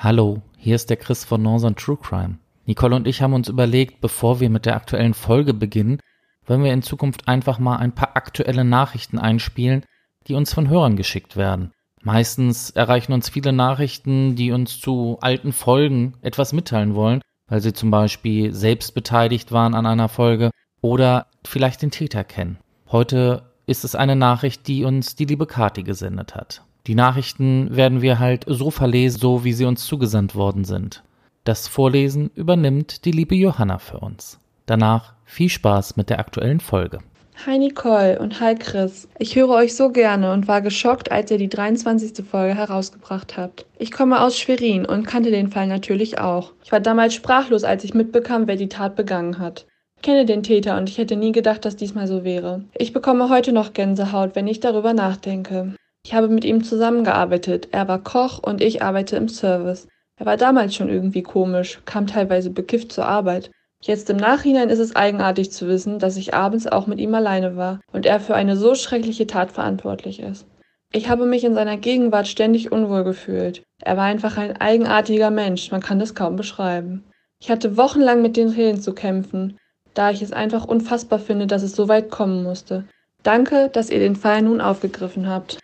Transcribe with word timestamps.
Hallo, 0.00 0.42
hier 0.56 0.76
ist 0.76 0.90
der 0.90 0.96
Chris 0.96 1.24
von 1.24 1.42
Northern 1.42 1.74
True 1.74 1.98
Crime. 2.00 2.38
Nicole 2.66 2.94
und 2.94 3.08
ich 3.08 3.20
haben 3.20 3.32
uns 3.32 3.48
überlegt, 3.48 4.00
bevor 4.00 4.38
wir 4.38 4.48
mit 4.48 4.64
der 4.64 4.76
aktuellen 4.76 5.12
Folge 5.12 5.52
beginnen, 5.52 5.98
wollen 6.46 6.62
wir 6.62 6.72
in 6.72 6.82
Zukunft 6.82 7.26
einfach 7.26 7.58
mal 7.58 7.78
ein 7.78 7.96
paar 7.96 8.16
aktuelle 8.16 8.62
Nachrichten 8.62 9.18
einspielen, 9.18 9.84
die 10.28 10.34
uns 10.34 10.54
von 10.54 10.68
Hörern 10.68 10.94
geschickt 10.94 11.36
werden. 11.36 11.72
Meistens 12.00 12.70
erreichen 12.70 13.12
uns 13.12 13.28
viele 13.28 13.52
Nachrichten, 13.52 14.36
die 14.36 14.52
uns 14.52 14.80
zu 14.80 15.18
alten 15.20 15.50
Folgen 15.52 16.14
etwas 16.20 16.52
mitteilen 16.52 16.94
wollen, 16.94 17.20
weil 17.48 17.60
sie 17.60 17.72
zum 17.72 17.90
Beispiel 17.90 18.54
selbst 18.54 18.94
beteiligt 18.94 19.50
waren 19.50 19.74
an 19.74 19.84
einer 19.84 20.08
Folge 20.08 20.52
oder 20.80 21.26
vielleicht 21.44 21.82
den 21.82 21.90
Täter 21.90 22.22
kennen. 22.22 22.58
Heute 22.92 23.50
ist 23.66 23.82
es 23.82 23.96
eine 23.96 24.14
Nachricht, 24.14 24.68
die 24.68 24.84
uns 24.84 25.16
die 25.16 25.24
liebe 25.24 25.46
Kati 25.46 25.82
gesendet 25.82 26.36
hat. 26.36 26.62
Die 26.88 26.94
Nachrichten 26.94 27.76
werden 27.76 28.00
wir 28.00 28.18
halt 28.18 28.46
so 28.46 28.70
verlesen, 28.70 29.20
so 29.20 29.44
wie 29.44 29.52
sie 29.52 29.66
uns 29.66 29.84
zugesandt 29.84 30.34
worden 30.34 30.64
sind. 30.64 31.02
Das 31.44 31.68
Vorlesen 31.68 32.30
übernimmt 32.34 33.04
die 33.04 33.10
liebe 33.10 33.34
Johanna 33.34 33.76
für 33.76 33.98
uns. 33.98 34.40
Danach 34.64 35.12
viel 35.26 35.50
Spaß 35.50 35.98
mit 35.98 36.08
der 36.08 36.18
aktuellen 36.18 36.60
Folge. 36.60 37.00
Hi 37.44 37.58
Nicole 37.58 38.18
und 38.18 38.40
hi 38.40 38.54
Chris. 38.54 39.06
Ich 39.18 39.36
höre 39.36 39.50
euch 39.50 39.76
so 39.76 39.90
gerne 39.90 40.32
und 40.32 40.48
war 40.48 40.62
geschockt, 40.62 41.12
als 41.12 41.30
ihr 41.30 41.36
die 41.36 41.50
23. 41.50 42.24
Folge 42.26 42.54
herausgebracht 42.54 43.36
habt. 43.36 43.66
Ich 43.78 43.92
komme 43.92 44.22
aus 44.22 44.38
Schwerin 44.38 44.86
und 44.86 45.06
kannte 45.06 45.30
den 45.30 45.50
Fall 45.50 45.66
natürlich 45.66 46.18
auch. 46.18 46.54
Ich 46.64 46.72
war 46.72 46.80
damals 46.80 47.12
sprachlos, 47.12 47.64
als 47.64 47.84
ich 47.84 47.92
mitbekam, 47.92 48.46
wer 48.46 48.56
die 48.56 48.70
Tat 48.70 48.96
begangen 48.96 49.38
hat. 49.38 49.66
Ich 49.96 50.02
kenne 50.02 50.24
den 50.24 50.42
Täter 50.42 50.78
und 50.78 50.88
ich 50.88 50.96
hätte 50.96 51.16
nie 51.16 51.32
gedacht, 51.32 51.66
dass 51.66 51.76
diesmal 51.76 52.06
so 52.06 52.24
wäre. 52.24 52.64
Ich 52.78 52.94
bekomme 52.94 53.28
heute 53.28 53.52
noch 53.52 53.74
Gänsehaut, 53.74 54.34
wenn 54.34 54.46
ich 54.46 54.60
darüber 54.60 54.94
nachdenke. 54.94 55.74
Ich 56.08 56.14
habe 56.14 56.28
mit 56.28 56.46
ihm 56.46 56.64
zusammengearbeitet. 56.64 57.68
Er 57.70 57.86
war 57.86 58.02
Koch 58.02 58.38
und 58.42 58.62
ich 58.62 58.80
arbeite 58.80 59.16
im 59.16 59.28
Service. 59.28 59.88
Er 60.16 60.24
war 60.24 60.38
damals 60.38 60.74
schon 60.74 60.88
irgendwie 60.88 61.22
komisch, 61.22 61.82
kam 61.84 62.06
teilweise 62.06 62.48
bekifft 62.48 62.92
zur 62.92 63.04
Arbeit. 63.04 63.50
Jetzt 63.82 64.08
im 64.08 64.16
Nachhinein 64.16 64.70
ist 64.70 64.78
es 64.78 64.96
eigenartig 64.96 65.52
zu 65.52 65.68
wissen, 65.68 65.98
dass 65.98 66.16
ich 66.16 66.32
abends 66.32 66.66
auch 66.66 66.86
mit 66.86 66.98
ihm 66.98 67.14
alleine 67.14 67.56
war 67.56 67.80
und 67.92 68.06
er 68.06 68.20
für 68.20 68.34
eine 68.34 68.56
so 68.56 68.74
schreckliche 68.74 69.26
Tat 69.26 69.52
verantwortlich 69.52 70.20
ist. 70.20 70.46
Ich 70.94 71.10
habe 71.10 71.26
mich 71.26 71.44
in 71.44 71.52
seiner 71.52 71.76
Gegenwart 71.76 72.26
ständig 72.26 72.72
unwohl 72.72 73.04
gefühlt. 73.04 73.62
Er 73.82 73.98
war 73.98 74.04
einfach 74.04 74.38
ein 74.38 74.56
eigenartiger 74.56 75.30
Mensch, 75.30 75.70
man 75.70 75.82
kann 75.82 75.98
das 75.98 76.14
kaum 76.14 76.36
beschreiben. 76.36 77.04
Ich 77.38 77.50
hatte 77.50 77.76
wochenlang 77.76 78.22
mit 78.22 78.38
den 78.38 78.54
Tränen 78.54 78.80
zu 78.80 78.94
kämpfen, 78.94 79.58
da 79.92 80.10
ich 80.10 80.22
es 80.22 80.32
einfach 80.32 80.64
unfassbar 80.64 81.18
finde, 81.18 81.46
dass 81.46 81.62
es 81.62 81.76
so 81.76 81.86
weit 81.86 82.08
kommen 82.10 82.44
musste. 82.44 82.86
Danke, 83.24 83.68
dass 83.68 83.90
ihr 83.90 83.98
den 83.98 84.16
Fall 84.16 84.40
nun 84.40 84.62
aufgegriffen 84.62 85.28
habt. 85.28 85.58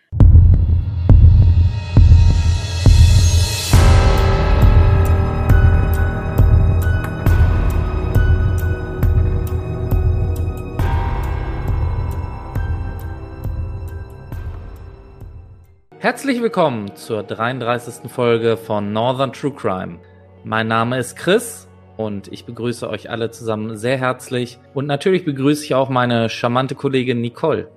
Herzlich 16.04 16.42
willkommen 16.42 16.94
zur 16.96 17.22
33. 17.22 18.10
Folge 18.10 18.58
von 18.58 18.92
Northern 18.92 19.32
True 19.32 19.54
Crime. 19.54 20.00
Mein 20.44 20.68
Name 20.68 20.98
ist 20.98 21.16
Chris 21.16 21.66
und 21.96 22.30
ich 22.30 22.44
begrüße 22.44 22.90
euch 22.90 23.08
alle 23.08 23.30
zusammen 23.30 23.78
sehr 23.78 23.96
herzlich 23.96 24.58
und 24.74 24.84
natürlich 24.84 25.24
begrüße 25.24 25.64
ich 25.64 25.74
auch 25.74 25.88
meine 25.88 26.28
charmante 26.28 26.74
Kollegin 26.74 27.22
Nicole. 27.22 27.70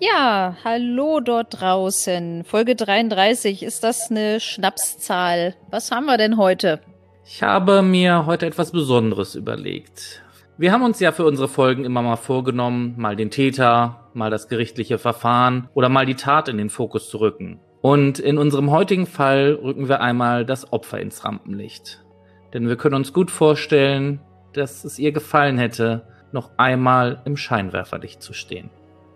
Ja, 0.00 0.56
hallo 0.64 1.20
dort 1.20 1.60
draußen. 1.60 2.42
Folge 2.42 2.74
33, 2.74 3.62
ist 3.62 3.84
das 3.84 4.10
eine 4.10 4.40
Schnapszahl? 4.40 5.54
Was 5.70 5.92
haben 5.92 6.06
wir 6.06 6.18
denn 6.18 6.38
heute? 6.38 6.80
Ich 7.24 7.44
habe 7.44 7.82
mir 7.82 8.26
heute 8.26 8.46
etwas 8.46 8.72
Besonderes 8.72 9.36
überlegt. 9.36 10.21
Wir 10.62 10.70
haben 10.70 10.84
uns 10.84 11.00
ja 11.00 11.10
für 11.10 11.24
unsere 11.24 11.48
Folgen 11.48 11.84
immer 11.84 12.02
mal 12.02 12.14
vorgenommen, 12.14 12.94
mal 12.96 13.16
den 13.16 13.32
Täter, 13.32 14.08
mal 14.14 14.30
das 14.30 14.46
gerichtliche 14.46 14.96
Verfahren 14.96 15.68
oder 15.74 15.88
mal 15.88 16.06
die 16.06 16.14
Tat 16.14 16.48
in 16.48 16.56
den 16.56 16.70
Fokus 16.70 17.10
zu 17.10 17.18
rücken. 17.18 17.58
Und 17.80 18.20
in 18.20 18.38
unserem 18.38 18.70
heutigen 18.70 19.06
Fall 19.06 19.58
rücken 19.60 19.88
wir 19.88 20.00
einmal 20.00 20.46
das 20.46 20.72
Opfer 20.72 21.00
ins 21.00 21.24
Rampenlicht. 21.24 22.04
Denn 22.54 22.68
wir 22.68 22.76
können 22.76 22.94
uns 22.94 23.12
gut 23.12 23.32
vorstellen, 23.32 24.20
dass 24.52 24.84
es 24.84 25.00
ihr 25.00 25.10
gefallen 25.10 25.58
hätte, 25.58 26.06
noch 26.30 26.52
einmal 26.58 27.22
im 27.24 27.36
Scheinwerferlicht 27.36 28.22
zu 28.22 28.32
stehen. 28.32 28.70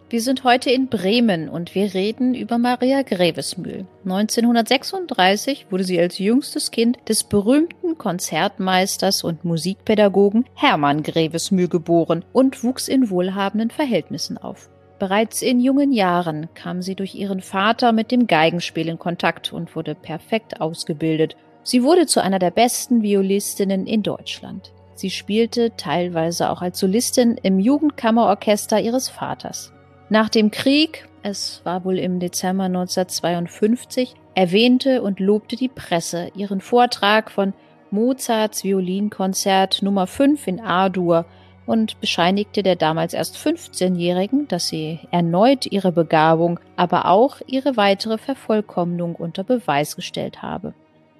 Wir 0.09 0.21
sind 0.21 0.45
heute 0.45 0.71
in 0.71 0.87
Bremen 0.87 1.49
und 1.49 1.75
wir 1.75 1.93
reden 1.93 2.37
über 2.37 2.59
Maria 2.59 3.03
Grevesmühl. 3.03 3.87
1936 4.05 5.67
wurde 5.69 5.83
sie 5.83 5.99
als 5.99 6.21
jüngstes 6.21 6.71
Kind 6.71 6.97
des 7.09 7.25
berühmten 7.25 7.99
Konzertmeisters 7.99 9.25
und 9.25 9.45
Musikpädagogen 9.45 10.45
Hermann 10.55 11.03
Grevesmühl 11.03 11.67
geboren 11.67 12.25
und 12.33 12.63
wuchs 12.63 12.87
in 12.87 13.11
wohlhabenden 13.11 13.71
Verhältnissen 13.71 14.39
auf. 14.39 14.71
Bereits 15.01 15.43
in 15.43 15.59
jungen 15.59 15.91
Jahren 15.91 16.51
kam 16.55 16.83
sie 16.83 16.95
durch 16.95 17.17
ihren 17.17 17.41
Vater 17.41 17.91
mit 17.91 18.13
dem 18.13 18.29
Geigenspiel 18.29 18.87
in 18.87 19.01
Kontakt 19.01 19.53
und 19.53 19.75
wurde 19.75 19.97
perfekt 19.97 20.61
ausgebildet. 20.61 21.37
Sie 21.65 21.83
wurde 21.83 22.07
zu 22.07 22.23
einer 22.23 22.39
der 22.39 22.53
besten 22.53 23.03
Violistinnen 23.03 23.89
in 23.89 24.05
Deutschland. 24.05 24.73
Sie 24.95 25.11
spielte 25.11 25.73
teilweise 25.77 26.49
auch 26.51 26.63
als 26.63 26.79
Solistin 26.79 27.41
im 27.43 27.59
Jugendkammerorchester 27.59 28.81
ihres 28.81 29.09
Vaters. 29.09 29.73
Nach 30.09 30.29
dem 30.29 30.53
Krieg, 30.53 31.09
es 31.25 31.63
war 31.65 31.85
wohl 31.85 31.99
im 31.99 32.21
Dezember 32.21 32.65
1952, 32.65 34.15
erwähnte 34.37 35.03
und 35.03 35.19
lobte 35.19 35.57
die 35.57 35.69
Presse 35.69 36.31
ihren 36.37 36.61
Vortrag 36.61 37.29
von 37.29 37.55
Mozarts 37.91 38.63
Violinkonzert 38.63 39.83
Nummer 39.83 40.07
5 40.07 40.47
in 40.47 40.61
A-Dur 40.61 41.25
und 41.67 42.01
bescheinigte 42.01 42.63
der 42.63 42.77
damals 42.77 43.15
erst 43.15 43.37
15-Jährigen, 43.37 44.47
dass 44.47 44.69
sie 44.69 45.01
erneut 45.11 45.67
ihre 45.67 45.91
Begabung, 45.91 46.61
aber 46.77 47.07
auch 47.07 47.41
ihre 47.49 47.77
weitere 47.77 48.17
Vervollkommnung 48.17 49.17
unter 49.17 49.43
Beweis 49.43 49.97
gestellt 49.97 50.41
habe. 50.41 50.75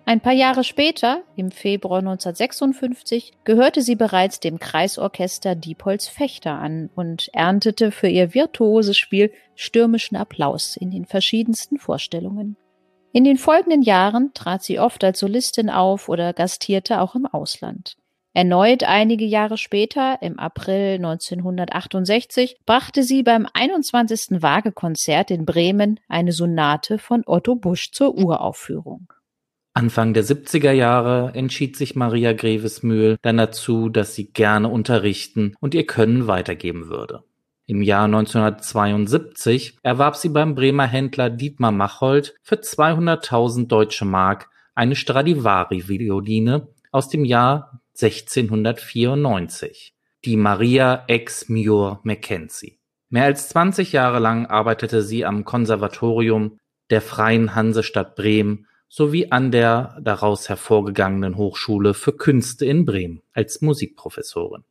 Ein 0.09 0.21
paar 0.21 0.35
Jahre 0.35 0.63
später, 0.63 1.25
im 1.35 1.51
Februar 1.51 1.99
1956, 1.99 3.33
gehörte 3.43 3.83
sie 3.83 3.97
bereits 3.97 4.39
dem 4.39 4.61
Kreisorchester 4.61 5.57
Diepholz 5.57 6.07
Fechter 6.07 6.53
an 6.53 6.91
und 6.95 7.29
erntete 7.33 7.91
für 7.91 8.07
ihr 8.07 8.33
virtuoses 8.33 8.97
Spiel 8.97 9.33
stürmischen 9.57 10.17
Applaus 10.17 10.77
in 10.77 10.93
den 10.93 11.07
verschiedensten 11.07 11.79
Vorstellungen. 11.79 12.57
In 13.13 13.25
den 13.25 13.37
folgenden 13.37 13.83
Jahren 13.83 14.33
trat 14.33 14.63
sie 14.63 14.79
oft 14.79 15.03
als 15.03 15.19
Solistin 15.19 15.71
auf 15.71 16.09
oder 16.09 16.33
gastierte 16.33 17.01
auch 17.01 17.17
im 17.17 17.27
Ausland. 17.27 17.97
Erneut 18.33 18.85
einige 18.85 19.25
Jahre 19.25 19.59
später, 19.59 20.19
im 20.23 20.39
April 20.39 20.97
1968, 20.97 22.59
brachte 22.65 23.03
sie 23.03 23.25
beim 23.25 23.49
21. 23.53 24.41
Wagekonzert 24.41 25.33
in 25.33 25.45
Bremen 25.45 25.99
eine 26.07 26.31
Sonate 26.31 26.99
von 26.99 27.25
Otto 27.27 27.57
Busch 27.57 27.91
zur 27.91 28.15
Uraufführung. 28.15 29.09
Anfang 29.77 30.15
der 30.15 30.25
70er 30.25 30.73
Jahre 30.73 31.33
entschied 31.35 31.77
sich 31.77 31.97
Maria 31.97 32.33
Grevesmühl 32.33 33.19
dann 33.21 33.37
dazu, 33.37 33.91
dass 33.91 34.15
sie 34.15 34.33
gerne 34.33 34.71
unterrichten 34.71 35.55
und 35.61 35.75
ihr 35.75 35.85
Können 35.85 36.27
weitergeben 36.27 36.89
würde. 36.89 37.25
Im 37.67 37.83
Jahr 37.83 38.07
1972 38.07 39.77
erwarb 39.83 40.17
sie 40.17 40.31
beim 40.31 40.55
Bremer 40.55 40.87
Händler 40.87 41.29
Dietmar 41.29 41.73
Machold 41.73 42.35
für 42.43 42.55
200.000 42.55 43.67
deutsche 43.67 44.07
Mark 44.07 44.49
eine 44.75 44.97
Stradivari-Violine 44.97 46.69
aus 46.91 47.11
dem 47.11 47.27
Jahr 47.27 47.83
1694, 48.01 49.93
die 50.25 50.39
Maria 50.39 51.05
ex 51.07 51.51
Mior 51.51 52.01
Mackenzie. 52.03 52.79
Mehr 53.11 53.25
als 53.25 53.51
20 53.51 53.93
Jahre 53.93 54.21
lang 54.21 54.47
arbeitete 54.47 55.03
sie 55.03 55.27
am 55.27 55.45
Konservatorium 55.45 56.57
der 56.89 57.03
Freien 57.03 57.55
Hansestadt 57.55 58.17
Bremen 58.17 58.67
sowie 58.89 59.31
an 59.33 59.51
der 59.51 59.99
daraus 60.01 60.49
hervorgegangenen 60.49 61.37
Hochschule 61.37 61.95
für 61.95 62.13
Künste 62.13 62.67
in 62.67 62.85
Bremen 62.85 63.23
als 63.33 63.61
Musikprofessorin. 63.61 64.65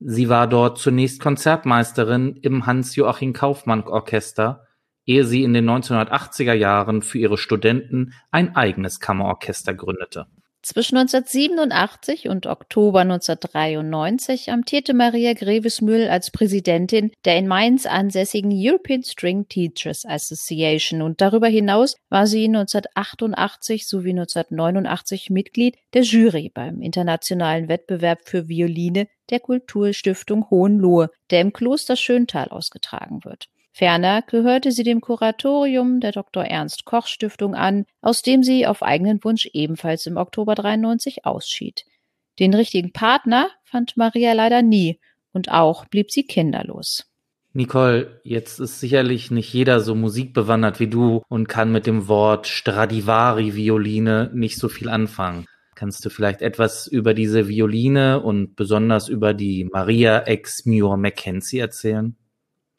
Sie 0.00 0.28
war 0.28 0.48
dort 0.48 0.78
zunächst 0.78 1.20
Konzertmeisterin 1.20 2.36
im 2.42 2.66
Hans-Joachim 2.66 3.32
Kaufmann 3.32 3.84
Orchester, 3.84 4.66
ehe 5.06 5.24
sie 5.24 5.42
in 5.42 5.54
den 5.54 5.68
1980er 5.68 6.54
Jahren 6.54 7.02
für 7.02 7.18
ihre 7.18 7.38
Studenten 7.38 8.12
ein 8.30 8.56
eigenes 8.56 9.00
Kammerorchester 9.00 9.74
gründete 9.74 10.26
zwischen 10.62 10.96
1987 10.96 12.28
und 12.28 12.46
Oktober 12.46 13.00
1993 13.00 14.50
amtierte 14.50 14.94
Maria 14.94 15.34
Grevesmühl 15.34 16.08
als 16.08 16.30
Präsidentin 16.30 17.10
der 17.24 17.36
in 17.36 17.48
Mainz 17.48 17.86
ansässigen 17.86 18.52
European 18.52 19.02
String 19.02 19.48
Teachers 19.48 20.04
Association 20.04 21.02
und 21.02 21.20
darüber 21.20 21.48
hinaus 21.48 21.96
war 22.08 22.26
sie 22.26 22.44
1988 22.44 23.86
sowie 23.86 24.10
1989 24.10 25.30
Mitglied 25.30 25.76
der 25.94 26.02
Jury 26.02 26.50
beim 26.52 26.80
internationalen 26.80 27.68
Wettbewerb 27.68 28.20
für 28.24 28.48
Violine 28.48 29.08
der 29.30 29.40
Kulturstiftung 29.40 30.50
Hohenlohe, 30.50 31.10
der 31.30 31.40
im 31.40 31.52
Kloster 31.52 31.96
Schöntal 31.96 32.48
ausgetragen 32.48 33.24
wird. 33.24 33.48
Ferner 33.72 34.20
gehörte 34.22 34.70
sie 34.70 34.82
dem 34.82 35.00
Kuratorium 35.00 36.00
der 36.00 36.12
Dr. 36.12 36.44
Ernst 36.44 36.84
Koch 36.84 37.06
Stiftung 37.06 37.54
an, 37.54 37.86
aus 38.02 38.20
dem 38.20 38.42
sie 38.42 38.66
auf 38.66 38.82
eigenen 38.82 39.24
Wunsch 39.24 39.48
ebenfalls 39.54 40.06
im 40.06 40.18
Oktober 40.18 40.54
93 40.54 41.24
ausschied. 41.24 41.86
Den 42.38 42.52
richtigen 42.52 42.92
Partner 42.92 43.48
fand 43.64 43.96
Maria 43.96 44.34
leider 44.34 44.60
nie 44.60 45.00
und 45.32 45.50
auch 45.50 45.86
blieb 45.86 46.10
sie 46.10 46.24
kinderlos. 46.24 47.06
Nicole, 47.54 48.20
jetzt 48.24 48.60
ist 48.60 48.80
sicherlich 48.80 49.30
nicht 49.30 49.52
jeder 49.52 49.80
so 49.80 49.94
musikbewandert 49.94 50.80
wie 50.80 50.86
du 50.88 51.22
und 51.28 51.48
kann 51.48 51.72
mit 51.72 51.86
dem 51.86 52.08
Wort 52.08 52.46
Stradivari-Violine 52.46 54.30
nicht 54.34 54.58
so 54.58 54.68
viel 54.68 54.88
anfangen. 54.88 55.46
Kannst 55.74 56.04
du 56.04 56.10
vielleicht 56.10 56.42
etwas 56.42 56.86
über 56.86 57.12
diese 57.12 57.48
Violine 57.48 58.22
und 58.22 58.54
besonders 58.56 59.08
über 59.08 59.34
die 59.34 59.68
Maria 59.70 60.26
X 60.28 60.64
Muir 60.64 60.96
Mackenzie 60.96 61.58
erzählen? 61.58 62.16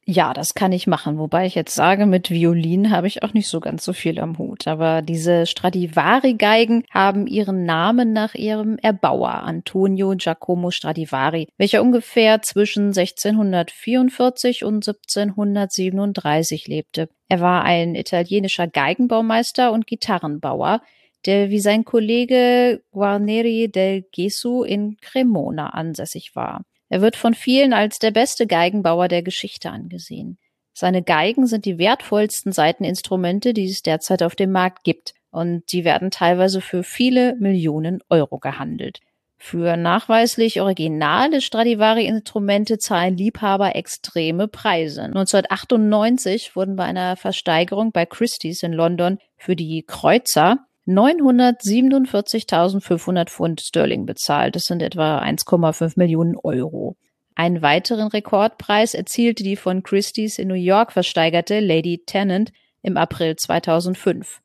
Ja, 0.05 0.33
das 0.33 0.53
kann 0.53 0.73
ich 0.73 0.85
machen. 0.85 1.17
Wobei 1.17 1.45
ich 1.45 1.55
jetzt 1.55 1.75
sage, 1.75 2.05
mit 2.05 2.29
Violin 2.29 2.91
habe 2.91 3.07
ich 3.07 3.23
auch 3.23 3.33
nicht 3.33 3.47
so 3.47 3.61
ganz 3.61 3.85
so 3.85 3.93
viel 3.93 4.19
am 4.19 4.37
Hut. 4.37 4.67
Aber 4.67 5.01
diese 5.01 5.45
Stradivari-Geigen 5.45 6.83
haben 6.91 7.25
ihren 7.25 7.65
Namen 7.65 8.11
nach 8.11 8.35
ihrem 8.35 8.77
Erbauer 8.79 9.43
Antonio 9.43 10.13
Giacomo 10.17 10.71
Stradivari, 10.71 11.47
welcher 11.57 11.81
ungefähr 11.81 12.41
zwischen 12.41 12.87
1644 12.87 14.65
und 14.65 14.85
1737 14.85 16.67
lebte. 16.67 17.07
Er 17.29 17.39
war 17.39 17.63
ein 17.63 17.95
italienischer 17.95 18.67
Geigenbaumeister 18.67 19.71
und 19.71 19.87
Gitarrenbauer, 19.87 20.81
der 21.25 21.49
wie 21.49 21.59
sein 21.59 21.85
Kollege 21.85 22.83
Guarneri 22.91 23.71
del 23.71 24.03
Gesu 24.11 24.63
in 24.63 24.97
Cremona 24.99 25.69
ansässig 25.69 26.35
war. 26.35 26.65
Er 26.93 27.01
wird 27.01 27.15
von 27.15 27.33
vielen 27.33 27.73
als 27.73 27.97
der 27.97 28.11
beste 28.11 28.45
Geigenbauer 28.45 29.07
der 29.07 29.23
Geschichte 29.23 29.71
angesehen. 29.71 30.37
Seine 30.73 31.01
Geigen 31.01 31.47
sind 31.47 31.65
die 31.65 31.79
wertvollsten 31.79 32.51
Saiteninstrumente, 32.51 33.55
die 33.55 33.65
es 33.65 33.81
derzeit 33.81 34.21
auf 34.21 34.35
dem 34.35 34.51
Markt 34.51 34.83
gibt, 34.83 35.15
und 35.31 35.63
die 35.71 35.85
werden 35.85 36.11
teilweise 36.11 36.61
für 36.61 36.83
viele 36.83 37.35
Millionen 37.39 38.01
Euro 38.09 38.37
gehandelt. 38.37 38.99
Für 39.39 39.75
nachweislich 39.75 40.61
originale 40.61 41.41
Stradivari-Instrumente 41.41 42.77
zahlen 42.77 43.17
Liebhaber 43.17 43.75
extreme 43.75 44.47
Preise. 44.47 45.01
1998 45.01 46.55
wurden 46.55 46.75
bei 46.75 46.83
einer 46.83 47.15
Versteigerung 47.15 47.91
bei 47.91 48.05
Christie's 48.05 48.61
in 48.61 48.71
London 48.71 49.17
für 49.35 49.55
die 49.55 49.81
Kreuzer 49.81 50.67
947.500 50.87 53.29
Pfund 53.29 53.61
Sterling 53.61 54.05
bezahlt. 54.05 54.55
Das 54.55 54.65
sind 54.65 54.81
etwa 54.81 55.19
1,5 55.19 55.93
Millionen 55.95 56.35
Euro. 56.37 56.97
Einen 57.35 57.61
weiteren 57.61 58.07
Rekordpreis 58.07 58.93
erzielte 58.93 59.43
die 59.43 59.55
von 59.55 59.83
Christie's 59.83 60.37
in 60.37 60.49
New 60.49 60.55
York 60.55 60.91
versteigerte 60.91 61.61
Lady 61.61 62.03
Tennant 62.05 62.51
im 62.81 62.97
April 62.97 63.35
2005. 63.35 64.41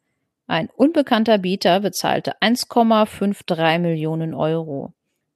Ein 0.46 0.68
unbekannter 0.74 1.38
Bieter 1.38 1.80
bezahlte 1.80 2.40
1,53 2.40 3.78
Millionen 3.80 4.32
Euro. 4.32 4.94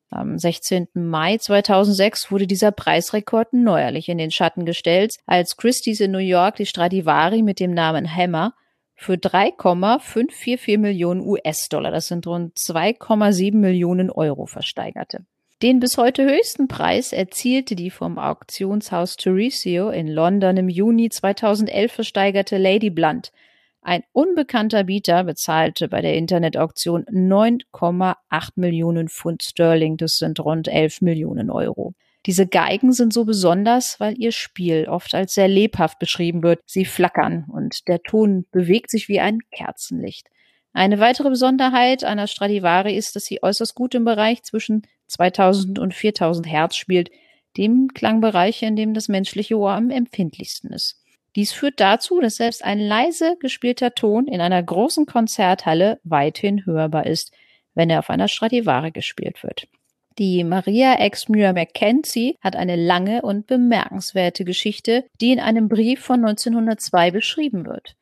Am 0.08 0.38
16. 0.38 0.88
Mai 0.94 1.38
2006 1.38 2.30
wurde 2.30 2.46
dieser 2.46 2.70
Preisrekord 2.70 3.52
neuerlich 3.52 4.08
in 4.08 4.18
den 4.18 4.30
Schatten 4.30 4.64
gestellt, 4.64 5.16
als 5.26 5.56
Christie's 5.56 6.00
in 6.00 6.12
New 6.12 6.18
York 6.18 6.56
die 6.56 6.66
Stradivari 6.66 7.42
mit 7.42 7.60
dem 7.60 7.72
Namen 7.72 8.14
Hammer 8.14 8.54
für 9.02 9.18
3,544 9.18 10.78
Millionen 10.78 11.20
US-Dollar, 11.20 11.90
das 11.90 12.08
sind 12.08 12.26
rund 12.26 12.56
2,7 12.56 13.56
Millionen 13.56 14.10
Euro, 14.10 14.46
versteigerte. 14.46 15.24
Den 15.62 15.78
bis 15.78 15.96
heute 15.96 16.24
höchsten 16.24 16.66
Preis 16.66 17.12
erzielte 17.12 17.76
die 17.76 17.90
vom 17.90 18.18
Auktionshaus 18.18 19.16
Theresio 19.16 19.90
in 19.90 20.08
London 20.08 20.56
im 20.56 20.68
Juni 20.68 21.08
2011 21.08 21.92
versteigerte 21.92 22.58
Lady 22.58 22.90
Blunt. 22.90 23.30
Ein 23.80 24.02
unbekannter 24.12 24.84
Bieter 24.84 25.24
bezahlte 25.24 25.88
bei 25.88 26.00
der 26.00 26.14
Internetauktion 26.14 27.04
9,8 27.04 28.50
Millionen 28.56 29.08
Pfund 29.08 29.42
Sterling, 29.42 29.96
das 29.96 30.16
sind 30.18 30.40
rund 30.40 30.68
11 30.68 31.00
Millionen 31.00 31.50
Euro. 31.50 31.94
Diese 32.26 32.46
Geigen 32.46 32.92
sind 32.92 33.12
so 33.12 33.24
besonders, 33.24 33.98
weil 33.98 34.16
ihr 34.18 34.30
Spiel 34.30 34.86
oft 34.88 35.14
als 35.14 35.34
sehr 35.34 35.48
lebhaft 35.48 35.98
beschrieben 35.98 36.42
wird. 36.42 36.60
Sie 36.66 36.84
flackern 36.84 37.46
und 37.52 37.88
der 37.88 38.02
Ton 38.02 38.46
bewegt 38.52 38.90
sich 38.90 39.08
wie 39.08 39.18
ein 39.18 39.40
Kerzenlicht. 39.50 40.28
Eine 40.72 41.00
weitere 41.00 41.28
Besonderheit 41.28 42.04
einer 42.04 42.28
Stradivari 42.28 42.96
ist, 42.96 43.16
dass 43.16 43.24
sie 43.24 43.42
äußerst 43.42 43.74
gut 43.74 43.94
im 43.94 44.04
Bereich 44.04 44.42
zwischen 44.42 44.82
2000 45.08 45.78
und 45.78 45.94
4000 45.94 46.46
Hertz 46.46 46.76
spielt, 46.76 47.10
dem 47.58 47.88
Klangbereich, 47.92 48.62
in 48.62 48.76
dem 48.76 48.94
das 48.94 49.08
menschliche 49.08 49.58
Ohr 49.58 49.72
am 49.72 49.90
empfindlichsten 49.90 50.70
ist. 50.72 51.02
Dies 51.34 51.52
führt 51.52 51.80
dazu, 51.80 52.20
dass 52.20 52.36
selbst 52.36 52.64
ein 52.64 52.78
leise 52.78 53.36
gespielter 53.40 53.94
Ton 53.94 54.26
in 54.26 54.40
einer 54.40 54.62
großen 54.62 55.06
Konzerthalle 55.06 55.98
weithin 56.04 56.64
hörbar 56.66 57.06
ist, 57.06 57.34
wenn 57.74 57.90
er 57.90 57.98
auf 57.98 58.10
einer 58.10 58.28
Stradivari 58.28 58.90
gespielt 58.90 59.42
wird. 59.42 59.66
Die 60.18 60.44
Maria 60.44 60.94
Exmuir 60.94 61.52
Mackenzie 61.54 62.36
hat 62.42 62.54
eine 62.54 62.76
lange 62.76 63.22
und 63.22 63.46
bemerkenswerte 63.46 64.44
Geschichte, 64.44 65.04
die 65.20 65.32
in 65.32 65.40
einem 65.40 65.68
Brief 65.68 66.00
von 66.00 66.24
1902 66.24 67.10
beschrieben 67.10 67.64
wird. 67.64 67.96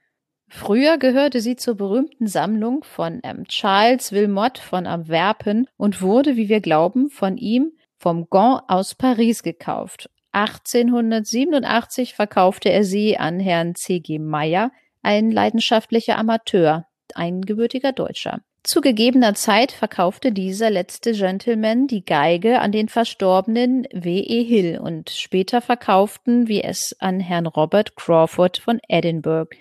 Früher 0.48 0.98
gehörte 0.98 1.40
sie 1.40 1.54
zur 1.54 1.76
berühmten 1.76 2.26
Sammlung 2.26 2.82
von 2.82 3.20
ähm, 3.22 3.44
Charles 3.46 4.10
Wilmot 4.10 4.58
von 4.58 4.88
Antwerpen 4.88 5.68
und 5.76 6.02
wurde, 6.02 6.36
wie 6.36 6.48
wir 6.48 6.60
glauben, 6.60 7.08
von 7.08 7.36
ihm 7.36 7.70
vom 7.96 8.28
Gant 8.28 8.62
aus 8.66 8.96
Paris 8.96 9.44
gekauft. 9.44 10.10
1887 10.32 12.14
verkaufte 12.14 12.70
er 12.70 12.82
sie 12.82 13.16
an 13.16 13.38
Herrn 13.38 13.76
C.G. 13.76 14.18
Meyer, 14.18 14.72
ein 15.02 15.30
leidenschaftlicher 15.30 16.18
Amateur, 16.18 16.86
ein 17.14 17.42
gebürtiger 17.42 17.92
Deutscher. 17.92 18.40
Zu 18.62 18.82
gegebener 18.82 19.34
Zeit 19.34 19.72
verkaufte 19.72 20.32
dieser 20.32 20.68
letzte 20.68 21.12
Gentleman 21.12 21.86
die 21.86 22.04
Geige 22.04 22.60
an 22.60 22.72
den 22.72 22.88
verstorbenen 22.88 23.86
W.E. 23.90 24.44
Hill 24.44 24.78
und 24.78 25.08
später 25.08 25.62
verkauften 25.62 26.46
wir 26.46 26.66
es 26.66 26.94
an 26.98 27.20
Herrn 27.20 27.46
Robert 27.46 27.96
Crawford 27.96 28.58
von 28.58 28.78
Edinburgh. 28.86 29.56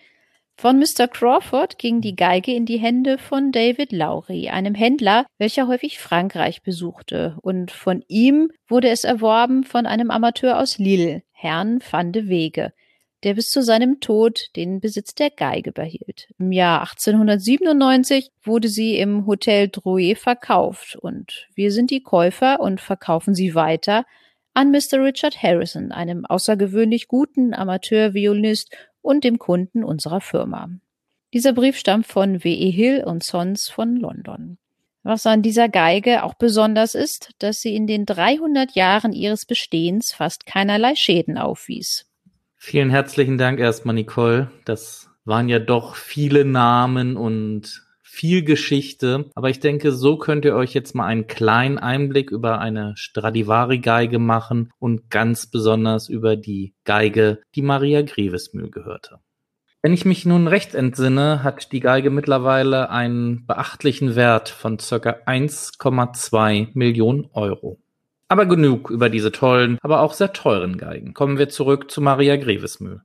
Von 0.57 0.78
Mr. 0.78 1.07
Crawford 1.07 1.78
ging 1.78 2.01
die 2.01 2.18
Geige 2.18 2.54
in 2.54 2.66
die 2.66 2.78
Hände 2.78 3.18
von 3.18 3.54
David 3.54 3.94
Lowry, 3.94 4.50
einem 4.50 4.75
Händler, 4.75 5.25
welcher 5.38 5.69
häufig 5.69 6.00
Frankreich 6.00 6.62
besuchte, 6.63 7.38
und 7.42 7.72
von 7.72 8.04
ihm 8.10 8.51
wurde 8.68 8.90
es 8.90 9.06
erworben 9.06 9.63
von 9.63 9.86
einem 9.86 10.12
Amateur 10.12 10.60
aus 10.60 10.78
Lille, 10.78 11.24
Herrn 11.31 11.80
van 11.90 12.12
de 12.12 12.28
Wege 12.28 12.74
der 13.24 13.33
bis 13.33 13.50
zu 13.50 13.62
seinem 13.62 14.00
Tod 14.00 14.56
den 14.56 14.80
Besitz 14.80 15.13
der 15.16 15.30
Geige 15.30 15.71
behielt. 15.71 16.27
Im 16.38 16.51
Jahr 16.51 16.81
1897 16.81 18.31
wurde 18.44 18.69
sie 18.69 18.98
im 18.98 19.25
Hotel 19.25 19.68
Drouet 19.68 20.18
verkauft 20.18 20.95
und 20.95 21.48
wir 21.56 21.71
sind 21.71 21.91
die 21.91 22.01
Käufer 22.01 22.60
und 22.60 22.82
verkaufen 22.82 23.36
sie 23.36 23.55
weiter 23.55 24.05
an 24.53 24.72
Mr. 24.72 25.03
Richard 25.03 25.41
Harrison, 25.41 25.91
einem 25.91 26.25
außergewöhnlich 26.25 27.08
guten 27.08 27.53
Amateurviolinist 27.53 28.75
und 29.01 29.24
dem 29.24 29.39
Kunden 29.39 29.84
unserer 29.84 30.22
Firma. 30.22 30.70
Dieser 31.34 31.53
Brief 31.53 31.77
stammt 31.77 32.08
von 32.08 32.43
W.E. 32.43 32.72
Hill 32.72 33.03
und 33.05 33.24
Sons 33.24 33.70
von 33.70 33.96
London. 33.96 34.58
Was 35.03 35.25
an 35.25 35.41
dieser 35.41 35.70
Geige 35.70 36.24
auch 36.24 36.34
besonders 36.34 36.96
ist, 36.96 37.32
dass 37.39 37.62
sie 37.62 37.75
in 37.75 37.88
den 37.88 38.05
300 38.05 38.72
Jahren 38.75 39.13
ihres 39.13 39.46
Bestehens 39.46 40.12
fast 40.12 40.46
keinerlei 40.46 40.96
Schäden 40.96 41.38
aufwies. 41.38 42.09
Vielen 42.62 42.89
herzlichen 42.89 43.38
Dank 43.38 43.58
erstmal, 43.58 43.96
Nicole. 43.96 44.51
Das 44.66 45.10
waren 45.24 45.48
ja 45.48 45.60
doch 45.60 45.96
viele 45.96 46.44
Namen 46.44 47.16
und 47.16 47.88
viel 48.01 48.44
Geschichte. 48.44 49.32
Aber 49.34 49.50
ich 49.50 49.62
denke, 49.62 49.94
so 49.94 50.18
könnt 50.18 50.44
ihr 50.44 50.56
euch 50.56 50.74
jetzt 50.74 50.94
mal 50.94 51.06
einen 51.06 51.25
kleinen 51.25 51.78
Einblick 51.78 52.32
über 52.32 52.60
eine 52.60 52.96
Stradivari-Geige 52.98 54.20
machen 54.20 54.72
und 54.78 55.10
ganz 55.10 55.48
besonders 55.48 56.10
über 56.10 56.36
die 56.36 56.74
Geige, 56.84 57.39
die 57.56 57.62
Maria 57.62 58.01
Grevesmühl 58.01 58.70
gehörte. 58.70 59.20
Wenn 59.82 59.94
ich 59.94 60.04
mich 60.04 60.25
nun 60.25 60.48
recht 60.48 60.75
entsinne, 60.75 61.44
hat 61.44 61.72
die 61.72 61.80
Geige 61.80 62.10
mittlerweile 62.10 62.89
einen 62.89 63.48
beachtlichen 63.48 64.18
Wert 64.18 64.50
von 64.50 64.80
circa 64.80 65.12
1,2 65.25 66.72
Millionen 66.74 67.30
Euro. 67.32 67.80
Aber 68.29 68.45
genug 68.45 68.91
über 68.91 69.09
diese 69.09 69.31
tollen, 69.31 69.79
aber 69.81 70.01
auch 70.01 70.13
sehr 70.13 70.33
teuren 70.33 70.77
Geigen. 70.77 71.15
Kommen 71.15 71.39
wir 71.39 71.50
zurück 71.50 71.89
zu 71.89 72.00
Maria 72.00 72.36
Grevesmühl. 72.38 73.01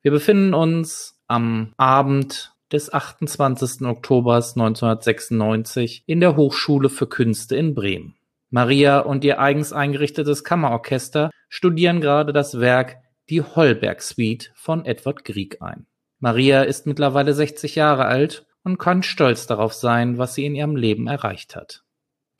Wir 0.00 0.10
befinden 0.10 0.54
uns 0.54 1.20
am 1.28 1.74
Abend 1.76 2.54
des 2.72 2.92
28. 2.92 3.86
Oktobers 3.86 4.56
1996 4.56 6.04
in 6.06 6.20
der 6.20 6.36
Hochschule 6.36 6.88
für 6.88 7.06
Künste 7.06 7.54
in 7.54 7.74
Bremen. 7.74 8.16
Maria 8.48 9.00
und 9.00 9.24
ihr 9.24 9.40
eigens 9.40 9.74
eingerichtetes 9.74 10.42
Kammerorchester 10.42 11.30
studieren 11.50 12.00
gerade 12.00 12.32
das 12.32 12.58
Werk 12.58 12.96
Die 13.28 13.42
Holberg 13.42 14.00
Suite 14.00 14.52
von 14.54 14.86
Edward 14.86 15.24
Grieg 15.24 15.60
ein. 15.60 15.86
Maria 16.18 16.62
ist 16.62 16.86
mittlerweile 16.86 17.34
60 17.34 17.74
Jahre 17.74 18.06
alt 18.06 18.46
und 18.64 18.78
kann 18.78 19.02
stolz 19.02 19.46
darauf 19.46 19.74
sein, 19.74 20.16
was 20.16 20.34
sie 20.34 20.46
in 20.46 20.54
ihrem 20.54 20.76
Leben 20.76 21.08
erreicht 21.08 21.56
hat. 21.56 21.82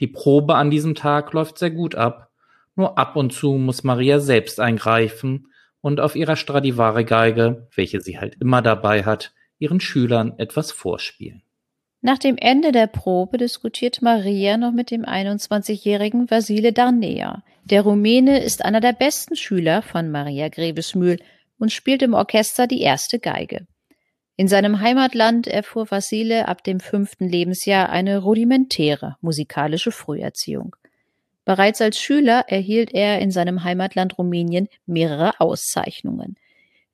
Die 0.00 0.06
Probe 0.06 0.54
an 0.54 0.70
diesem 0.70 0.94
Tag 0.94 1.32
läuft 1.32 1.58
sehr 1.58 1.70
gut 1.70 1.94
ab, 1.94 2.30
nur 2.74 2.98
ab 2.98 3.16
und 3.16 3.32
zu 3.32 3.52
muss 3.52 3.84
Maria 3.84 4.20
selbst 4.20 4.60
eingreifen 4.60 5.48
und 5.80 6.00
auf 6.00 6.16
ihrer 6.16 6.36
Stradivari-Geige, 6.36 7.68
welche 7.74 8.00
sie 8.00 8.18
halt 8.18 8.36
immer 8.40 8.62
dabei 8.62 9.04
hat, 9.04 9.32
ihren 9.58 9.80
Schülern 9.80 10.34
etwas 10.38 10.72
vorspielen. 10.72 11.42
Nach 12.00 12.18
dem 12.18 12.36
Ende 12.36 12.72
der 12.72 12.88
Probe 12.88 13.38
diskutiert 13.38 14.02
Maria 14.02 14.56
noch 14.56 14.72
mit 14.72 14.90
dem 14.90 15.04
21-jährigen 15.04 16.28
Vasile 16.30 16.72
Darnea. 16.72 17.44
Der 17.64 17.82
Rumäne 17.82 18.42
ist 18.42 18.64
einer 18.64 18.80
der 18.80 18.92
besten 18.92 19.36
Schüler 19.36 19.82
von 19.82 20.10
Maria 20.10 20.48
Grebesmühl 20.48 21.18
und 21.58 21.70
spielt 21.70 22.02
im 22.02 22.14
Orchester 22.14 22.66
die 22.66 22.80
erste 22.80 23.20
Geige. 23.20 23.66
In 24.36 24.48
seinem 24.48 24.80
Heimatland 24.80 25.46
erfuhr 25.46 25.90
Vasile 25.90 26.48
ab 26.48 26.64
dem 26.64 26.80
fünften 26.80 27.28
Lebensjahr 27.28 27.90
eine 27.90 28.18
rudimentäre 28.18 29.16
musikalische 29.20 29.92
Früherziehung. 29.92 30.74
Bereits 31.44 31.80
als 31.80 32.00
Schüler 32.00 32.44
erhielt 32.48 32.94
er 32.94 33.18
in 33.18 33.30
seinem 33.30 33.64
Heimatland 33.64 34.16
Rumänien 34.16 34.68
mehrere 34.86 35.40
Auszeichnungen. 35.40 36.36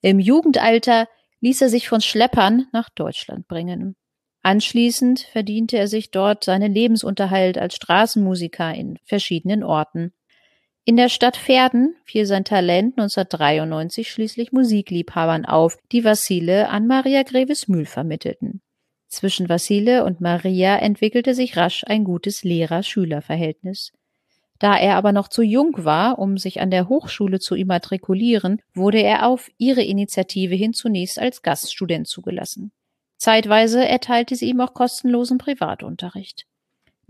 Im 0.01 0.19
Jugendalter 0.19 1.07
ließ 1.41 1.63
er 1.63 1.69
sich 1.69 1.89
von 1.89 2.01
Schleppern 2.01 2.67
nach 2.73 2.89
Deutschland 2.89 3.47
bringen. 3.47 3.95
Anschließend 4.43 5.21
verdiente 5.21 5.77
er 5.77 5.89
sich 5.89 6.11
dort 6.11 6.45
seinen 6.45 6.73
Lebensunterhalt 6.73 7.59
als 7.59 7.75
Straßenmusiker 7.77 8.75
in 8.75 8.99
verschiedenen 9.05 9.63
Orten. 9.63 10.13
In 10.89 10.97
der 10.97 11.11
Stadt 11.11 11.37
Verden 11.37 11.97
fiel 12.07 12.25
sein 12.25 12.47
Talent 12.47 12.99
1993 12.99 14.11
schließlich 14.11 14.53
Musikliebhabern 14.53 15.45
auf, 15.45 15.77
die 15.93 16.03
Vassile 16.03 16.71
an 16.71 16.87
Maria 16.87 17.25
Grevesmühl 17.25 17.85
vermittelten. 17.85 18.63
Zwischen 19.07 19.51
Vassile 19.51 20.07
und 20.07 20.23
Maria 20.23 20.79
entwickelte 20.79 21.35
sich 21.35 21.59
rasch 21.59 21.85
ein 21.87 22.05
gutes 22.05 22.43
Lehrer-Schüler-Verhältnis. 22.43 23.93
Da 24.61 24.79
er 24.79 24.97
aber 24.97 25.13
noch 25.13 25.29
zu 25.29 25.43
jung 25.43 25.75
war, 25.77 26.19
um 26.19 26.39
sich 26.39 26.63
an 26.63 26.71
der 26.71 26.89
Hochschule 26.89 27.39
zu 27.39 27.55
immatrikulieren, 27.55 28.63
wurde 28.73 29.03
er 29.03 29.27
auf 29.27 29.51
ihre 29.59 29.83
Initiative 29.83 30.55
hin 30.55 30.73
zunächst 30.73 31.19
als 31.19 31.43
Gaststudent 31.43 32.09
zugelassen. 32.09 32.73
Zeitweise 33.19 33.87
erteilte 33.87 34.37
sie 34.37 34.49
ihm 34.49 34.63
auch 34.63 34.73
kostenlosen 34.73 35.37
Privatunterricht. 35.37 36.48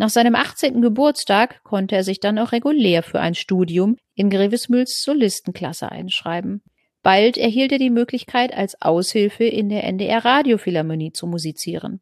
Nach 0.00 0.10
seinem 0.10 0.36
18. 0.36 0.80
Geburtstag 0.80 1.64
konnte 1.64 1.96
er 1.96 2.04
sich 2.04 2.20
dann 2.20 2.38
auch 2.38 2.52
regulär 2.52 3.02
für 3.02 3.18
ein 3.18 3.34
Studium 3.34 3.96
in 4.14 4.30
Grevesmühls 4.30 5.02
Solistenklasse 5.02 5.90
einschreiben. 5.90 6.62
Bald 7.02 7.36
erhielt 7.36 7.72
er 7.72 7.78
die 7.78 7.90
Möglichkeit, 7.90 8.54
als 8.54 8.80
Aushilfe 8.80 9.44
in 9.44 9.68
der 9.68 9.82
NDR 9.82 10.24
Radiophilharmonie 10.24 11.12
zu 11.12 11.26
musizieren. 11.26 12.00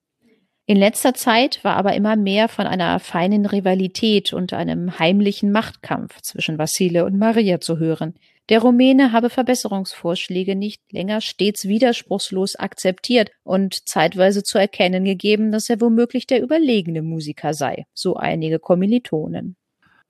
In 0.67 0.77
letzter 0.77 1.15
Zeit 1.15 1.65
war 1.65 1.77
aber 1.77 1.95
immer 1.95 2.17
mehr 2.17 2.49
von 2.49 2.67
einer 2.67 2.99
feinen 2.99 3.47
Rivalität 3.47 4.35
und 4.35 4.53
einem 4.53 4.99
heimlichen 4.99 5.51
Machtkampf 5.51 6.21
zwischen 6.21 6.59
Vassile 6.59 7.07
und 7.07 7.17
Maria 7.17 7.61
zu 7.61 7.79
hören. 7.79 8.15
Der 8.49 8.61
Rumäne 8.61 9.11
habe 9.11 9.29
Verbesserungsvorschläge 9.29 10.55
nicht 10.55 10.81
länger 10.93 11.21
stets 11.21 11.67
widerspruchslos 11.67 12.55
akzeptiert 12.55 13.31
und 13.43 13.89
zeitweise 13.89 14.45
zu 14.45 14.59
erkennen 14.59 15.05
gegeben, 15.05 15.51
dass 15.51 15.69
er 15.69 15.81
womöglich 15.81 16.29
der 16.29 16.41
überlegene 16.43 17.03
Musiker 17.03 17.55
sei, 17.55 17.87
so 17.93 18.15
einige 18.15 18.61
Kommilitonen. 18.61 19.57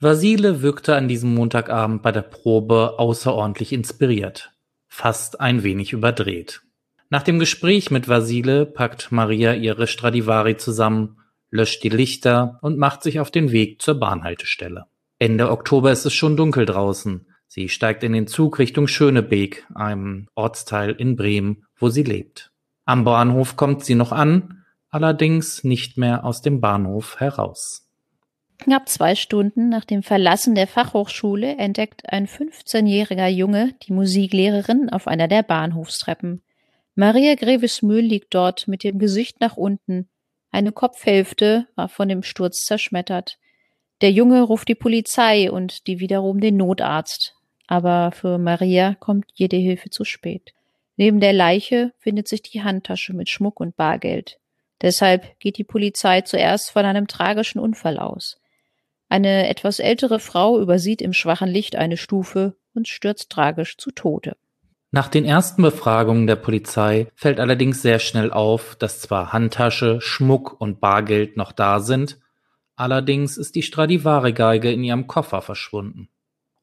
Vasile 0.00 0.60
wirkte 0.60 0.94
an 0.94 1.08
diesem 1.08 1.34
Montagabend 1.34 2.02
bei 2.02 2.12
der 2.12 2.20
Probe 2.22 2.98
außerordentlich 2.98 3.72
inspiriert, 3.72 4.52
fast 4.86 5.40
ein 5.40 5.62
wenig 5.62 5.94
überdreht. 5.94 6.60
Nach 7.08 7.22
dem 7.22 7.38
Gespräch 7.38 7.90
mit 7.90 8.06
Vasile 8.06 8.66
packt 8.66 9.10
Maria 9.12 9.54
ihre 9.54 9.86
Stradivari 9.86 10.58
zusammen, 10.58 11.20
löscht 11.50 11.82
die 11.84 11.88
Lichter 11.88 12.58
und 12.60 12.76
macht 12.76 13.02
sich 13.02 13.20
auf 13.20 13.30
den 13.30 13.52
Weg 13.52 13.80
zur 13.80 13.94
Bahnhaltestelle. 13.94 14.84
Ende 15.18 15.50
Oktober 15.50 15.92
ist 15.92 16.04
es 16.04 16.12
schon 16.12 16.36
dunkel 16.36 16.66
draußen. 16.66 17.26
Sie 17.48 17.68
steigt 17.68 18.02
in 18.02 18.12
den 18.12 18.26
Zug 18.26 18.58
Richtung 18.58 18.88
Schönebeek, 18.88 19.66
einem 19.74 20.28
Ortsteil 20.34 20.92
in 20.92 21.16
Bremen, 21.16 21.64
wo 21.78 21.88
sie 21.88 22.02
lebt. 22.02 22.50
Am 22.84 23.04
Bahnhof 23.04 23.56
kommt 23.56 23.84
sie 23.84 23.94
noch 23.94 24.12
an, 24.12 24.64
allerdings 24.90 25.64
nicht 25.64 25.96
mehr 25.96 26.24
aus 26.24 26.42
dem 26.42 26.60
Bahnhof 26.60 27.20
heraus. 27.20 27.86
Knapp 28.58 28.88
zwei 28.88 29.14
Stunden 29.14 29.68
nach 29.68 29.84
dem 29.84 30.02
Verlassen 30.02 30.54
der 30.54 30.66
Fachhochschule 30.66 31.56
entdeckt 31.56 32.10
ein 32.10 32.26
15-jähriger 32.26 33.28
Junge 33.28 33.74
die 33.82 33.92
Musiklehrerin 33.92 34.88
auf 34.90 35.06
einer 35.06 35.28
der 35.28 35.42
Bahnhofstreppen. 35.42 36.42
Maria 36.94 37.34
Grevesmühl 37.34 38.00
liegt 38.00 38.34
dort 38.34 38.66
mit 38.66 38.82
dem 38.82 38.98
Gesicht 38.98 39.40
nach 39.40 39.56
unten. 39.56 40.08
Eine 40.50 40.72
Kopfhälfte 40.72 41.66
war 41.74 41.90
von 41.90 42.08
dem 42.08 42.22
Sturz 42.22 42.64
zerschmettert. 42.64 43.38
Der 44.00 44.10
Junge 44.10 44.42
ruft 44.42 44.68
die 44.68 44.74
Polizei 44.74 45.50
und 45.50 45.86
die 45.86 46.00
wiederum 46.00 46.40
den 46.40 46.56
Notarzt. 46.56 47.35
Aber 47.66 48.12
für 48.12 48.38
Maria 48.38 48.94
kommt 48.94 49.26
jede 49.34 49.56
Hilfe 49.56 49.90
zu 49.90 50.04
spät. 50.04 50.52
Neben 50.96 51.20
der 51.20 51.32
Leiche 51.32 51.92
findet 51.98 52.28
sich 52.28 52.42
die 52.42 52.62
Handtasche 52.62 53.12
mit 53.12 53.28
Schmuck 53.28 53.60
und 53.60 53.76
Bargeld. 53.76 54.38
Deshalb 54.82 55.38
geht 55.40 55.58
die 55.58 55.64
Polizei 55.64 56.22
zuerst 56.22 56.70
von 56.70 56.84
einem 56.84 57.06
tragischen 57.06 57.58
Unfall 57.58 57.98
aus. 57.98 58.38
Eine 59.08 59.48
etwas 59.48 59.78
ältere 59.78 60.18
Frau 60.18 60.60
übersieht 60.60 61.00
im 61.00 61.12
schwachen 61.12 61.48
Licht 61.48 61.76
eine 61.76 61.96
Stufe 61.96 62.56
und 62.74 62.88
stürzt 62.88 63.30
tragisch 63.30 63.76
zu 63.76 63.90
Tode. 63.90 64.36
Nach 64.90 65.08
den 65.08 65.24
ersten 65.24 65.62
Befragungen 65.62 66.26
der 66.26 66.36
Polizei 66.36 67.08
fällt 67.14 67.40
allerdings 67.40 67.82
sehr 67.82 67.98
schnell 67.98 68.32
auf, 68.32 68.76
dass 68.76 69.00
zwar 69.00 69.32
Handtasche, 69.32 70.00
Schmuck 70.00 70.60
und 70.60 70.80
Bargeld 70.80 71.36
noch 71.36 71.52
da 71.52 71.80
sind, 71.80 72.18
allerdings 72.76 73.36
ist 73.36 73.54
die 73.54 73.62
Stradivari-Geige 73.62 74.72
in 74.72 74.84
ihrem 74.84 75.06
Koffer 75.06 75.42
verschwunden. 75.42 76.08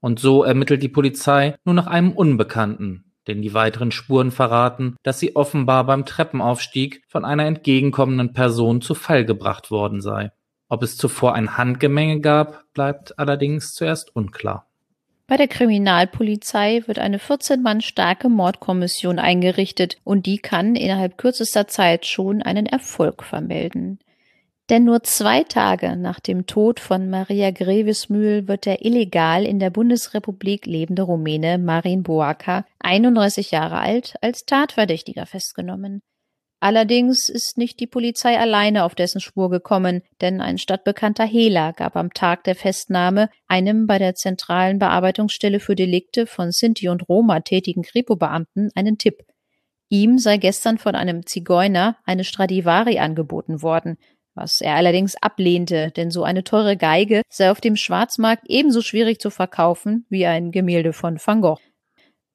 Und 0.04 0.20
so 0.20 0.44
ermittelt 0.44 0.84
die 0.84 0.90
Polizei 0.90 1.56
nur 1.64 1.74
nach 1.74 1.88
einem 1.88 2.12
Unbekannten, 2.12 3.06
denn 3.26 3.42
die 3.42 3.54
weiteren 3.54 3.94
Spuren 3.94 4.32
verraten, 4.32 4.98
dass 5.02 5.18
sie 5.18 5.38
offenbar 5.38 5.86
beim 5.86 6.06
Treppenaufstieg 6.06 7.04
von 7.08 7.24
einer 7.24 7.46
entgegenkommenden 7.46 8.34
Person 8.34 8.82
zu 8.82 8.96
Fall 8.96 9.24
gebracht 9.24 9.72
worden 9.72 10.02
sei. 10.02 10.32
Ob 10.68 10.84
es 10.84 10.98
zuvor 10.98 11.36
ein 11.36 11.56
Handgemenge 11.58 12.20
gab, 12.20 12.66
bleibt 12.74 13.18
allerdings 13.18 13.76
zuerst 13.76 14.14
unklar. 14.14 14.68
Bei 15.26 15.38
der 15.38 15.48
Kriminalpolizei 15.48 16.84
wird 16.86 17.00
eine 17.00 17.18
14 17.18 17.62
Mann 17.62 17.80
starke 17.80 18.28
Mordkommission 18.28 19.20
eingerichtet 19.20 19.96
und 20.04 20.26
die 20.26 20.40
kann 20.40 20.76
innerhalb 20.76 21.18
kürzester 21.18 21.70
Zeit 21.70 22.06
schon 22.06 22.42
einen 22.42 22.66
Erfolg 22.66 23.24
vermelden. 23.24 24.00
Denn 24.70 24.86
nur 24.86 25.04
zwei 25.04 25.44
Tage 25.44 25.98
nach 25.98 26.22
dem 26.22 26.46
Tod 26.46 26.80
von 26.80 27.10
Maria 27.10 27.52
Grevesmühl 27.52 28.48
wird 28.48 28.66
der 28.66 28.86
illegal 28.86 29.46
in 29.46 29.60
der 29.60 29.70
Bundesrepublik 29.70 30.66
lebende 30.66 31.02
Rumäne 31.02 31.58
Marin 31.58 32.04
Boaca, 32.04 32.66
31 32.80 33.52
Jahre 33.52 33.80
alt, 33.80 34.16
als 34.22 34.46
Tatverdächtiger 34.46 35.26
festgenommen. 35.26 36.02
Allerdings 36.62 37.28
ist 37.28 37.58
nicht 37.58 37.82
die 37.82 37.88
Polizei 37.88 38.40
alleine 38.40 38.86
auf 38.86 38.96
dessen 38.96 39.20
Spur 39.20 39.50
gekommen, 39.50 40.02
denn 40.22 40.40
ein 40.40 40.58
stadtbekannter 40.58 41.26
Hehler 41.26 41.74
gab 41.74 41.98
am 41.98 42.14
Tag 42.14 42.46
der 42.46 42.56
Festnahme 42.56 43.30
einem 43.48 43.86
bei 43.86 44.00
der 44.00 44.16
zentralen 44.16 44.80
Bearbeitungsstelle 44.80 45.60
für 45.60 45.76
Delikte 45.76 46.26
von 46.26 46.54
Sinti 46.54 46.88
und 46.88 47.10
Roma 47.10 47.42
tätigen 47.42 47.82
Kripo-Beamten 47.82 48.70
einen 48.76 48.98
Tipp. 48.98 49.26
Ihm 49.90 50.18
sei 50.18 50.38
gestern 50.38 50.78
von 50.78 50.96
einem 50.96 51.26
Zigeuner 51.26 51.98
eine 52.06 52.24
Stradivari 52.24 52.98
angeboten 52.98 53.62
worden, 53.62 53.98
was 54.36 54.62
er 54.62 54.76
allerdings 54.76 55.16
ablehnte, 55.22 55.92
denn 55.92 56.12
so 56.12 56.24
eine 56.24 56.44
teure 56.44 56.78
Geige 56.78 57.22
sei 57.30 57.52
auf 57.52 57.62
dem 57.62 57.76
Schwarzmarkt 57.76 58.44
ebenso 58.48 58.82
schwierig 58.82 59.20
zu 59.20 59.30
verkaufen 59.30 60.06
wie 60.10 60.26
ein 60.26 60.52
Gemälde 60.52 60.94
von 60.94 61.20
Van 61.24 61.42
Gogh. 61.42 61.62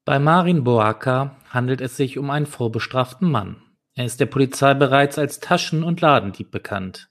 Bei 0.05 0.19
Marin 0.19 0.65
Boaca 0.65 1.37
handelt 1.51 1.81
es 1.81 1.97
sich 1.97 2.19
um 2.19 2.31
einen 2.31 2.47
vorbestraften 2.47 3.31
Mann. 3.31 3.63
Er 3.95 4.05
ist 4.05 4.21
der 4.21 4.27
Polizei 4.27 4.75
bereits 4.75 5.19
als 5.19 5.41
Taschen- 5.41 5.83
und 5.83 6.01
Ladendieb 6.01 6.51
bekannt. 6.51 7.11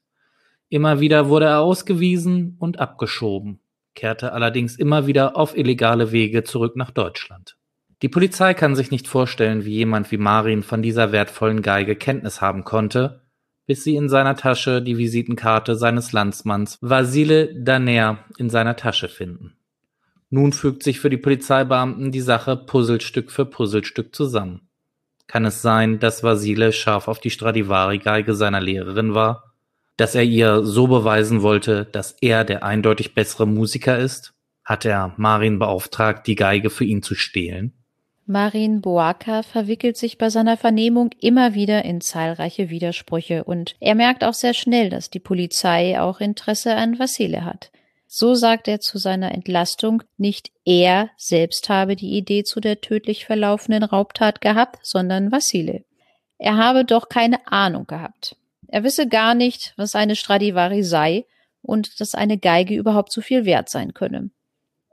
Immer 0.70 1.00
wieder 1.00 1.29
wurde 1.29 1.46
er 1.46 1.60
ausgewiesen 1.60 2.56
und 2.60 2.79
abgeschoben, 2.79 3.60
kehrte 3.94 4.34
allerdings 4.34 4.75
immer 4.75 5.06
wieder 5.06 5.38
auf 5.38 5.56
illegale 5.56 6.12
Wege 6.12 6.44
zurück 6.44 6.75
nach 6.75 6.91
Deutschland. 6.91 7.58
Die 8.01 8.10
Polizei 8.10 8.53
kann 8.53 8.75
sich 8.75 8.91
nicht 8.91 9.08
vorstellen, 9.08 9.65
wie 9.65 9.74
jemand 9.74 10.12
wie 10.12 10.17
Marin 10.17 10.63
von 10.63 10.82
dieser 10.82 11.12
wertvollen 11.12 11.62
Geige 11.62 11.96
Kenntnis 11.96 12.41
haben 12.41 12.63
konnte, 12.63 13.26
bis 13.67 13.83
sie 13.83 13.95
in 13.95 14.09
seiner 14.09 14.36
Tasche 14.36 14.81
die 14.81 14.97
Visitenkarte 14.97 15.75
seines 15.75 16.13
Landsmanns 16.13 16.79
Vasile 16.81 17.53
Daner 17.53 18.19
in 18.38 18.50
seiner 18.50 18.77
Tasche 18.77 19.09
finden. 19.09 19.57
Nun 20.29 20.53
fügt 20.53 20.83
sich 20.83 21.00
für 21.00 21.09
die 21.09 21.17
Polizeibeamten 21.17 22.12
die 22.12 22.21
Sache 22.21 22.57
Puzzlestück 22.57 23.29
für 23.29 23.45
Puzzlestück 23.45 24.15
zusammen. 24.15 24.62
Kann 25.27 25.45
es 25.45 25.62
sein, 25.62 26.00
dass 26.00 26.24
Vasile 26.24 26.71
scharf 26.71 27.09
auf 27.09 27.19
die 27.19 27.29
Stradivari-Geige 27.29 28.33
seiner 28.33 28.62
Lehrerin 28.62 29.13
war? 29.13 29.53
Dass 29.97 30.15
er 30.15 30.24
ihr 30.24 30.63
so 30.63 30.88
beweisen 30.88 31.41
wollte, 31.41 31.86
dass 31.86 32.13
er 32.21 32.45
der 32.45 32.63
eindeutig 32.63 33.13
bessere 33.13 33.45
Musiker 33.45 34.00
ist? 34.00 34.33
Hat 34.63 34.86
er 34.86 35.13
Marin 35.17 35.59
beauftragt, 35.59 36.27
die 36.27 36.36
Geige 36.36 36.69
für 36.69 36.86
ihn 36.86 37.03
zu 37.03 37.15
stehlen? 37.15 37.74
Marin 38.29 38.81
Boaka 38.81 39.41
verwickelt 39.41 39.96
sich 39.96 40.17
bei 40.17 40.29
seiner 40.29 40.57
Vernehmung 40.57 41.12
immer 41.19 41.53
wieder 41.53 41.86
in 41.86 42.01
zahlreiche 42.01 42.69
Widersprüche 42.69 43.46
und 43.46 43.75
er 43.79 43.96
merkt 43.96 44.25
auch 44.25 44.34
sehr 44.34 44.53
schnell, 44.53 44.89
dass 44.89 45.10
die 45.10 45.22
Polizei 45.22 46.00
auch 46.00 46.19
Interesse 46.19 46.75
an 46.75 47.00
Vasile 47.00 47.46
hat. 47.46 47.72
So 48.05 48.36
sagt 48.36 48.67
er 48.67 48.81
zu 48.81 48.98
seiner 48.98 49.31
Entlastung, 49.31 50.03
nicht 50.17 50.51
er 50.65 51.10
selbst 51.15 51.69
habe 51.69 51.96
die 51.96 52.17
Idee 52.17 52.43
zu 52.43 52.60
der 52.60 52.81
tödlich 52.81 53.25
verlaufenden 53.25 53.84
Raubtat 53.84 54.41
gehabt, 54.41 54.79
sondern 54.84 55.31
Vassile. 55.31 55.86
Er 56.38 56.57
habe 56.57 56.84
doch 56.84 57.07
keine 57.07 57.48
Ahnung 57.48 57.88
gehabt. 57.88 58.36
Er 58.67 58.84
wisse 58.84 59.07
gar 59.07 59.36
nicht, 59.36 59.74
was 59.77 59.96
eine 59.96 60.17
Stradivari 60.17 60.84
sei 60.84 61.25
und 61.62 62.01
dass 62.01 62.13
eine 62.13 62.38
Geige 62.38 62.75
überhaupt 62.75 63.13
so 63.13 63.22
viel 63.22 63.46
wert 63.46 63.69
sein 63.69 63.93
könne. 63.93 64.31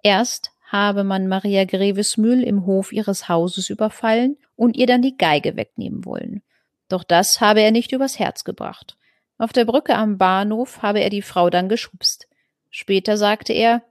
Erst 0.04 0.52
habe 0.74 1.04
man 1.04 1.28
Maria 1.28 1.64
Grevesmühl 1.64 2.42
im 2.42 2.66
Hof 2.66 2.92
ihres 2.92 3.28
Hauses 3.28 3.70
überfallen 3.70 4.36
und 4.56 4.76
ihr 4.76 4.88
dann 4.88 5.02
die 5.02 5.16
Geige 5.16 5.56
wegnehmen 5.56 6.04
wollen. 6.04 6.42
Doch 6.88 7.04
das 7.04 7.40
habe 7.40 7.62
er 7.62 7.70
nicht 7.70 7.92
übers 7.92 8.18
Herz 8.18 8.42
gebracht. 8.42 8.96
Auf 9.38 9.52
der 9.52 9.66
Brücke 9.66 9.94
am 9.94 10.18
Bahnhof 10.18 10.82
habe 10.82 10.98
er 10.98 11.10
die 11.10 11.22
Frau 11.22 11.48
dann 11.48 11.68
geschubst. 11.68 12.26
Später 12.70 13.16
sagte 13.16 13.52
er, 13.52 13.82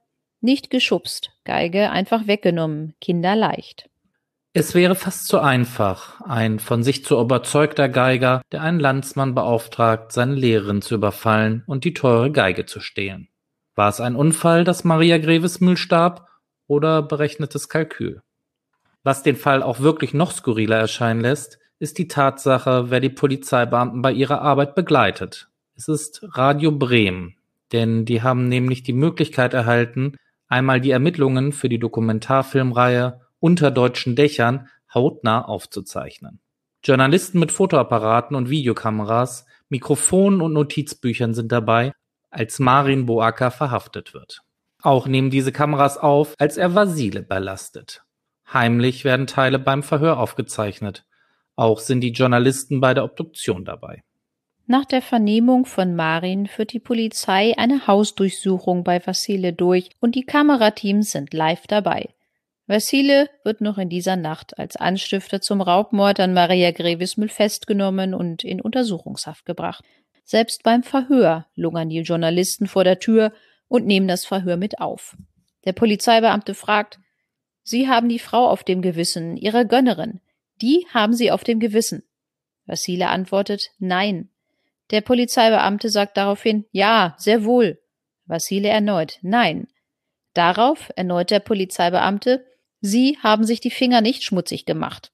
nicht 0.41 0.69
geschubst, 0.69 1.31
Geige 1.45 1.89
einfach 1.89 2.27
weggenommen, 2.27 2.95
kinderleicht. 2.99 3.89
Es 4.51 4.75
wäre 4.75 4.95
fast 4.95 5.27
zu 5.27 5.39
einfach, 5.39 6.19
ein 6.19 6.59
von 6.59 6.83
sich 6.83 7.05
zu 7.05 7.17
überzeugter 7.17 7.87
Geiger, 7.87 8.41
der 8.51 8.61
einen 8.61 8.81
Landsmann 8.81 9.33
beauftragt, 9.33 10.11
seine 10.11 10.35
Lehrerin 10.35 10.81
zu 10.81 10.95
überfallen 10.95 11.63
und 11.65 11.85
die 11.85 11.93
teure 11.93 12.29
Geige 12.29 12.65
zu 12.65 12.81
stehlen. 12.81 13.29
War 13.73 13.87
es 13.87 14.01
ein 14.01 14.17
Unfall, 14.17 14.65
dass 14.65 14.83
Maria 14.83 15.17
Grevesmühl 15.17 15.77
starb, 15.77 16.27
oder 16.73 17.01
berechnetes 17.01 17.69
Kalkül? 17.69 18.21
Was 19.03 19.23
den 19.23 19.35
Fall 19.35 19.61
auch 19.61 19.79
wirklich 19.79 20.13
noch 20.13 20.31
skurriler 20.31 20.77
erscheinen 20.77 21.21
lässt, 21.21 21.59
ist 21.79 21.97
die 21.97 22.07
Tatsache, 22.07 22.89
wer 22.89 22.99
die 22.99 23.09
Polizeibeamten 23.09 24.01
bei 24.01 24.11
ihrer 24.11 24.41
Arbeit 24.41 24.75
begleitet. 24.75 25.49
Es 25.75 25.87
ist 25.87 26.21
Radio 26.23 26.71
Bremen, 26.71 27.35
denn 27.71 28.05
die 28.05 28.21
haben 28.21 28.47
nämlich 28.47 28.83
die 28.83 28.93
Möglichkeit 28.93 29.53
erhalten, 29.53 30.15
einmal 30.47 30.79
die 30.79 30.91
Ermittlungen 30.91 31.51
für 31.51 31.69
die 31.69 31.79
Dokumentarfilmreihe 31.79 33.21
Unter 33.39 33.71
deutschen 33.71 34.15
Dächern 34.15 34.69
hautnah 34.93 35.43
aufzuzeichnen. 35.43 36.39
Journalisten 36.83 37.39
mit 37.39 37.51
Fotoapparaten 37.51 38.35
und 38.35 38.49
Videokameras, 38.49 39.45
Mikrofonen 39.69 40.41
und 40.41 40.53
Notizbüchern 40.53 41.33
sind 41.33 41.51
dabei, 41.51 41.93
als 42.29 42.59
Marin 42.59 43.05
Boaker 43.05 43.51
verhaftet 43.51 44.13
wird. 44.13 44.43
Auch 44.83 45.07
nehmen 45.07 45.29
diese 45.29 45.53
Kameras 45.53 45.97
auf, 45.97 46.35
als 46.37 46.57
er 46.57 46.75
Vasile 46.75 47.21
belastet. 47.21 48.03
Heimlich 48.51 49.05
werden 49.05 49.27
Teile 49.27 49.57
beim 49.57 49.81
Verhör 49.81 50.19
aufgezeichnet. 50.19 51.05
Auch 51.55 51.79
sind 51.79 52.01
die 52.01 52.11
Journalisten 52.11 52.81
bei 52.81 52.93
der 52.93 53.05
Obduktion 53.05 53.63
dabei. 53.63 54.03
Nach 54.65 54.83
der 54.83 55.01
Vernehmung 55.01 55.65
von 55.65 55.95
Marin 55.95 56.47
führt 56.47 56.73
die 56.73 56.79
Polizei 56.79 57.53
eine 57.57 57.87
Hausdurchsuchung 57.87 58.83
bei 58.83 59.05
Vassile 59.05 59.53
durch 59.53 59.89
und 60.01 60.15
die 60.15 60.25
Kamerateams 60.25 61.11
sind 61.11 61.33
live 61.33 61.65
dabei. 61.67 62.09
Vassile 62.67 63.29
wird 63.45 63.61
noch 63.61 63.77
in 63.77 63.89
dieser 63.89 64.17
Nacht 64.17 64.57
als 64.57 64.75
Anstifter 64.75 65.39
zum 65.39 65.61
Raubmord 65.61 66.19
an 66.19 66.33
Maria 66.33 66.71
Grevismühl 66.71 67.29
festgenommen 67.29 68.13
und 68.13 68.43
in 68.43 68.59
Untersuchungshaft 68.59 69.45
gebracht. 69.45 69.83
Selbst 70.25 70.63
beim 70.63 70.83
Verhör 70.83 71.45
lungern 71.55 71.89
die 71.89 72.01
Journalisten 72.01 72.67
vor 72.67 72.83
der 72.83 72.99
Tür 72.99 73.33
und 73.73 73.87
nehmen 73.87 74.07
das 74.07 74.23
Verhör 74.23 74.55
mit 74.55 74.79
auf. 74.79 75.17
Der 75.65 75.73
Polizeibeamte 75.73 76.53
fragt, 76.53 76.99
Sie 77.63 77.89
haben 77.89 78.07
die 78.07 78.19
Frau 78.19 78.47
auf 78.47 78.63
dem 78.63 78.83
Gewissen, 78.83 79.35
Ihre 79.35 79.65
Gönnerin. 79.65 80.21
Die 80.61 80.85
haben 80.93 81.13
Sie 81.13 81.31
auf 81.31 81.43
dem 81.43 81.59
Gewissen. 81.59 82.03
Vassile 82.67 83.09
antwortet, 83.09 83.71
nein. 83.79 84.29
Der 84.91 85.01
Polizeibeamte 85.01 85.89
sagt 85.89 86.17
daraufhin, 86.17 86.65
ja, 86.69 87.15
sehr 87.17 87.45
wohl. 87.45 87.81
Vassile 88.25 88.69
erneut, 88.69 89.17
nein. 89.23 89.67
Darauf 90.35 90.91
erneut 90.95 91.31
der 91.31 91.39
Polizeibeamte, 91.39 92.45
Sie 92.79 93.17
haben 93.23 93.43
sich 93.43 93.59
die 93.59 93.71
Finger 93.71 94.01
nicht 94.01 94.23
schmutzig 94.23 94.65
gemacht. 94.65 95.11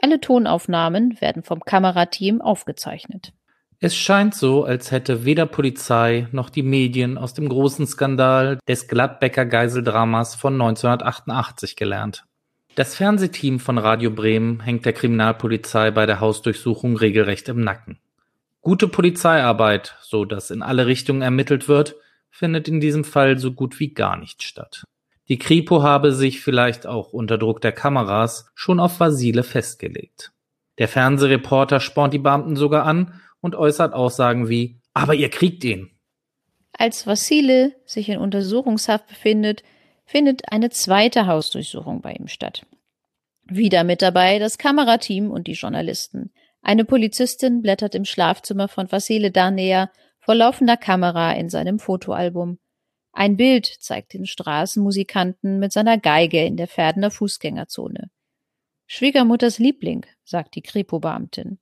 Alle 0.00 0.20
Tonaufnahmen 0.20 1.20
werden 1.20 1.44
vom 1.44 1.60
Kamerateam 1.60 2.40
aufgezeichnet. 2.40 3.32
Es 3.78 3.94
scheint 3.94 4.34
so, 4.34 4.64
als 4.64 4.90
hätte 4.90 5.26
weder 5.26 5.44
Polizei 5.44 6.28
noch 6.32 6.48
die 6.48 6.62
Medien 6.62 7.18
aus 7.18 7.34
dem 7.34 7.48
großen 7.48 7.86
Skandal 7.86 8.58
des 8.66 8.88
Gladbecker 8.88 9.44
Geiseldramas 9.44 10.34
von 10.34 10.54
1988 10.54 11.76
gelernt. 11.76 12.24
Das 12.74 12.94
Fernsehteam 12.94 13.60
von 13.60 13.76
Radio 13.76 14.10
Bremen 14.10 14.60
hängt 14.60 14.86
der 14.86 14.94
Kriminalpolizei 14.94 15.90
bei 15.90 16.06
der 16.06 16.20
Hausdurchsuchung 16.20 16.96
regelrecht 16.96 17.48
im 17.48 17.60
Nacken. 17.60 17.98
Gute 18.62 18.88
Polizeiarbeit, 18.88 19.96
so 20.00 20.24
dass 20.24 20.50
in 20.50 20.62
alle 20.62 20.86
Richtungen 20.86 21.22
ermittelt 21.22 21.68
wird, 21.68 21.96
findet 22.30 22.68
in 22.68 22.80
diesem 22.80 23.04
Fall 23.04 23.38
so 23.38 23.52
gut 23.52 23.78
wie 23.78 23.92
gar 23.92 24.16
nicht 24.16 24.42
statt. 24.42 24.84
Die 25.28 25.38
Kripo 25.38 25.82
habe 25.82 26.12
sich 26.12 26.40
vielleicht 26.40 26.86
auch 26.86 27.12
unter 27.12 27.36
Druck 27.36 27.60
der 27.60 27.72
Kameras 27.72 28.50
schon 28.54 28.80
auf 28.80 29.00
Vasile 29.00 29.42
festgelegt. 29.42 30.32
Der 30.78 30.88
Fernsehreporter 30.88 31.80
spornt 31.80 32.14
die 32.14 32.18
Beamten 32.18 32.56
sogar 32.56 32.84
an 32.84 33.20
und 33.46 33.54
äußert 33.54 33.94
Aussagen 33.94 34.48
wie 34.48 34.80
Aber 34.92 35.14
ihr 35.14 35.30
kriegt 35.30 35.64
ihn. 35.64 35.90
Als 36.72 37.06
Vasile 37.06 37.74
sich 37.86 38.08
in 38.08 38.18
Untersuchungshaft 38.18 39.06
befindet, 39.06 39.62
findet 40.04 40.52
eine 40.52 40.68
zweite 40.70 41.26
Hausdurchsuchung 41.26 42.02
bei 42.02 42.12
ihm 42.12 42.28
statt. 42.28 42.66
Wieder 43.44 43.84
mit 43.84 44.02
dabei 44.02 44.38
das 44.38 44.58
Kamerateam 44.58 45.30
und 45.30 45.46
die 45.46 45.52
Journalisten. 45.52 46.32
Eine 46.60 46.84
Polizistin 46.84 47.62
blättert 47.62 47.94
im 47.94 48.04
Schlafzimmer 48.04 48.66
von 48.66 48.90
Vasile 48.90 49.30
Darnea 49.30 49.90
vor 50.18 50.34
laufender 50.34 50.76
Kamera 50.76 51.32
in 51.32 51.48
seinem 51.48 51.78
Fotoalbum. 51.78 52.58
Ein 53.12 53.36
Bild 53.36 53.66
zeigt 53.66 54.12
den 54.12 54.26
Straßenmusikanten 54.26 55.60
mit 55.60 55.72
seiner 55.72 55.98
Geige 55.98 56.44
in 56.44 56.56
der 56.56 56.66
Pferdener 56.66 57.12
Fußgängerzone. 57.12 58.10
Schwiegermutters 58.88 59.60
Liebling, 59.60 60.04
sagt 60.24 60.56
die 60.56 60.62
Kripo-Beamtin. 60.62 61.58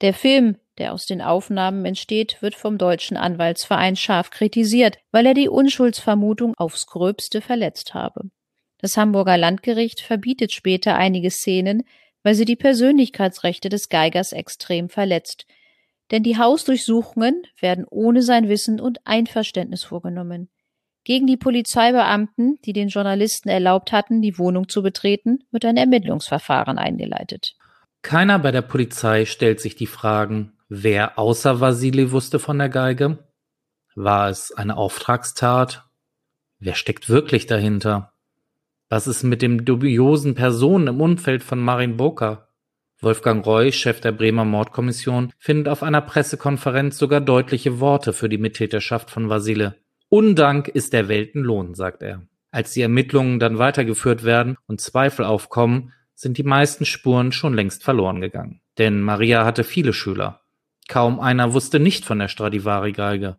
Der 0.00 0.12
Film, 0.12 0.56
der 0.78 0.92
aus 0.92 1.06
den 1.06 1.22
Aufnahmen 1.22 1.84
entsteht, 1.84 2.38
wird 2.40 2.54
vom 2.54 2.78
deutschen 2.78 3.16
Anwaltsverein 3.16 3.96
scharf 3.96 4.30
kritisiert, 4.30 4.98
weil 5.12 5.26
er 5.26 5.34
die 5.34 5.48
Unschuldsvermutung 5.48 6.54
aufs 6.56 6.86
gröbste 6.86 7.40
verletzt 7.40 7.94
habe. 7.94 8.30
Das 8.78 8.96
Hamburger 8.96 9.38
Landgericht 9.38 10.00
verbietet 10.00 10.52
später 10.52 10.96
einige 10.96 11.30
Szenen, 11.30 11.84
weil 12.22 12.34
sie 12.34 12.44
die 12.44 12.56
Persönlichkeitsrechte 12.56 13.68
des 13.68 13.88
Geigers 13.88 14.32
extrem 14.32 14.88
verletzt. 14.88 15.46
Denn 16.10 16.22
die 16.22 16.36
Hausdurchsuchungen 16.36 17.42
werden 17.60 17.86
ohne 17.88 18.22
sein 18.22 18.48
Wissen 18.48 18.80
und 18.80 18.98
Einverständnis 19.04 19.84
vorgenommen. 19.84 20.50
Gegen 21.04 21.26
die 21.26 21.36
Polizeibeamten, 21.36 22.58
die 22.64 22.72
den 22.72 22.88
Journalisten 22.88 23.50
erlaubt 23.50 23.92
hatten, 23.92 24.22
die 24.22 24.38
Wohnung 24.38 24.68
zu 24.68 24.82
betreten, 24.82 25.44
wird 25.50 25.66
ein 25.66 25.76
Ermittlungsverfahren 25.76 26.78
eingeleitet. 26.78 27.56
Keiner 28.00 28.38
bei 28.38 28.50
der 28.52 28.62
Polizei 28.62 29.24
stellt 29.26 29.60
sich 29.60 29.76
die 29.76 29.86
Fragen, 29.86 30.52
wer 30.68 31.18
außer 31.18 31.60
Vasili 31.60 32.10
wusste 32.10 32.38
von 32.38 32.58
der 32.58 32.68
Geige? 32.68 33.18
War 33.94 34.28
es 34.28 34.52
eine 34.52 34.76
Auftragstat? 34.76 35.84
Wer 36.58 36.74
steckt 36.74 37.08
wirklich 37.08 37.46
dahinter? 37.46 38.12
Was 38.88 39.06
ist 39.06 39.22
mit 39.22 39.42
dem 39.42 39.64
dubiosen 39.64 40.34
Personen 40.34 40.88
im 40.88 41.00
Umfeld 41.00 41.42
von 41.42 41.60
Marin 41.60 41.96
Boker? 41.96 42.48
Wolfgang 43.00 43.44
Roy, 43.44 43.72
Chef 43.72 44.00
der 44.00 44.12
Bremer 44.12 44.44
Mordkommission, 44.44 45.32
findet 45.38 45.68
auf 45.68 45.82
einer 45.82 46.00
Pressekonferenz 46.00 46.98
sogar 46.98 47.20
deutliche 47.20 47.80
Worte 47.80 48.12
für 48.12 48.28
die 48.28 48.38
Mittäterschaft 48.38 49.10
von 49.10 49.28
Vasile. 49.28 49.76
Undank 50.08 50.68
ist 50.68 50.92
der 50.92 51.08
Weltenlohn, 51.08 51.74
sagt 51.74 52.02
er. 52.02 52.22
Als 52.50 52.72
die 52.72 52.82
Ermittlungen 52.82 53.40
dann 53.40 53.58
weitergeführt 53.58 54.22
werden 54.22 54.56
und 54.66 54.80
Zweifel 54.80 55.24
aufkommen, 55.24 55.92
sind 56.14 56.38
die 56.38 56.44
meisten 56.44 56.84
Spuren 56.84 57.32
schon 57.32 57.54
längst 57.54 57.82
verloren 57.82 58.20
gegangen. 58.20 58.60
Denn 58.78 59.00
Maria 59.00 59.44
hatte 59.44 59.64
viele 59.64 59.92
Schüler. 59.92 60.43
Kaum 60.88 61.20
einer 61.20 61.52
wusste 61.52 61.80
nicht 61.80 62.04
von 62.04 62.18
der 62.18 62.28
Stradivari-Geige. 62.28 63.36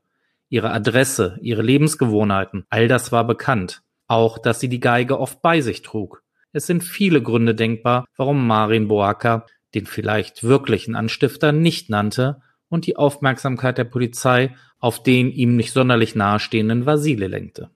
Ihre 0.50 0.72
Adresse, 0.72 1.38
ihre 1.42 1.62
Lebensgewohnheiten, 1.62 2.66
all 2.70 2.88
das 2.88 3.12
war 3.12 3.26
bekannt. 3.26 3.82
Auch, 4.08 4.38
dass 4.38 4.60
sie 4.60 4.70
die 4.70 4.80
Geige 4.80 5.20
oft 5.20 5.42
bei 5.42 5.62
sich 5.62 5.82
trug. 5.82 6.24
Es 6.52 6.68
sind 6.68 6.84
viele 6.84 7.22
Gründe 7.22 7.56
denkbar, 7.56 8.06
warum 8.16 8.48
Marin 8.48 8.88
Boaka 8.88 9.46
den 9.74 9.86
vielleicht 9.86 10.44
wirklichen 10.44 10.96
Anstifter 10.96 11.52
nicht 11.52 11.90
nannte 11.90 12.42
und 12.70 12.88
die 12.88 12.96
Aufmerksamkeit 12.96 13.78
der 13.78 13.84
Polizei 13.84 14.56
auf 14.80 15.04
den 15.04 15.32
ihm 15.32 15.56
nicht 15.56 15.74
sonderlich 15.74 16.16
nahestehenden 16.16 16.86
Vasile 16.86 17.28
lenkte. 17.28 17.70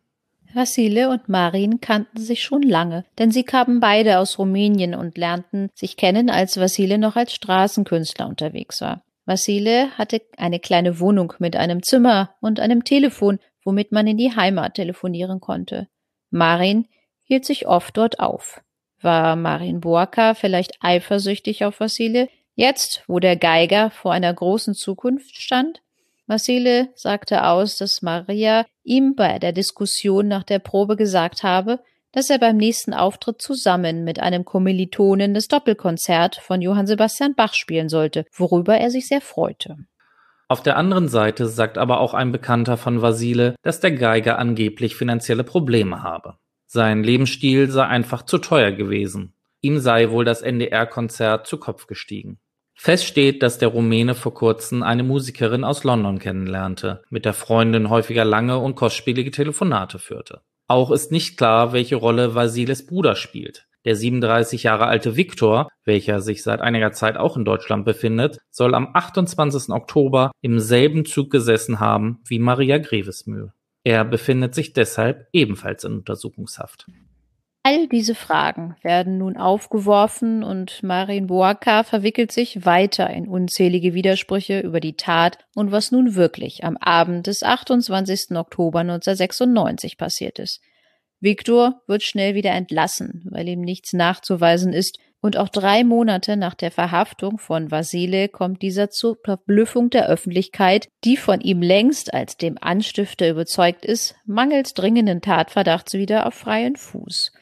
Vasile 0.54 1.10
und 1.10 1.30
Marin 1.30 1.80
kannten 1.80 2.18
sich 2.20 2.44
schon 2.44 2.64
lange, 2.64 3.06
denn 3.20 3.32
sie 3.32 3.44
kamen 3.44 3.80
beide 3.80 4.18
aus 4.18 4.40
Rumänien 4.40 4.96
und 4.96 5.18
lernten 5.18 5.70
sich 5.76 5.96
kennen, 5.96 6.30
als 6.30 6.58
Vasile 6.60 6.98
noch 6.98 7.16
als 7.16 7.34
Straßenkünstler 7.34 8.28
unterwegs 8.28 8.82
war. 8.82 9.04
Vasile 9.30 9.92
hatte 9.96 10.24
eine 10.38 10.60
kleine 10.60 11.00
Wohnung 11.00 11.34
mit 11.38 11.56
einem 11.56 11.84
Zimmer 11.84 12.36
und 12.42 12.60
einem 12.60 12.84
Telefon, 12.84 13.38
womit 13.64 13.92
man 13.92 14.08
in 14.08 14.18
die 14.18 14.36
Heimat 14.36 14.74
telefonieren 14.74 15.40
konnte. 15.40 15.88
Marin 16.32 16.88
hielt 17.26 17.46
sich 17.46 17.68
oft 17.68 17.96
dort 17.96 18.20
auf. 18.20 18.60
War 19.00 19.36
Marin 19.36 19.82
Boaka 19.82 20.34
vielleicht 20.34 20.80
eifersüchtig 20.82 21.64
auf 21.64 21.80
Vasile, 21.80 22.28
jetzt, 22.56 23.04
wo 23.06 23.20
der 23.20 23.36
Geiger 23.36 23.92
vor 23.92 24.14
einer 24.14 24.34
großen 24.34 24.74
Zukunft 24.74 25.36
stand? 25.36 25.84
Marcele 26.26 26.90
sagte 26.96 27.46
aus, 27.46 27.78
dass 27.78 28.02
Maria 28.02 28.66
ihm 28.84 29.14
bei 29.16 29.38
der 29.38 29.52
Diskussion 29.52 30.28
nach 30.28 30.44
der 30.44 30.58
Probe 30.58 30.96
gesagt 30.96 31.44
habe, 31.44 31.84
dass 32.12 32.30
er 32.30 32.40
beim 32.40 32.58
nächsten 32.58 32.94
Auftritt 32.94 33.42
zusammen 33.42 34.04
mit 34.04 34.20
einem 34.20 34.46
Kommilitonen 34.46 35.34
das 35.34 35.48
Doppelkonzert 35.48 36.38
von 36.38 36.62
Johann 36.62 36.88
Sebastian 36.88 37.36
Bach 37.36 37.54
spielen 37.54 37.90
sollte, 37.90 38.26
worüber 38.32 38.78
er 38.78 38.92
sich 38.92 39.08
sehr 39.08 39.22
freute. 39.22 39.78
Auf 40.48 40.64
der 40.64 40.78
anderen 40.78 41.10
Seite 41.10 41.48
sagt 41.48 41.78
aber 41.78 42.00
auch 42.00 42.16
ein 42.16 42.32
Bekannter 42.32 42.78
von 42.78 43.04
Vasile, 43.04 43.56
dass 43.62 43.80
der 43.80 43.92
Geiger 43.92 44.40
angeblich 44.40 44.96
finanzielle 44.96 45.44
Probleme 45.44 46.02
habe. 46.02 46.38
Sein 46.66 47.04
Lebensstil 47.04 47.70
sei 47.70 47.86
einfach 47.86 48.24
zu 48.24 48.40
teuer 48.40 48.72
gewesen. 48.72 49.36
Ihm 49.62 49.80
sei 49.80 50.10
wohl 50.10 50.26
das 50.26 50.42
NDR-Konzert 50.42 51.46
zu 51.46 51.58
Kopf 51.58 51.86
gestiegen. 51.86 52.40
Fest 52.74 53.06
steht, 53.06 53.44
dass 53.44 53.58
der 53.58 53.68
Rumäne 53.68 54.16
vor 54.16 54.34
kurzem 54.34 54.84
eine 54.84 55.04
Musikerin 55.04 55.66
aus 55.66 55.84
London 55.84 56.18
kennenlernte, 56.18 57.04
mit 57.10 57.26
der 57.26 57.34
Freundin 57.34 57.90
häufiger 57.90 58.24
lange 58.24 58.58
und 58.58 58.76
kostspielige 58.76 59.32
Telefonate 59.32 60.00
führte. 60.00 60.42
Auch 60.70 60.92
ist 60.92 61.12
nicht 61.12 61.36
klar, 61.36 61.74
welche 61.74 61.96
Rolle 61.96 62.36
Vasiles 62.36 62.86
Bruder 62.86 63.16
spielt. 63.16 63.68
Der 63.86 63.96
37 63.96 64.62
Jahre 64.62 64.86
alte 64.86 65.16
Viktor, 65.16 65.68
welcher 65.84 66.22
sich 66.22 66.44
seit 66.44 66.62
einiger 66.62 66.92
Zeit 66.92 67.18
auch 67.18 67.38
in 67.38 67.44
Deutschland 67.44 67.86
befindet, 67.86 68.38
soll 68.52 68.76
am 68.76 68.90
28. 68.94 69.70
Oktober 69.70 70.32
im 70.42 70.60
selben 70.60 71.06
Zug 71.06 71.32
gesessen 71.32 71.80
haben 71.80 72.20
wie 72.28 72.38
Maria 72.38 72.78
Grevesmühl. 72.78 73.52
Er 73.84 74.06
befindet 74.06 74.54
sich 74.54 74.74
deshalb 74.74 75.28
ebenfalls 75.34 75.86
in 75.86 75.94
Untersuchungshaft. 75.94 76.86
All 77.62 77.88
diese 77.88 78.16
Fragen 78.16 78.78
werden 78.82 79.18
nun 79.18 79.36
aufgeworfen 79.36 80.44
und 80.44 80.82
Marin 80.82 81.28
Boaka 81.28 81.84
verwickelt 81.84 82.32
sich 82.32 82.66
weiter 82.66 83.10
in 83.10 83.28
unzählige 83.28 83.94
Widersprüche 83.94 84.62
über 84.62 84.80
die 84.80 84.96
Tat 84.96 85.40
und 85.56 85.72
was 85.72 85.92
nun 85.92 86.16
wirklich 86.16 86.64
am 86.64 86.78
Abend 86.78 87.28
des 87.28 87.44
28. 87.44 88.32
Oktober 88.38 88.80
1996 88.80 89.98
passiert 89.98 90.40
ist. 90.40 90.62
Viktor 91.20 91.82
wird 91.86 92.02
schnell 92.02 92.34
wieder 92.34 92.52
entlassen, 92.52 93.28
weil 93.30 93.50
ihm 93.50 93.62
nichts 93.62 93.94
nachzuweisen 93.94 94.74
ist, 94.74 94.98
und 95.22 95.36
auch 95.36 95.50
drei 95.50 95.84
Monate 95.84 96.38
nach 96.38 96.54
der 96.54 96.72
Verhaftung 96.72 97.40
von 97.40 97.72
Vasile 97.72 98.30
kommt 98.30 98.62
dieser 98.62 98.90
zur 98.90 99.18
Verblüffung 99.22 99.90
der 99.90 100.08
Öffentlichkeit, 100.08 100.88
die 101.04 101.18
von 101.18 101.42
ihm 101.42 101.62
längst 101.62 102.14
als 102.14 102.38
dem 102.38 102.58
Anstifter 102.62 103.30
überzeugt 103.30 103.84
ist, 103.84 104.16
mangels 104.26 104.74
dringenden 104.74 105.20
Tatverdachts 105.20 105.94
wieder 105.96 106.26
auf 106.26 106.36
freien 106.36 106.78
Fuß. 106.78 107.34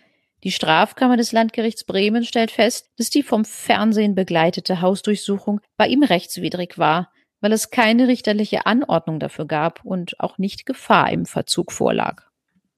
Die 0.47 0.51
Strafkammer 0.51 1.17
des 1.17 1.33
Landgerichts 1.33 1.83
Bremen 1.83 2.23
stellt 2.23 2.51
fest, 2.51 2.89
dass 2.97 3.09
die 3.09 3.21
vom 3.21 3.43
Fernsehen 3.43 4.15
begleitete 4.15 4.79
Hausdurchsuchung 4.79 5.59
bei 5.75 5.87
ihm 5.89 6.03
rechtswidrig 6.03 6.77
war, 6.77 7.11
weil 7.41 7.51
es 7.51 7.69
keine 7.69 8.07
richterliche 8.07 8.65
Anordnung 8.65 9.19
dafür 9.19 9.43
gab 9.43 9.83
und 9.83 10.17
auch 10.21 10.37
nicht 10.37 10.65
Gefahr 10.65 11.11
im 11.11 11.25
Verzug 11.25 11.73
vorlag. 11.73 12.23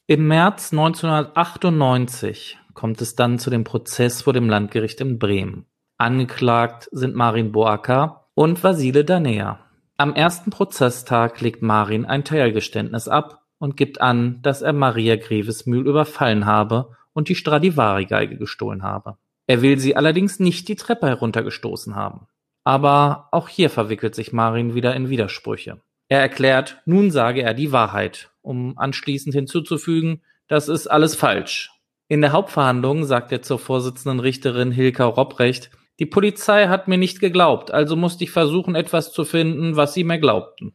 Im 0.08 0.28
März 0.28 0.74
1998 0.74 2.58
kommt 2.74 3.02
es 3.02 3.14
dann 3.14 3.38
zu 3.38 3.52
dem 3.52 3.66
Prozess 3.66 4.24
vor 4.24 4.34
dem 4.34 4.50
Landgericht 4.50 5.00
in 5.00 5.20
Bremen. 5.20 5.68
Angeklagt 6.00 6.90
sind 6.92 7.14
Marin 7.14 7.52
Boaka 7.52 8.26
und 8.34 8.64
Vasile 8.64 9.06
Danea. 9.06 9.60
Am 9.96 10.16
ersten 10.16 10.50
Prozesstag 10.50 11.40
legt 11.40 11.62
Marin 11.62 12.08
ein 12.08 12.24
Teilgeständnis 12.24 13.08
ab 13.08 13.44
und 13.60 13.78
gibt 13.78 14.02
an, 14.02 14.42
dass 14.42 14.64
er 14.64 14.74
Maria 14.74 15.18
Grevesmühl 15.18 15.88
überfallen 15.88 16.48
habe 16.48 16.96
und 17.20 17.28
die 17.28 17.36
Stradivari-Geige 17.36 18.38
gestohlen 18.38 18.82
habe. 18.82 19.18
Er 19.46 19.62
will 19.62 19.78
sie 19.78 19.98
allerdings 19.98 20.40
nicht 20.40 20.70
die 20.70 20.78
Treppe 20.78 21.08
heruntergestoßen 21.08 21.94
haben. 21.94 22.28
Aber 22.64 23.28
auch 23.34 23.50
hier 23.50 23.70
verwickelt 23.70 24.16
sich 24.16 24.32
Marin 24.32 24.74
wieder 24.74 24.96
in 24.96 25.10
Widersprüche. 25.10 25.82
Er 26.08 26.22
erklärt, 26.22 26.82
nun 26.86 27.12
sage 27.12 27.42
er 27.42 27.54
die 27.54 27.74
Wahrheit, 27.74 28.32
um 28.42 28.78
anschließend 28.78 29.36
hinzuzufügen, 29.36 30.22
das 30.48 30.70
ist 30.70 30.88
alles 30.88 31.16
falsch. 31.16 31.72
In 32.08 32.22
der 32.22 32.32
Hauptverhandlung 32.32 33.04
sagt 33.04 33.34
er 33.34 33.42
zur 33.42 33.60
Vorsitzenden 33.60 34.22
Richterin 34.22 34.72
Hilka 34.72 35.04
Robrecht, 35.06 35.72
die 36.00 36.06
Polizei 36.06 36.68
hat 36.68 36.88
mir 36.88 36.98
nicht 36.98 37.20
geglaubt, 37.20 37.70
also 37.70 37.98
musste 37.98 38.24
ich 38.24 38.32
versuchen, 38.32 38.76
etwas 38.76 39.12
zu 39.12 39.26
finden, 39.26 39.76
was 39.76 39.94
sie 39.94 40.06
mir 40.06 40.20
glaubten. 40.20 40.74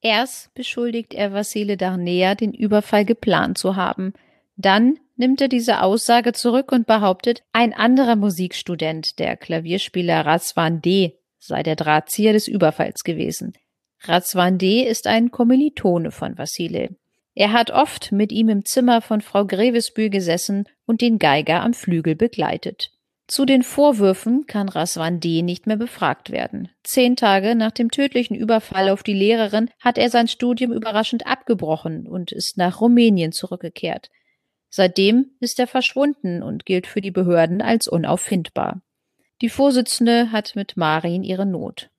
Erst 0.00 0.54
beschuldigt 0.54 1.12
er 1.12 1.34
Vassile 1.34 1.76
Darnea, 1.76 2.34
den 2.34 2.54
Überfall 2.54 3.04
geplant 3.04 3.58
zu 3.58 3.76
haben. 3.76 4.14
Dann 4.56 4.98
nimmt 5.16 5.40
er 5.40 5.48
diese 5.48 5.82
Aussage 5.82 6.32
zurück 6.32 6.72
und 6.72 6.86
behauptet, 6.86 7.42
ein 7.52 7.72
anderer 7.72 8.16
Musikstudent, 8.16 9.18
der 9.18 9.36
Klavierspieler 9.36 10.24
Razvan 10.26 10.80
D., 10.80 11.18
sei 11.38 11.62
der 11.62 11.76
Drahtzieher 11.76 12.32
des 12.32 12.48
Überfalls 12.48 13.04
gewesen. 13.04 13.52
Razvan 14.00 14.58
D. 14.58 14.82
ist 14.82 15.06
ein 15.06 15.30
Kommilitone 15.30 16.10
von 16.10 16.36
Vassile. 16.38 16.90
Er 17.34 17.52
hat 17.52 17.70
oft 17.70 18.12
mit 18.12 18.32
ihm 18.32 18.48
im 18.48 18.64
Zimmer 18.64 19.00
von 19.00 19.20
Frau 19.20 19.46
Grevesbühl 19.46 20.10
gesessen 20.10 20.68
und 20.86 21.00
den 21.00 21.18
Geiger 21.18 21.62
am 21.62 21.72
Flügel 21.72 22.14
begleitet. 22.14 22.90
Zu 23.28 23.46
den 23.46 23.62
Vorwürfen 23.62 24.46
kann 24.46 24.68
Razvan 24.68 25.20
D. 25.20 25.42
nicht 25.42 25.66
mehr 25.66 25.76
befragt 25.76 26.30
werden. 26.30 26.68
Zehn 26.82 27.16
Tage 27.16 27.54
nach 27.54 27.70
dem 27.70 27.90
tödlichen 27.90 28.34
Überfall 28.34 28.90
auf 28.90 29.02
die 29.02 29.14
Lehrerin 29.14 29.70
hat 29.80 29.96
er 29.96 30.10
sein 30.10 30.28
Studium 30.28 30.72
überraschend 30.72 31.26
abgebrochen 31.26 32.06
und 32.06 32.32
ist 32.32 32.58
nach 32.58 32.80
Rumänien 32.80 33.32
zurückgekehrt. 33.32 34.10
Seitdem 34.74 35.32
ist 35.38 35.58
er 35.58 35.66
verschwunden 35.66 36.42
und 36.42 36.64
gilt 36.64 36.86
für 36.86 37.02
die 37.02 37.10
Behörden 37.10 37.60
als 37.60 37.88
unauffindbar. 37.88 38.80
Die 39.42 39.50
Vorsitzende 39.50 40.32
hat 40.32 40.56
mit 40.56 40.78
Marin 40.78 41.24
ihre 41.24 41.44
Not. 41.44 41.90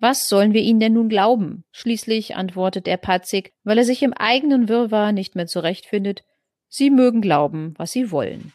Was 0.00 0.28
sollen 0.28 0.52
wir 0.52 0.60
ihnen 0.60 0.80
denn 0.80 0.94
nun 0.94 1.08
glauben? 1.08 1.62
Schließlich 1.70 2.34
antwortet 2.34 2.88
er 2.88 2.96
patzig, 2.96 3.52
weil 3.62 3.78
er 3.78 3.84
sich 3.84 4.02
im 4.02 4.12
eigenen 4.12 4.68
Wirrwarr 4.68 5.12
nicht 5.12 5.36
mehr 5.36 5.46
zurechtfindet. 5.46 6.24
Sie 6.68 6.90
mögen 6.90 7.20
glauben, 7.20 7.74
was 7.76 7.92
sie 7.92 8.10
wollen. 8.10 8.52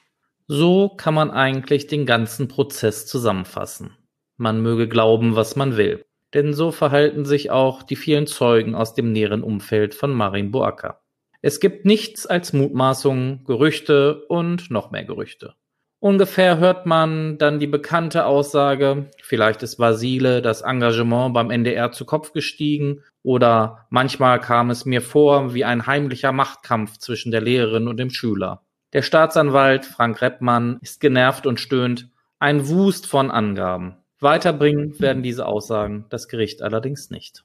So 0.48 0.90
kann 0.90 1.14
man 1.14 1.32
eigentlich 1.32 1.88
den 1.88 2.06
ganzen 2.06 2.50
Prozess 2.50 3.08
zusammenfassen. 3.08 3.96
Man 4.36 4.62
möge 4.62 4.90
glauben, 4.90 5.38
was 5.38 5.56
man 5.56 5.78
will. 5.78 6.04
Denn 6.34 6.54
so 6.54 6.72
verhalten 6.72 7.24
sich 7.24 7.52
auch 7.52 7.84
die 7.84 7.96
vielen 7.96 8.28
Zeugen 8.28 8.76
aus 8.76 8.94
dem 8.96 9.14
näheren 9.14 9.44
Umfeld 9.44 9.96
von 9.96 10.12
Marin 10.12 10.52
Boaka. 10.52 11.01
Es 11.42 11.60
gibt 11.60 11.86
nichts 11.86 12.28
als 12.28 12.54
Mutmaßungen, 12.54 13.44
Gerüchte 13.46 14.26
und 14.28 14.70
noch 14.70 14.92
mehr 14.92 15.04
Gerüchte. 15.04 15.56
Ungefähr 16.00 16.58
hört 16.58 16.88
man 16.88 17.38
dann 17.38 17.60
die 17.60 17.68
bekannte 17.68 18.26
Aussage, 18.26 19.12
vielleicht 19.22 19.62
ist 19.62 19.78
Vasile 19.78 20.42
das 20.42 20.62
Engagement 20.62 21.34
beim 21.34 21.52
NDR 21.52 21.92
zu 21.92 22.06
Kopf 22.06 22.34
gestiegen 22.34 23.04
oder 23.22 23.86
manchmal 23.92 24.40
kam 24.40 24.72
es 24.72 24.86
mir 24.86 25.02
vor 25.02 25.54
wie 25.54 25.64
ein 25.64 25.86
heimlicher 25.86 26.32
Machtkampf 26.32 26.98
zwischen 26.98 27.32
der 27.32 27.42
Lehrerin 27.42 27.88
und 27.88 27.98
dem 27.98 28.10
Schüler. 28.10 28.64
Der 28.94 29.04
Staatsanwalt 29.04 29.86
Frank 29.86 30.22
Reppmann 30.22 30.80
ist 30.82 31.02
genervt 31.02 31.46
und 31.46 31.60
stöhnt, 31.60 32.10
ein 32.40 32.68
Wust 32.68 33.06
von 33.06 33.30
Angaben. 33.30 33.98
Weiterbringen 34.20 35.00
werden 35.00 35.22
diese 35.22 35.46
Aussagen 35.46 36.06
das 36.10 36.28
Gericht 36.28 36.64
allerdings 36.64 37.12
nicht. 37.12 37.44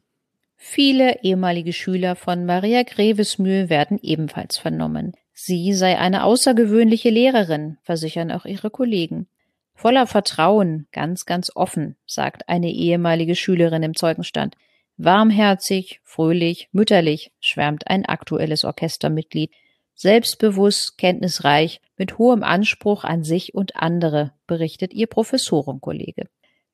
Viele 0.56 1.22
ehemalige 1.22 1.72
Schüler 1.72 2.16
von 2.16 2.46
Maria 2.46 2.82
Grevesmühl 2.82 3.68
werden 3.68 3.98
ebenfalls 4.02 4.56
vernommen. 4.56 5.12
Sie 5.32 5.74
sei 5.74 5.98
eine 5.98 6.24
außergewöhnliche 6.24 7.10
Lehrerin, 7.10 7.76
versichern 7.82 8.32
auch 8.32 8.46
ihre 8.46 8.70
Kollegen. 8.70 9.28
Voller 9.74 10.06
Vertrauen, 10.06 10.88
ganz, 10.92 11.26
ganz 11.26 11.52
offen, 11.54 11.96
sagt 12.06 12.48
eine 12.48 12.72
ehemalige 12.72 13.36
Schülerin 13.36 13.82
im 13.82 13.94
Zeugenstand. 13.94 14.56
Warmherzig, 14.96 16.00
fröhlich, 16.04 16.70
mütterlich, 16.72 17.32
schwärmt 17.38 17.86
ein 17.88 18.06
aktuelles 18.06 18.64
Orchestermitglied. 18.64 19.52
Selbstbewusst, 19.94 20.96
kenntnisreich, 20.96 21.82
mit 21.98 22.16
hohem 22.16 22.42
Anspruch 22.42 23.04
an 23.04 23.22
sich 23.22 23.54
und 23.54 23.76
andere, 23.76 24.32
berichtet 24.46 24.94
ihr 24.94 25.06
Professorenkollege. 25.06 26.28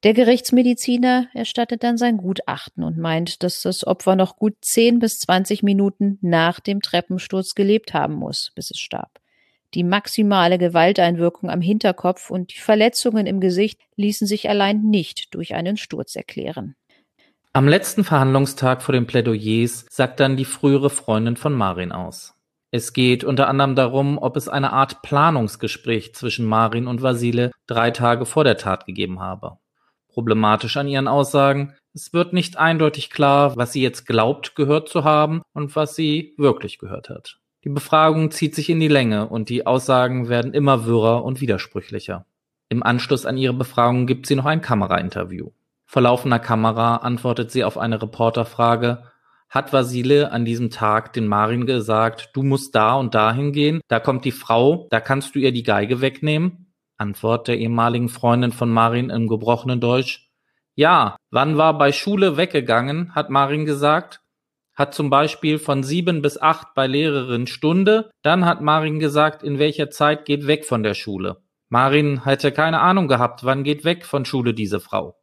Der 0.05 0.15
Gerichtsmediziner 0.15 1.29
erstattet 1.33 1.85
dann 1.85 1.97
sein 1.97 2.17
Gutachten 2.17 2.83
und 2.83 2.99
meint, 2.99 3.45
dass 3.45 3.63
das 3.63 3.87
Opfer 3.87 4.17
noch 4.17 4.35
gut 4.37 4.55
10 4.61 4.99
bis 4.99 5.21
20 5.21 5.63
Minuten 5.63 6.19
nach 6.23 6.59
dem 6.59 6.83
Treppensturz 6.83 7.55
gelebt 7.55 7.95
haben 7.95 8.15
muss, 8.15 8.51
bis 8.57 8.73
es 8.73 8.79
starb. 8.79 9.21
Die 9.75 9.85
maximale 9.85 10.59
Gewalteinwirkung 10.59 11.51
am 11.51 11.61
Hinterkopf 11.61 12.31
und 12.31 12.53
die 12.53 12.59
Verletzungen 12.59 13.27
im 13.27 13.39
Gesicht 13.39 13.81
ließen 13.95 14.27
sich 14.27 14.49
allein 14.49 14.83
nicht 14.83 15.35
durch 15.35 15.55
einen 15.55 15.77
Sturz 15.77 16.17
erklären. 16.17 16.75
Am 17.53 17.69
letzten 17.69 18.03
Verhandlungstag 18.03 18.83
vor 18.83 18.95
den 18.95 19.07
Plädoyers 19.07 19.87
sagt 19.89 20.19
dann 20.19 20.37
die 20.37 20.45
frühere 20.45 20.91
Freundin 20.91 21.37
von 21.37 21.55
Marin 21.55 21.93
aus. 21.93 22.35
Es 22.73 22.93
geht 22.93 23.23
unter 23.23 23.49
anderem 23.49 23.77
darum, 23.77 24.19
ob 24.19 24.37
es 24.37 24.49
eine 24.49 24.73
Art 24.73 25.03
Planungsgespräch 25.03 26.15
zwischen 26.15 26.45
Marin 26.45 26.89
und 26.89 27.03
Vasile 27.03 27.53
drei 27.67 27.93
Tage 27.93 28.27
vor 28.27 28.45
der 28.45 28.57
Tat 28.57 28.87
gegeben 28.87 29.21
habe. 29.21 29.59
Problematisch 30.13 30.77
an 30.77 30.89
ihren 30.89 31.09
Aussagen, 31.09 31.75
es 31.95 32.13
wird 32.13 32.33
nicht 32.33 32.59
eindeutig 32.59 33.11
klar, 33.11 33.57
was 33.57 33.73
sie 33.73 33.83
jetzt 33.83 34.07
glaubt 34.07 34.55
gehört 34.55 34.89
zu 34.89 35.05
haben 35.05 35.43
und 35.53 35.75
was 35.75 35.95
sie 35.97 36.35
wirklich 36.37 36.79
gehört 36.79 37.09
hat. 37.09 37.39
Die 37.65 37.69
Befragung 37.69 38.31
zieht 38.31 38.55
sich 38.55 38.69
in 38.71 38.81
die 38.81 38.89
Länge 38.89 39.29
und 39.29 39.49
die 39.49 39.67
Aussagen 39.67 40.29
werden 40.29 40.53
immer 40.53 40.85
wirrer 40.85 41.25
und 41.25 41.41
widersprüchlicher. 41.41 42.27
Im 42.69 42.83
Anschluss 42.83 43.27
an 43.27 43.37
ihre 43.37 43.53
Befragung 43.53 44.07
gibt 44.07 44.27
sie 44.27 44.35
noch 44.35 44.47
ein 44.47 44.61
Kamerainterview. 44.61 45.51
Vor 45.85 46.03
laufender 46.03 46.39
Kamera 46.39 46.97
antwortet 46.97 47.51
sie 47.51 47.65
auf 47.65 47.79
eine 47.79 48.01
Reporterfrage, 48.01 49.05
hat 49.51 49.73
Vasile 49.73 50.33
an 50.33 50.47
diesem 50.47 50.71
Tag 50.71 51.13
den 51.13 51.27
Marin 51.27 51.67
gesagt, 51.67 52.31
du 52.33 52.43
musst 52.43 52.75
da 52.75 52.95
und 52.95 53.15
dahin 53.15 53.53
gehen, 53.53 53.83
da 53.89 54.01
kommt 54.01 54.25
die 54.25 54.33
Frau, 54.33 54.87
da 54.91 55.01
kannst 55.01 55.35
du 55.35 55.39
ihr 55.39 55.53
die 55.53 55.63
Geige 55.63 56.01
wegnehmen? 56.01 56.72
Antwort 56.97 57.49
der 57.49 57.59
ehemaligen 57.59 58.09
Freundin 58.09 58.53
von 58.53 58.71
Marin 58.71 59.11
im 59.11 59.29
gebrochenen 59.29 59.81
Deutsch. 59.81 60.31
Ja, 60.75 61.17
wann 61.31 61.59
war 61.59 61.77
bei 61.77 61.93
Schule 61.93 62.37
weggegangen, 62.37 63.15
hat 63.15 63.31
Marin 63.31 63.65
gesagt. 63.65 64.21
Hat 64.75 64.95
zum 64.95 65.11
Beispiel 65.11 65.59
von 65.59 65.83
sieben 65.83 66.23
bis 66.23 66.41
acht 66.41 66.75
bei 66.75 66.87
Lehrerin 66.87 67.47
Stunde, 67.47 68.11
dann 68.23 68.47
hat 68.47 68.63
Marin 68.63 68.99
gesagt, 68.99 69.43
in 69.43 69.59
welcher 69.59 69.91
Zeit 69.91 70.25
geht 70.25 70.47
weg 70.47 70.65
von 70.65 70.83
der 70.83 70.95
Schule. 70.95 71.43
Marin 71.69 72.25
hätte 72.25 72.53
keine 72.53 72.81
Ahnung 72.81 73.09
gehabt, 73.09 73.45
wann 73.45 73.65
geht 73.65 73.85
weg 73.85 74.05
von 74.07 74.25
Schule 74.25 74.55
diese 74.55 74.81
Frau. 74.81 75.17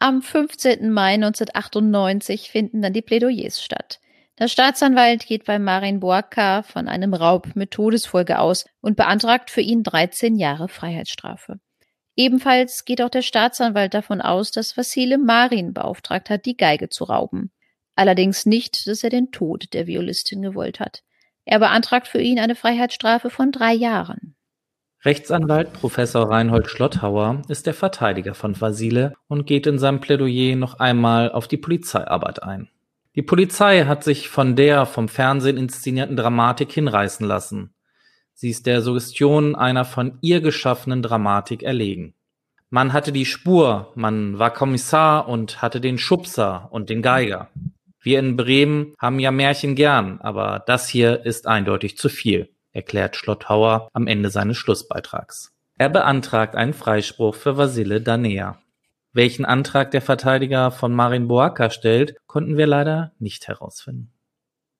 Am 0.00 0.22
15. 0.22 0.92
Mai 0.92 1.14
1998 1.14 2.50
finden 2.50 2.82
dann 2.82 2.92
die 2.92 3.02
Plädoyers 3.02 3.62
statt. 3.62 4.00
Der 4.40 4.48
Staatsanwalt 4.48 5.26
geht 5.26 5.44
bei 5.44 5.60
Marin 5.60 6.00
Boaka 6.00 6.62
von 6.64 6.88
einem 6.88 7.14
Raub 7.14 7.54
mit 7.54 7.70
Todesfolge 7.70 8.40
aus 8.40 8.64
und 8.80 8.96
beantragt 8.96 9.48
für 9.48 9.60
ihn 9.60 9.84
13 9.84 10.34
Jahre 10.34 10.68
Freiheitsstrafe. 10.68 11.60
Ebenfalls 12.16 12.84
geht 12.84 13.00
auch 13.00 13.10
der 13.10 13.22
Staatsanwalt 13.22 13.94
davon 13.94 14.20
aus, 14.20 14.50
dass 14.50 14.76
Vassile 14.76 15.18
Marin 15.18 15.72
beauftragt 15.72 16.30
hat, 16.30 16.46
die 16.46 16.56
Geige 16.56 16.88
zu 16.88 17.04
rauben. 17.04 17.52
Allerdings 17.94 18.44
nicht, 18.44 18.88
dass 18.88 19.04
er 19.04 19.10
den 19.10 19.30
Tod 19.30 19.72
der 19.72 19.86
Violistin 19.86 20.42
gewollt 20.42 20.80
hat. 20.80 21.02
Er 21.44 21.60
beantragt 21.60 22.08
für 22.08 22.20
ihn 22.20 22.40
eine 22.40 22.56
Freiheitsstrafe 22.56 23.30
von 23.30 23.52
drei 23.52 23.72
Jahren. 23.72 24.34
Rechtsanwalt 25.04 25.72
Professor 25.74 26.28
Reinhold 26.28 26.68
Schlotthauer 26.68 27.42
ist 27.48 27.66
der 27.66 27.74
Verteidiger 27.74 28.34
von 28.34 28.60
Vasile 28.60 29.14
und 29.28 29.46
geht 29.46 29.66
in 29.66 29.78
seinem 29.78 30.00
Plädoyer 30.00 30.56
noch 30.56 30.80
einmal 30.80 31.30
auf 31.30 31.46
die 31.46 31.58
Polizeiarbeit 31.58 32.42
ein. 32.42 32.70
Die 33.14 33.22
Polizei 33.22 33.84
hat 33.84 34.02
sich 34.02 34.28
von 34.28 34.56
der 34.56 34.86
vom 34.86 35.08
Fernsehen 35.08 35.56
inszenierten 35.56 36.16
Dramatik 36.16 36.72
hinreißen 36.72 37.26
lassen. 37.26 37.74
Sie 38.32 38.50
ist 38.50 38.66
der 38.66 38.82
Suggestion 38.82 39.54
einer 39.54 39.84
von 39.84 40.18
ihr 40.20 40.40
geschaffenen 40.40 41.02
Dramatik 41.02 41.62
erlegen. 41.62 42.14
Man 42.70 42.92
hatte 42.92 43.12
die 43.12 43.26
Spur, 43.26 43.92
man 43.94 44.38
war 44.38 44.52
Kommissar 44.52 45.28
und 45.28 45.62
hatte 45.62 45.80
den 45.80 45.98
Schubser 45.98 46.68
und 46.72 46.90
den 46.90 47.02
Geiger. 47.02 47.50
Wir 48.00 48.18
in 48.18 48.36
Bremen 48.36 48.94
haben 48.98 49.20
ja 49.20 49.30
Märchen 49.30 49.76
gern, 49.76 50.20
aber 50.20 50.64
das 50.66 50.88
hier 50.88 51.24
ist 51.24 51.46
eindeutig 51.46 51.96
zu 51.96 52.08
viel 52.08 52.50
erklärt 52.74 53.16
Schlotthauer 53.16 53.88
am 53.92 54.06
Ende 54.06 54.28
seines 54.28 54.58
Schlussbeitrags. 54.58 55.52
Er 55.78 55.88
beantragt 55.88 56.54
einen 56.56 56.74
Freispruch 56.74 57.34
für 57.34 57.56
Vasile 57.56 58.00
Danea. 58.00 58.58
Welchen 59.14 59.46
Antrag 59.46 59.90
der 59.92 60.02
Verteidiger 60.02 60.70
von 60.70 60.92
Marin 60.92 61.28
Boaka 61.28 61.70
stellt, 61.70 62.16
konnten 62.26 62.56
wir 62.56 62.66
leider 62.66 63.12
nicht 63.18 63.48
herausfinden. 63.48 64.12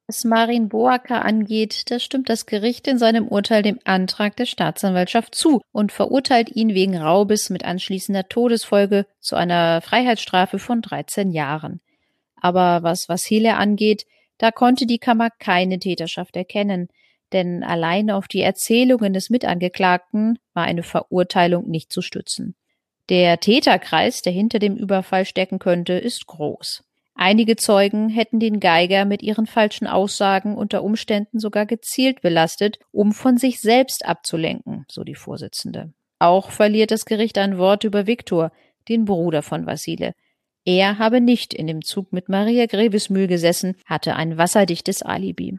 Was 0.06 0.24
Marin 0.24 0.68
Boaka 0.68 1.20
angeht, 1.20 1.90
da 1.90 1.98
stimmt 1.98 2.28
das 2.28 2.44
Gericht 2.44 2.86
in 2.86 2.98
seinem 2.98 3.26
Urteil 3.26 3.62
dem 3.62 3.78
Antrag 3.84 4.36
der 4.36 4.44
Staatsanwaltschaft 4.44 5.34
zu 5.34 5.62
und 5.72 5.92
verurteilt 5.92 6.54
ihn 6.54 6.74
wegen 6.74 6.98
Raubes 6.98 7.48
mit 7.48 7.64
anschließender 7.64 8.28
Todesfolge 8.28 9.06
zu 9.20 9.36
einer 9.36 9.80
Freiheitsstrafe 9.80 10.58
von 10.58 10.82
13 10.82 11.30
Jahren. 11.30 11.80
Aber 12.36 12.82
was 12.82 13.08
Vasile 13.08 13.56
angeht, 13.56 14.04
da 14.36 14.50
konnte 14.50 14.84
die 14.84 14.98
Kammer 14.98 15.30
keine 15.38 15.78
Täterschaft 15.78 16.36
erkennen 16.36 16.88
denn 17.34 17.64
allein 17.64 18.10
auf 18.10 18.28
die 18.28 18.40
Erzählungen 18.40 19.12
des 19.12 19.28
Mitangeklagten 19.28 20.38
war 20.54 20.64
eine 20.64 20.84
Verurteilung 20.84 21.68
nicht 21.68 21.92
zu 21.92 22.00
stützen. 22.00 22.54
Der 23.10 23.38
Täterkreis, 23.38 24.22
der 24.22 24.32
hinter 24.32 24.58
dem 24.58 24.76
Überfall 24.76 25.26
stecken 25.26 25.58
könnte, 25.58 25.94
ist 25.94 26.26
groß. 26.26 26.82
Einige 27.14 27.56
Zeugen 27.56 28.08
hätten 28.08 28.40
den 28.40 28.60
Geiger 28.60 29.04
mit 29.04 29.22
ihren 29.22 29.46
falschen 29.46 29.86
Aussagen 29.86 30.56
unter 30.56 30.82
Umständen 30.82 31.38
sogar 31.38 31.64
gezielt 31.64 32.22
belastet, 32.22 32.78
um 32.90 33.12
von 33.12 33.36
sich 33.36 33.60
selbst 33.60 34.04
abzulenken, 34.04 34.84
so 34.90 35.04
die 35.04 35.14
Vorsitzende. 35.14 35.92
Auch 36.18 36.50
verliert 36.50 36.90
das 36.90 37.04
Gericht 37.04 37.38
ein 37.38 37.58
Wort 37.58 37.84
über 37.84 38.06
Viktor, 38.06 38.50
den 38.88 39.04
Bruder 39.04 39.42
von 39.42 39.66
Vasile. 39.66 40.14
Er 40.64 40.98
habe 40.98 41.20
nicht 41.20 41.52
in 41.52 41.66
dem 41.66 41.82
Zug 41.82 42.12
mit 42.12 42.28
Maria 42.28 42.66
Grevesmühl 42.66 43.26
gesessen, 43.26 43.76
hatte 43.84 44.16
ein 44.16 44.38
wasserdichtes 44.38 45.02
Alibi. 45.02 45.58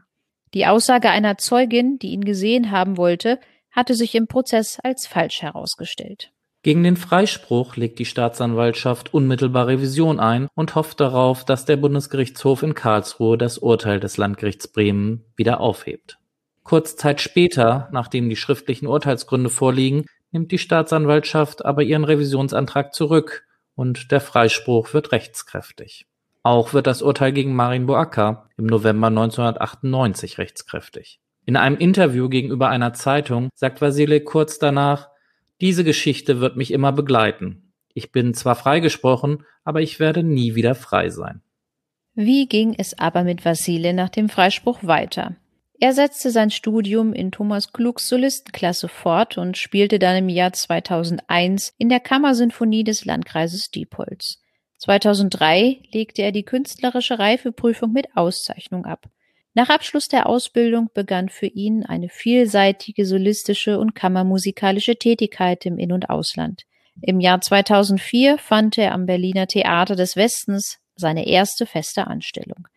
Die 0.52 0.66
Aussage 0.66 1.10
einer 1.10 1.38
Zeugin, 1.38 1.98
die 1.98 2.08
ihn 2.08 2.24
gesehen 2.24 2.70
haben 2.70 2.96
wollte, 2.96 3.38
hatte 3.70 3.94
sich 3.94 4.14
im 4.14 4.26
Prozess 4.26 4.78
als 4.82 5.06
falsch 5.06 5.42
herausgestellt. 5.42 6.32
Gegen 6.66 6.82
den 6.82 6.96
Freispruch 6.96 7.76
legt 7.76 8.00
die 8.00 8.04
Staatsanwaltschaft 8.04 9.14
unmittelbar 9.14 9.68
Revision 9.68 10.18
ein 10.18 10.48
und 10.56 10.74
hofft 10.74 10.98
darauf, 10.98 11.44
dass 11.44 11.64
der 11.64 11.76
Bundesgerichtshof 11.76 12.64
in 12.64 12.74
Karlsruhe 12.74 13.38
das 13.38 13.58
Urteil 13.58 14.00
des 14.00 14.16
Landgerichts 14.16 14.66
Bremen 14.66 15.24
wieder 15.36 15.60
aufhebt. 15.60 16.18
Kurz 16.64 16.96
Zeit 16.96 17.20
später, 17.20 17.88
nachdem 17.92 18.28
die 18.28 18.34
schriftlichen 18.34 18.88
Urteilsgründe 18.88 19.48
vorliegen, 19.48 20.06
nimmt 20.32 20.50
die 20.50 20.58
Staatsanwaltschaft 20.58 21.64
aber 21.64 21.84
ihren 21.84 22.02
Revisionsantrag 22.02 22.92
zurück 22.92 23.46
und 23.76 24.10
der 24.10 24.20
Freispruch 24.20 24.92
wird 24.92 25.12
rechtskräftig. 25.12 26.08
Auch 26.42 26.72
wird 26.72 26.88
das 26.88 27.00
Urteil 27.00 27.30
gegen 27.30 27.54
Marin 27.54 27.86
Boaka 27.86 28.48
im 28.56 28.66
November 28.66 29.06
1998 29.06 30.38
rechtskräftig. 30.38 31.20
In 31.44 31.54
einem 31.54 31.76
Interview 31.76 32.28
gegenüber 32.28 32.70
einer 32.70 32.92
Zeitung 32.92 33.50
sagt 33.54 33.80
Vasile 33.80 34.20
kurz 34.20 34.58
danach, 34.58 35.10
diese 35.60 35.84
Geschichte 35.84 36.40
wird 36.40 36.56
mich 36.56 36.72
immer 36.72 36.92
begleiten. 36.92 37.72
Ich 37.94 38.12
bin 38.12 38.34
zwar 38.34 38.56
freigesprochen, 38.56 39.44
aber 39.64 39.80
ich 39.80 40.00
werde 40.00 40.22
nie 40.22 40.54
wieder 40.54 40.74
frei 40.74 41.08
sein. 41.08 41.42
Wie 42.14 42.46
ging 42.46 42.74
es 42.76 42.98
aber 42.98 43.24
mit 43.24 43.44
Vasile 43.44 43.92
nach 43.92 44.08
dem 44.08 44.28
Freispruch 44.28 44.84
weiter? 44.84 45.36
Er 45.78 45.92
setzte 45.92 46.30
sein 46.30 46.50
Studium 46.50 47.12
in 47.12 47.32
Thomas 47.32 47.72
Klugs 47.72 48.08
Solistenklasse 48.08 48.88
fort 48.88 49.36
und 49.36 49.58
spielte 49.58 49.98
dann 49.98 50.16
im 50.16 50.28
Jahr 50.30 50.52
2001 50.52 51.74
in 51.76 51.90
der 51.90 52.00
Kammersinfonie 52.00 52.84
des 52.84 53.04
Landkreises 53.04 53.70
Diepholz. 53.70 54.40
2003 54.78 55.82
legte 55.92 56.22
er 56.22 56.32
die 56.32 56.44
künstlerische 56.44 57.18
Reifeprüfung 57.18 57.92
mit 57.92 58.08
Auszeichnung 58.14 58.86
ab. 58.86 59.10
Nach 59.56 59.70
Abschluss 59.70 60.08
der 60.08 60.26
Ausbildung 60.26 60.90
begann 60.92 61.30
für 61.30 61.46
ihn 61.46 61.82
eine 61.82 62.10
vielseitige 62.10 63.06
solistische 63.06 63.78
und 63.78 63.94
kammermusikalische 63.94 64.96
Tätigkeit 64.96 65.64
im 65.64 65.78
In- 65.78 65.92
und 65.92 66.10
Ausland. 66.10 66.64
Im 67.00 67.20
Jahr 67.20 67.40
2004 67.40 68.36
fand 68.36 68.76
er 68.76 68.92
am 68.92 69.06
Berliner 69.06 69.46
Theater 69.46 69.96
des 69.96 70.14
Westens 70.14 70.76
seine 70.94 71.26
erste 71.26 71.64
feste 71.64 72.06
Anstellung. 72.06 72.68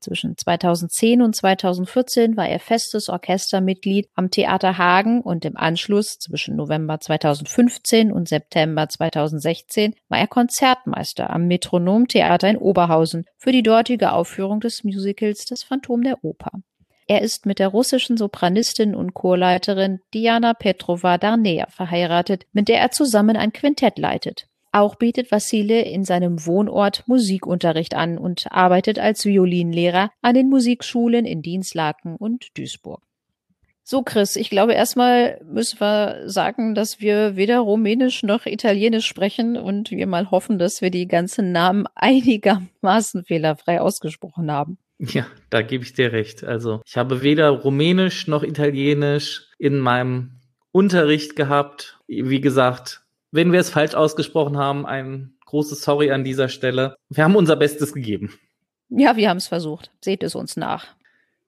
Zwischen 0.00 0.36
2010 0.36 1.20
und 1.20 1.36
2014 1.36 2.36
war 2.36 2.48
er 2.48 2.58
festes 2.58 3.08
Orchestermitglied 3.08 4.08
am 4.14 4.30
Theater 4.30 4.78
Hagen 4.78 5.20
und 5.20 5.44
im 5.44 5.56
Anschluss 5.56 6.18
zwischen 6.18 6.56
November 6.56 6.98
2015 7.00 8.10
und 8.10 8.28
September 8.28 8.88
2016 8.88 9.94
war 10.08 10.18
er 10.18 10.26
Konzertmeister 10.26 11.28
am 11.30 11.46
Metronomtheater 11.46 12.48
in 12.48 12.56
Oberhausen 12.56 13.26
für 13.36 13.52
die 13.52 13.62
dortige 13.62 14.12
Aufführung 14.12 14.60
des 14.60 14.84
Musicals 14.84 15.44
Das 15.44 15.62
Phantom 15.62 16.02
der 16.02 16.24
Oper. 16.24 16.52
Er 17.06 17.22
ist 17.22 17.44
mit 17.44 17.58
der 17.58 17.68
russischen 17.68 18.16
Sopranistin 18.16 18.94
und 18.94 19.14
Chorleiterin 19.14 19.98
Diana 20.14 20.54
Petrova 20.54 21.18
Darnea 21.18 21.66
verheiratet, 21.68 22.46
mit 22.52 22.68
der 22.68 22.80
er 22.80 22.92
zusammen 22.92 23.36
ein 23.36 23.52
Quintett 23.52 23.98
leitet. 23.98 24.46
Auch 24.72 24.94
bietet 24.94 25.32
Vassile 25.32 25.82
in 25.82 26.04
seinem 26.04 26.46
Wohnort 26.46 27.04
Musikunterricht 27.06 27.94
an 27.94 28.18
und 28.18 28.46
arbeitet 28.50 28.98
als 28.98 29.24
Violinlehrer 29.24 30.10
an 30.22 30.34
den 30.34 30.48
Musikschulen 30.48 31.26
in 31.26 31.42
Dienstlaken 31.42 32.16
und 32.16 32.56
Duisburg. 32.56 33.02
So, 33.82 34.02
Chris, 34.02 34.36
ich 34.36 34.50
glaube, 34.50 34.74
erstmal 34.74 35.40
müssen 35.44 35.80
wir 35.80 36.28
sagen, 36.28 36.76
dass 36.76 37.00
wir 37.00 37.34
weder 37.34 37.58
Rumänisch 37.58 38.22
noch 38.22 38.46
Italienisch 38.46 39.04
sprechen 39.04 39.56
und 39.56 39.90
wir 39.90 40.06
mal 40.06 40.30
hoffen, 40.30 40.60
dass 40.60 40.80
wir 40.80 40.92
die 40.92 41.08
ganzen 41.08 41.50
Namen 41.50 41.86
einigermaßen 41.96 43.24
fehlerfrei 43.24 43.80
ausgesprochen 43.80 44.52
haben. 44.52 44.78
Ja, 44.98 45.26
da 45.48 45.62
gebe 45.62 45.82
ich 45.82 45.94
dir 45.94 46.12
recht. 46.12 46.44
Also, 46.44 46.82
ich 46.86 46.96
habe 46.96 47.22
weder 47.22 47.48
Rumänisch 47.48 48.28
noch 48.28 48.44
Italienisch 48.44 49.48
in 49.58 49.78
meinem 49.80 50.40
Unterricht 50.70 51.34
gehabt. 51.34 51.98
Wie 52.06 52.40
gesagt, 52.40 53.02
wenn 53.32 53.52
wir 53.52 53.60
es 53.60 53.70
falsch 53.70 53.94
ausgesprochen 53.94 54.56
haben, 54.58 54.86
ein 54.86 55.34
großes 55.46 55.82
Sorry 55.82 56.10
an 56.10 56.24
dieser 56.24 56.48
Stelle. 56.48 56.96
Wir 57.08 57.24
haben 57.24 57.36
unser 57.36 57.56
Bestes 57.56 57.92
gegeben. 57.92 58.38
Ja, 58.88 59.16
wir 59.16 59.28
haben 59.28 59.36
es 59.36 59.48
versucht. 59.48 59.90
Seht 60.00 60.22
es 60.22 60.34
uns 60.34 60.56
nach. 60.56 60.88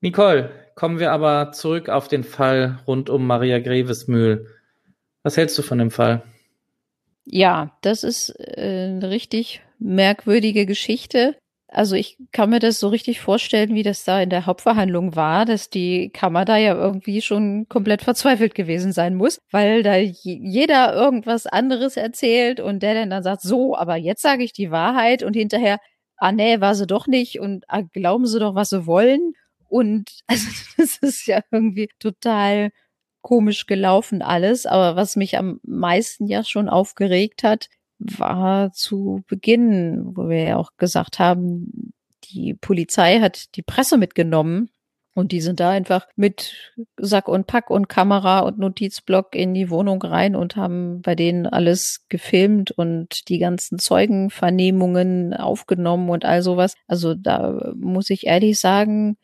Nicole, 0.00 0.50
kommen 0.74 0.98
wir 0.98 1.12
aber 1.12 1.52
zurück 1.52 1.88
auf 1.88 2.08
den 2.08 2.24
Fall 2.24 2.80
rund 2.86 3.10
um 3.10 3.26
Maria 3.26 3.58
Grevesmühl. 3.60 4.46
Was 5.22 5.36
hältst 5.36 5.56
du 5.58 5.62
von 5.62 5.78
dem 5.78 5.90
Fall? 5.90 6.22
Ja, 7.24 7.76
das 7.82 8.02
ist 8.02 8.34
äh, 8.38 8.88
eine 8.88 9.10
richtig 9.10 9.62
merkwürdige 9.78 10.66
Geschichte. 10.66 11.36
Also 11.74 11.96
ich 11.96 12.18
kann 12.32 12.50
mir 12.50 12.58
das 12.58 12.78
so 12.78 12.88
richtig 12.88 13.20
vorstellen, 13.20 13.74
wie 13.74 13.82
das 13.82 14.04
da 14.04 14.20
in 14.20 14.28
der 14.28 14.44
Hauptverhandlung 14.44 15.16
war, 15.16 15.46
dass 15.46 15.70
die 15.70 16.10
Kammer 16.10 16.44
da 16.44 16.58
ja 16.58 16.74
irgendwie 16.74 17.22
schon 17.22 17.66
komplett 17.68 18.02
verzweifelt 18.02 18.54
gewesen 18.54 18.92
sein 18.92 19.14
muss, 19.14 19.40
weil 19.50 19.82
da 19.82 19.96
jeder 19.96 20.94
irgendwas 20.94 21.46
anderes 21.46 21.96
erzählt 21.96 22.60
und 22.60 22.82
der 22.82 22.92
dann, 22.94 23.08
dann 23.08 23.22
sagt, 23.22 23.40
so, 23.40 23.74
aber 23.74 23.96
jetzt 23.96 24.20
sage 24.20 24.44
ich 24.44 24.52
die 24.52 24.70
Wahrheit 24.70 25.22
und 25.22 25.32
hinterher, 25.34 25.78
ah 26.18 26.30
nee, 26.30 26.60
war 26.60 26.74
sie 26.74 26.86
doch 26.86 27.06
nicht 27.06 27.40
und 27.40 27.64
ah, 27.68 27.80
glauben 27.80 28.26
sie 28.26 28.38
doch, 28.38 28.54
was 28.54 28.68
sie 28.68 28.86
wollen. 28.86 29.32
Und 29.66 30.10
also 30.26 30.48
das 30.76 30.98
ist 30.98 31.26
ja 31.26 31.40
irgendwie 31.50 31.88
total 31.98 32.70
komisch 33.22 33.66
gelaufen 33.66 34.20
alles. 34.20 34.66
Aber 34.66 34.94
was 34.96 35.16
mich 35.16 35.38
am 35.38 35.58
meisten 35.62 36.26
ja 36.26 36.44
schon 36.44 36.68
aufgeregt 36.68 37.44
hat, 37.44 37.68
war 38.16 38.72
zu 38.72 39.22
Beginn, 39.28 40.16
wo 40.16 40.28
wir 40.28 40.42
ja 40.42 40.56
auch 40.56 40.70
gesagt 40.76 41.18
haben, 41.18 41.92
die 42.24 42.54
Polizei 42.54 43.20
hat 43.20 43.56
die 43.56 43.62
Presse 43.62 43.98
mitgenommen 43.98 44.70
und 45.14 45.32
die 45.32 45.42
sind 45.42 45.60
da 45.60 45.70
einfach 45.70 46.08
mit 46.16 46.54
Sack 46.96 47.28
und 47.28 47.46
Pack 47.46 47.70
und 47.70 47.88
Kamera 47.88 48.40
und 48.40 48.58
Notizblock 48.58 49.34
in 49.34 49.52
die 49.52 49.68
Wohnung 49.68 50.00
rein 50.02 50.34
und 50.34 50.56
haben 50.56 51.02
bei 51.02 51.14
denen 51.14 51.46
alles 51.46 52.06
gefilmt 52.08 52.70
und 52.70 53.28
die 53.28 53.38
ganzen 53.38 53.78
Zeugenvernehmungen 53.78 55.34
aufgenommen 55.34 56.08
und 56.08 56.24
all 56.24 56.42
sowas. 56.42 56.74
Also 56.86 57.14
da 57.14 57.72
muss 57.76 58.08
ich 58.08 58.26
ehrlich 58.26 58.58
sagen, 58.58 59.18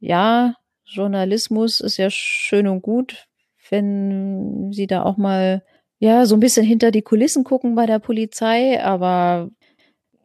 ja, 0.00 0.54
Journalismus 0.84 1.80
ist 1.80 1.96
ja 1.96 2.10
schön 2.10 2.66
und 2.66 2.82
gut, 2.82 3.28
wenn 3.68 4.72
sie 4.72 4.88
da 4.88 5.04
auch 5.04 5.16
mal 5.16 5.62
ja 6.00 6.26
so 6.26 6.34
ein 6.34 6.40
bisschen 6.40 6.66
hinter 6.66 6.90
die 6.90 7.02
Kulissen 7.02 7.44
gucken 7.44 7.76
bei 7.76 7.86
der 7.86 8.00
Polizei, 8.00 8.82
aber 8.82 9.50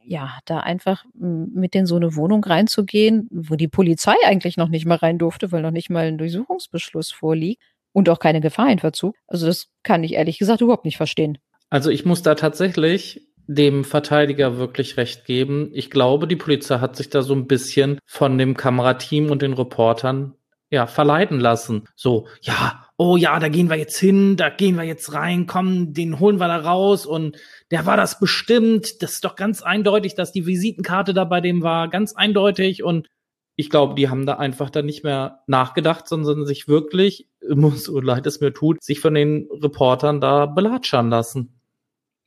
ja, 0.03 0.37
da 0.45 0.59
einfach 0.59 1.03
mit 1.13 1.75
in 1.75 1.85
so 1.85 1.95
eine 1.95 2.15
Wohnung 2.15 2.43
reinzugehen, 2.43 3.27
wo 3.31 3.55
die 3.55 3.67
Polizei 3.67 4.15
eigentlich 4.25 4.55
noch 4.57 4.69
nicht 4.69 4.85
mal 4.85 4.97
rein 4.97 5.17
durfte, 5.17 5.51
weil 5.51 5.61
noch 5.61 5.71
nicht 5.71 5.89
mal 5.89 6.05
ein 6.05 6.17
Durchsuchungsbeschluss 6.17 7.11
vorliegt 7.11 7.61
und 7.91 8.09
auch 8.09 8.19
keine 8.19 8.41
Gefahr 8.41 8.71
in 8.71 8.79
Verzug. 8.79 9.15
Also 9.27 9.47
das 9.47 9.67
kann 9.83 10.03
ich 10.03 10.13
ehrlich 10.13 10.37
gesagt 10.37 10.61
überhaupt 10.61 10.85
nicht 10.85 10.97
verstehen. 10.97 11.37
Also 11.69 11.89
ich 11.89 12.05
muss 12.05 12.21
da 12.21 12.35
tatsächlich 12.35 13.27
dem 13.47 13.83
Verteidiger 13.83 14.57
wirklich 14.57 14.97
recht 14.97 15.25
geben. 15.25 15.69
Ich 15.73 15.89
glaube, 15.89 16.27
die 16.27 16.35
Polizei 16.35 16.79
hat 16.79 16.95
sich 16.95 17.09
da 17.09 17.21
so 17.21 17.33
ein 17.33 17.47
bisschen 17.47 17.99
von 18.05 18.37
dem 18.37 18.55
Kamerateam 18.55 19.29
und 19.29 19.41
den 19.41 19.53
Reportern 19.53 20.35
ja 20.69 20.87
verleiten 20.87 21.39
lassen. 21.39 21.87
So, 21.95 22.27
ja, 22.41 22.84
oh 22.97 23.17
ja, 23.17 23.39
da 23.39 23.49
gehen 23.49 23.69
wir 23.69 23.77
jetzt 23.77 23.99
hin, 23.99 24.37
da 24.37 24.49
gehen 24.49 24.75
wir 24.75 24.83
jetzt 24.83 25.13
rein, 25.13 25.47
komm, 25.47 25.93
den 25.93 26.19
holen 26.19 26.39
wir 26.39 26.47
da 26.47 26.57
raus 26.57 27.05
und 27.05 27.37
der 27.71 27.85
war 27.85 27.97
das 27.97 28.19
bestimmt. 28.19 29.01
Das 29.01 29.13
ist 29.13 29.25
doch 29.25 29.35
ganz 29.35 29.61
eindeutig, 29.61 30.15
dass 30.15 30.31
die 30.31 30.45
Visitenkarte 30.45 31.13
da 31.13 31.25
bei 31.25 31.41
dem 31.41 31.61
war, 31.61 31.89
ganz 31.89 32.15
eindeutig 32.15 32.83
und 32.83 33.09
ich 33.57 33.69
glaube, 33.69 33.95
die 33.95 34.09
haben 34.09 34.25
da 34.25 34.33
einfach 34.33 34.69
dann 34.69 34.85
nicht 34.85 35.03
mehr 35.03 35.43
nachgedacht, 35.47 36.07
sondern 36.07 36.45
sich 36.45 36.67
wirklich, 36.67 37.27
so 37.75 37.99
leid 37.99 38.25
es 38.27 38.41
mir 38.41 38.53
tut, 38.53 38.83
sich 38.83 38.99
von 38.99 39.13
den 39.13 39.47
Reportern 39.51 40.21
da 40.21 40.45
belatschern 40.45 41.09
lassen. 41.09 41.59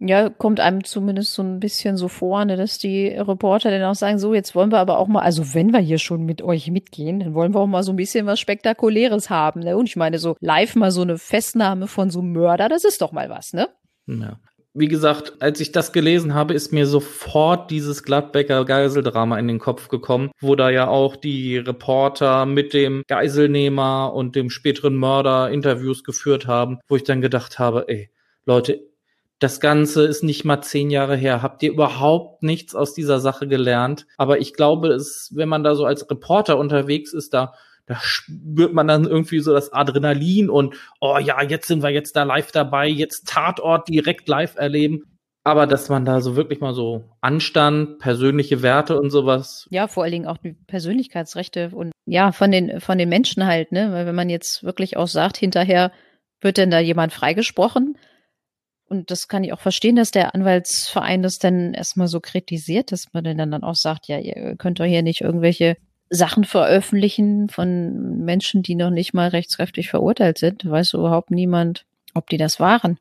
Ja, 0.00 0.28
kommt 0.28 0.60
einem 0.60 0.84
zumindest 0.84 1.34
so 1.34 1.42
ein 1.42 1.58
bisschen 1.58 1.96
so 1.96 2.06
vor, 2.06 2.44
ne, 2.44 2.56
dass 2.56 2.78
die 2.78 3.08
Reporter 3.08 3.70
dann 3.72 3.82
auch 3.82 3.96
sagen, 3.96 4.20
so, 4.20 4.32
jetzt 4.32 4.54
wollen 4.54 4.70
wir 4.70 4.78
aber 4.78 4.98
auch 4.98 5.08
mal, 5.08 5.22
also 5.22 5.54
wenn 5.54 5.72
wir 5.72 5.80
hier 5.80 5.98
schon 5.98 6.24
mit 6.24 6.40
euch 6.40 6.70
mitgehen, 6.70 7.18
dann 7.18 7.34
wollen 7.34 7.52
wir 7.52 7.60
auch 7.60 7.66
mal 7.66 7.82
so 7.82 7.92
ein 7.92 7.96
bisschen 7.96 8.24
was 8.24 8.38
Spektakuläres 8.38 9.28
haben, 9.28 9.60
ne? 9.60 9.76
Und 9.76 9.88
ich 9.88 9.96
meine, 9.96 10.18
so 10.20 10.36
live 10.38 10.76
mal 10.76 10.92
so 10.92 11.02
eine 11.02 11.18
Festnahme 11.18 11.88
von 11.88 12.10
so 12.10 12.20
einem 12.20 12.32
Mörder, 12.32 12.68
das 12.68 12.84
ist 12.84 13.02
doch 13.02 13.10
mal 13.10 13.28
was, 13.28 13.52
ne? 13.52 13.68
Ja. 14.06 14.38
Wie 14.72 14.86
gesagt, 14.86 15.32
als 15.40 15.58
ich 15.58 15.72
das 15.72 15.92
gelesen 15.92 16.34
habe, 16.34 16.54
ist 16.54 16.72
mir 16.72 16.86
sofort 16.86 17.72
dieses 17.72 18.04
Gladbecker 18.04 18.64
Geiseldrama 18.64 19.36
in 19.36 19.48
den 19.48 19.58
Kopf 19.58 19.88
gekommen, 19.88 20.30
wo 20.40 20.54
da 20.54 20.70
ja 20.70 20.86
auch 20.86 21.16
die 21.16 21.56
Reporter 21.56 22.46
mit 22.46 22.74
dem 22.74 23.02
Geiselnehmer 23.08 24.12
und 24.14 24.36
dem 24.36 24.50
späteren 24.50 24.94
Mörder 24.94 25.50
Interviews 25.50 26.04
geführt 26.04 26.46
haben, 26.46 26.78
wo 26.86 26.94
ich 26.94 27.02
dann 27.02 27.20
gedacht 27.20 27.58
habe, 27.58 27.86
ey, 27.88 28.10
Leute, 28.44 28.87
das 29.38 29.60
Ganze 29.60 30.04
ist 30.04 30.24
nicht 30.24 30.44
mal 30.44 30.62
zehn 30.62 30.90
Jahre 30.90 31.16
her. 31.16 31.42
Habt 31.42 31.62
ihr 31.62 31.70
überhaupt 31.70 32.42
nichts 32.42 32.74
aus 32.74 32.92
dieser 32.94 33.20
Sache 33.20 33.46
gelernt? 33.46 34.06
Aber 34.16 34.40
ich 34.40 34.54
glaube, 34.54 34.88
es, 34.88 35.30
wenn 35.34 35.48
man 35.48 35.62
da 35.62 35.74
so 35.74 35.84
als 35.84 36.10
Reporter 36.10 36.58
unterwegs 36.58 37.12
ist, 37.12 37.34
da, 37.34 37.54
da 37.86 37.96
spürt 38.00 38.72
man 38.72 38.88
dann 38.88 39.04
irgendwie 39.04 39.38
so 39.38 39.52
das 39.52 39.72
Adrenalin 39.72 40.50
und, 40.50 40.74
oh 41.00 41.18
ja, 41.18 41.42
jetzt 41.42 41.68
sind 41.68 41.82
wir 41.82 41.90
jetzt 41.90 42.16
da 42.16 42.24
live 42.24 42.50
dabei, 42.50 42.88
jetzt 42.88 43.28
Tatort 43.28 43.88
direkt 43.88 44.28
live 44.28 44.56
erleben. 44.56 45.04
Aber 45.44 45.66
dass 45.66 45.88
man 45.88 46.04
da 46.04 46.20
so 46.20 46.36
wirklich 46.36 46.60
mal 46.60 46.74
so 46.74 47.04
Anstand, 47.20 48.00
persönliche 48.00 48.60
Werte 48.60 49.00
und 49.00 49.10
sowas. 49.10 49.66
Ja, 49.70 49.86
vor 49.86 50.02
allen 50.02 50.12
Dingen 50.12 50.26
auch 50.26 50.36
die 50.36 50.52
Persönlichkeitsrechte 50.66 51.70
und 51.72 51.92
ja, 52.04 52.32
von 52.32 52.50
den, 52.50 52.80
von 52.80 52.98
den 52.98 53.08
Menschen 53.08 53.46
halt, 53.46 53.72
ne? 53.72 53.92
Weil 53.92 54.04
wenn 54.04 54.14
man 54.14 54.28
jetzt 54.28 54.64
wirklich 54.64 54.96
auch 54.96 55.06
sagt, 55.06 55.36
hinterher 55.36 55.92
wird 56.40 56.58
denn 56.58 56.70
da 56.70 56.80
jemand 56.80 57.12
freigesprochen, 57.12 57.96
und 58.88 59.10
das 59.10 59.28
kann 59.28 59.44
ich 59.44 59.52
auch 59.52 59.60
verstehen, 59.60 59.96
dass 59.96 60.10
der 60.10 60.34
Anwaltsverein 60.34 61.22
das 61.22 61.38
dann 61.38 61.74
erstmal 61.74 62.08
so 62.08 62.20
kritisiert, 62.20 62.92
dass 62.92 63.12
man 63.12 63.24
dann 63.24 63.62
auch 63.62 63.74
sagt, 63.74 64.08
ja, 64.08 64.18
ihr 64.18 64.56
könnt 64.56 64.80
doch 64.80 64.84
hier 64.84 65.02
nicht 65.02 65.20
irgendwelche 65.20 65.76
Sachen 66.10 66.44
veröffentlichen 66.44 67.48
von 67.48 68.24
Menschen, 68.24 68.62
die 68.62 68.74
noch 68.74 68.90
nicht 68.90 69.12
mal 69.12 69.28
rechtskräftig 69.28 69.90
verurteilt 69.90 70.38
sind. 70.38 70.68
Weiß 70.68 70.94
überhaupt 70.94 71.30
niemand, 71.30 71.84
ob 72.14 72.28
die 72.30 72.38
das 72.38 72.60
waren. 72.60 72.98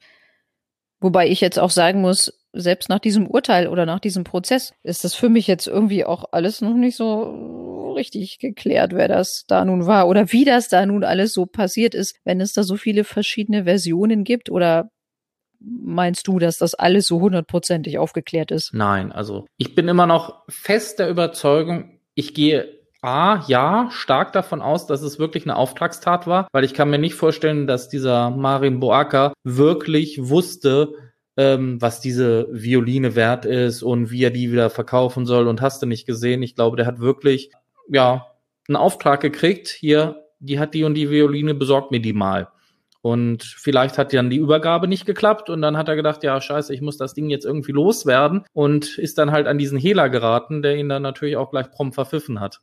Wobei 0.99 1.29
ich 1.29 1.41
jetzt 1.41 1.59
auch 1.59 1.69
sagen 1.69 2.01
muss, 2.01 2.33
selbst 2.53 2.89
nach 2.89 2.99
diesem 2.99 3.27
Urteil 3.27 3.67
oder 3.67 3.85
nach 3.85 3.99
diesem 3.99 4.23
Prozess 4.23 4.73
ist 4.83 5.03
das 5.03 5.13
für 5.13 5.29
mich 5.29 5.47
jetzt 5.47 5.67
irgendwie 5.67 6.03
auch 6.03 6.25
alles 6.31 6.61
noch 6.61 6.73
nicht 6.73 6.97
so 6.97 7.93
richtig 7.93 8.39
geklärt, 8.39 8.93
wer 8.93 9.07
das 9.07 9.45
da 9.47 9.63
nun 9.63 9.85
war 9.85 10.07
oder 10.07 10.31
wie 10.31 10.43
das 10.43 10.67
da 10.67 10.85
nun 10.85 11.03
alles 11.03 11.33
so 11.33 11.45
passiert 11.45 11.95
ist, 11.95 12.15
wenn 12.25 12.41
es 12.41 12.53
da 12.53 12.63
so 12.63 12.75
viele 12.75 13.03
verschiedene 13.03 13.63
Versionen 13.63 14.23
gibt 14.23 14.49
oder 14.49 14.91
meinst 15.59 16.27
du, 16.27 16.39
dass 16.39 16.57
das 16.57 16.75
alles 16.75 17.07
so 17.07 17.19
hundertprozentig 17.19 17.97
aufgeklärt 17.97 18.51
ist? 18.51 18.73
Nein, 18.73 19.11
also 19.11 19.45
ich 19.57 19.75
bin 19.75 19.87
immer 19.87 20.05
noch 20.05 20.43
fest 20.49 20.99
der 20.99 21.09
Überzeugung, 21.09 21.99
ich 22.13 22.33
gehe 22.33 22.77
A, 23.01 23.43
ja, 23.47 23.89
stark 23.91 24.33
davon 24.33 24.61
aus, 24.61 24.87
dass 24.87 25.01
es 25.01 25.19
wirklich 25.19 25.45
eine 25.45 25.55
Auftragstat 25.55 26.25
war, 26.25 26.47
weil 26.51 26.63
ich 26.63 26.73
kann 26.73 26.89
mir 26.89 26.97
nicht 26.97 27.13
vorstellen, 27.13 27.67
dass 27.67 27.89
dieser 27.89 28.31
Marin 28.31 28.79
Boaka 28.79 29.33
wirklich 29.43 30.29
wusste, 30.29 30.93
ähm, 31.37 31.79
was 31.79 32.01
diese 32.01 32.47
Violine 32.51 33.15
wert 33.15 33.45
ist 33.45 33.83
und 33.83 34.09
wie 34.09 34.23
er 34.23 34.31
die 34.31 34.51
wieder 34.51 34.71
verkaufen 34.71 35.27
soll 35.27 35.47
und 35.47 35.61
hast 35.61 35.81
du 35.81 35.85
nicht 35.85 36.07
gesehen. 36.07 36.41
Ich 36.41 36.55
glaube, 36.55 36.75
der 36.75 36.87
hat 36.87 36.99
wirklich, 36.99 37.51
ja, 37.87 38.25
einen 38.67 38.75
Auftrag 38.75 39.21
gekriegt, 39.21 39.67
hier, 39.67 40.23
die 40.39 40.59
hat 40.59 40.73
die 40.73 40.83
und 40.83 40.95
die 40.95 41.09
Violine, 41.09 41.53
besorgt 41.53 41.91
mir 41.91 42.01
die 42.01 42.13
mal. 42.13 42.49
Und 43.07 43.41
vielleicht 43.41 43.97
hat 43.97 44.11
dann 44.11 44.29
die 44.29 44.35
Übergabe 44.35 44.89
nicht 44.89 45.05
geklappt 45.05 45.49
und 45.49 45.61
dann 45.61 45.77
hat 45.77 45.87
er 45.87 45.95
gedacht, 45.95 46.23
ja, 46.23 46.41
scheiße, 46.41 46.73
ich 46.73 46.81
muss 46.81 46.97
das 46.97 47.13
Ding 47.13 47.29
jetzt 47.29 47.45
irgendwie 47.45 47.71
loswerden 47.71 48.43
und 48.51 48.97
ist 48.97 49.17
dann 49.17 49.31
halt 49.31 49.47
an 49.47 49.57
diesen 49.57 49.79
Hehler 49.79 50.09
geraten, 50.09 50.61
der 50.61 50.75
ihn 50.75 50.89
dann 50.89 51.03
natürlich 51.03 51.37
auch 51.37 51.49
gleich 51.49 51.71
prompt 51.71 51.95
verpfiffen 51.95 52.41
hat. 52.41 52.59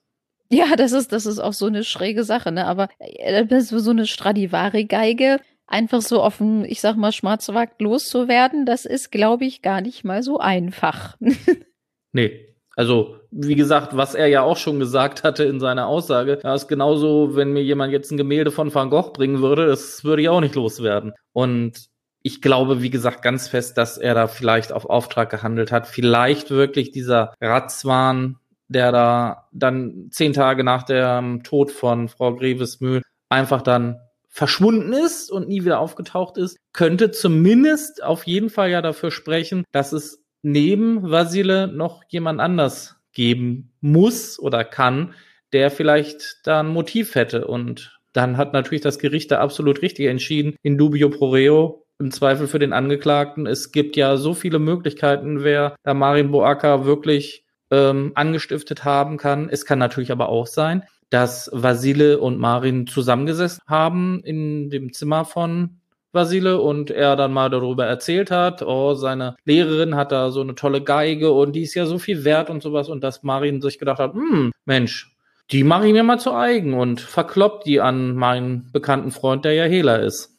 Ja, 0.50 0.76
das 0.76 0.92
ist, 0.92 1.12
das 1.12 1.24
ist 1.24 1.38
auch 1.38 1.54
so 1.54 1.64
eine 1.64 1.82
schräge 1.82 2.24
Sache, 2.24 2.52
ne? 2.52 2.66
Aber 2.66 2.90
äh, 2.98 3.46
so 3.58 3.90
eine 3.90 4.04
Stradivari-Geige, 4.04 5.40
einfach 5.66 6.02
so 6.02 6.20
auf 6.20 6.36
dem, 6.36 6.62
ich 6.66 6.82
sag 6.82 6.96
mal, 6.96 7.12
Schwarzmarkt 7.12 7.80
loszuwerden, 7.80 8.66
das 8.66 8.84
ist, 8.84 9.10
glaube 9.10 9.46
ich, 9.46 9.62
gar 9.62 9.80
nicht 9.80 10.04
mal 10.04 10.22
so 10.22 10.40
einfach. 10.40 11.16
nee, 12.12 12.53
also, 12.76 13.16
wie 13.30 13.54
gesagt, 13.54 13.96
was 13.96 14.14
er 14.14 14.26
ja 14.26 14.42
auch 14.42 14.56
schon 14.56 14.78
gesagt 14.78 15.22
hatte 15.22 15.44
in 15.44 15.60
seiner 15.60 15.86
Aussage, 15.86 16.40
ja, 16.42 16.54
ist 16.54 16.68
genauso, 16.68 17.36
wenn 17.36 17.52
mir 17.52 17.62
jemand 17.62 17.92
jetzt 17.92 18.10
ein 18.10 18.16
Gemälde 18.16 18.50
von 18.50 18.74
Van 18.74 18.90
Gogh 18.90 19.12
bringen 19.12 19.40
würde, 19.40 19.66
das 19.66 20.04
würde 20.04 20.22
ich 20.22 20.28
auch 20.28 20.40
nicht 20.40 20.54
loswerden. 20.54 21.12
Und 21.32 21.88
ich 22.22 22.40
glaube, 22.40 22.82
wie 22.82 22.90
gesagt, 22.90 23.22
ganz 23.22 23.48
fest, 23.48 23.76
dass 23.76 23.98
er 23.98 24.14
da 24.14 24.26
vielleicht 24.28 24.72
auf 24.72 24.86
Auftrag 24.86 25.30
gehandelt 25.30 25.70
hat. 25.70 25.86
Vielleicht 25.86 26.50
wirklich 26.50 26.90
dieser 26.90 27.34
Ratzwahn, 27.40 28.38
der 28.68 28.92
da 28.92 29.48
dann 29.52 30.08
zehn 30.10 30.32
Tage 30.32 30.64
nach 30.64 30.84
dem 30.84 31.42
Tod 31.42 31.70
von 31.70 32.08
Frau 32.08 32.34
Grevesmühl 32.34 33.02
einfach 33.28 33.60
dann 33.60 34.00
verschwunden 34.30 34.92
ist 34.94 35.30
und 35.30 35.48
nie 35.48 35.64
wieder 35.64 35.78
aufgetaucht 35.78 36.38
ist, 36.38 36.56
könnte 36.72 37.10
zumindest 37.12 38.02
auf 38.02 38.24
jeden 38.24 38.50
Fall 38.50 38.70
ja 38.70 38.82
dafür 38.82 39.10
sprechen, 39.10 39.64
dass 39.70 39.92
es 39.92 40.23
neben 40.44 41.10
Vasile 41.10 41.68
noch 41.68 42.04
jemand 42.08 42.40
anders 42.40 42.96
geben 43.12 43.72
muss 43.80 44.38
oder 44.38 44.62
kann, 44.62 45.14
der 45.52 45.70
vielleicht 45.70 46.40
da 46.44 46.60
ein 46.60 46.68
Motiv 46.68 47.14
hätte. 47.14 47.46
Und 47.46 47.98
dann 48.12 48.36
hat 48.36 48.52
natürlich 48.52 48.82
das 48.82 48.98
Gericht 48.98 49.30
da 49.30 49.40
absolut 49.40 49.82
richtig 49.82 50.06
entschieden, 50.06 50.56
in 50.62 50.76
dubio 50.76 51.08
pro 51.08 51.30
reo, 51.30 51.86
im 51.98 52.10
Zweifel 52.10 52.46
für 52.46 52.58
den 52.58 52.72
Angeklagten. 52.72 53.46
Es 53.46 53.72
gibt 53.72 53.96
ja 53.96 54.16
so 54.16 54.34
viele 54.34 54.58
Möglichkeiten, 54.58 55.44
wer 55.44 55.76
da 55.82 55.94
Marin 55.94 56.30
Boaka 56.30 56.84
wirklich 56.84 57.44
ähm, 57.70 58.12
angestiftet 58.14 58.84
haben 58.84 59.16
kann. 59.16 59.48
Es 59.48 59.64
kann 59.64 59.78
natürlich 59.78 60.12
aber 60.12 60.28
auch 60.28 60.46
sein, 60.46 60.84
dass 61.08 61.48
Vasile 61.52 62.18
und 62.18 62.38
Marin 62.38 62.86
zusammengesessen 62.86 63.62
haben 63.66 64.20
in 64.24 64.68
dem 64.70 64.92
Zimmer 64.92 65.24
von 65.24 65.80
Vasile 66.14 66.60
und 66.60 66.90
er 66.90 67.16
dann 67.16 67.32
mal 67.32 67.50
darüber 67.50 67.86
erzählt 67.86 68.30
hat, 68.30 68.62
oh, 68.62 68.94
seine 68.94 69.36
Lehrerin 69.44 69.96
hat 69.96 70.12
da 70.12 70.30
so 70.30 70.40
eine 70.40 70.54
tolle 70.54 70.82
Geige 70.82 71.32
und 71.32 71.52
die 71.52 71.62
ist 71.62 71.74
ja 71.74 71.86
so 71.86 71.98
viel 71.98 72.24
wert 72.24 72.50
und 72.50 72.62
sowas 72.62 72.88
und 72.88 73.02
dass 73.02 73.22
Marin 73.22 73.60
sich 73.60 73.78
gedacht 73.78 73.98
hat, 73.98 74.14
hm, 74.14 74.52
Mensch, 74.64 75.14
die 75.50 75.64
mache 75.64 75.86
ich 75.86 75.92
mir 75.92 76.02
mal 76.02 76.18
zu 76.18 76.34
eigen 76.34 76.74
und 76.74 77.00
verkloppt 77.00 77.66
die 77.66 77.80
an 77.80 78.14
meinen 78.14 78.70
bekannten 78.72 79.10
Freund, 79.10 79.44
der 79.44 79.52
ja 79.52 79.64
Hehler 79.64 80.00
ist. 80.00 80.30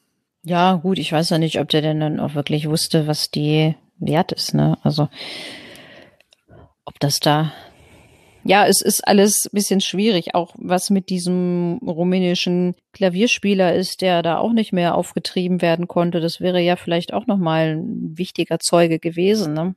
Ja, 0.44 0.76
gut, 0.76 1.00
ich 1.00 1.12
weiß 1.12 1.30
ja 1.32 1.38
nicht, 1.38 1.60
ob 1.60 1.70
der 1.70 1.82
denn 1.82 2.00
dann 2.00 2.20
auch 2.20 2.36
wirklich 2.36 2.70
wusste, 2.70 3.08
was 3.08 3.32
die 3.32 3.76
wert 3.98 4.32
ist, 4.32 4.54
ne? 4.54 4.78
Also, 4.84 5.10
ob 6.86 7.00
das 7.00 7.20
da 7.20 7.52
Ja, 8.48 8.68
es 8.68 8.84
ist 8.84 9.08
alles 9.08 9.46
ein 9.48 9.56
bisschen 9.56 9.82
schwierig, 9.82 10.36
auch 10.36 10.54
was 10.60 10.92
mit 10.92 11.10
diesem 11.10 11.80
rumänischen 11.84 12.76
Klavierspieler 12.94 13.74
ist, 13.74 14.02
der 14.02 14.22
da 14.22 14.38
auch 14.38 14.54
nicht 14.54 14.72
mehr 14.72 14.94
aufgetrieben 14.94 15.64
werden 15.64 15.88
konnte. 15.88 16.20
Das 16.20 16.40
wäre 16.40 16.62
ja 16.62 16.76
vielleicht 16.76 17.12
auch 17.12 17.26
nochmal 17.26 17.78
ein 17.78 18.16
wichtiger 18.20 18.60
Zeuge 18.60 19.00
gewesen. 19.00 19.54
Ne? 19.54 19.76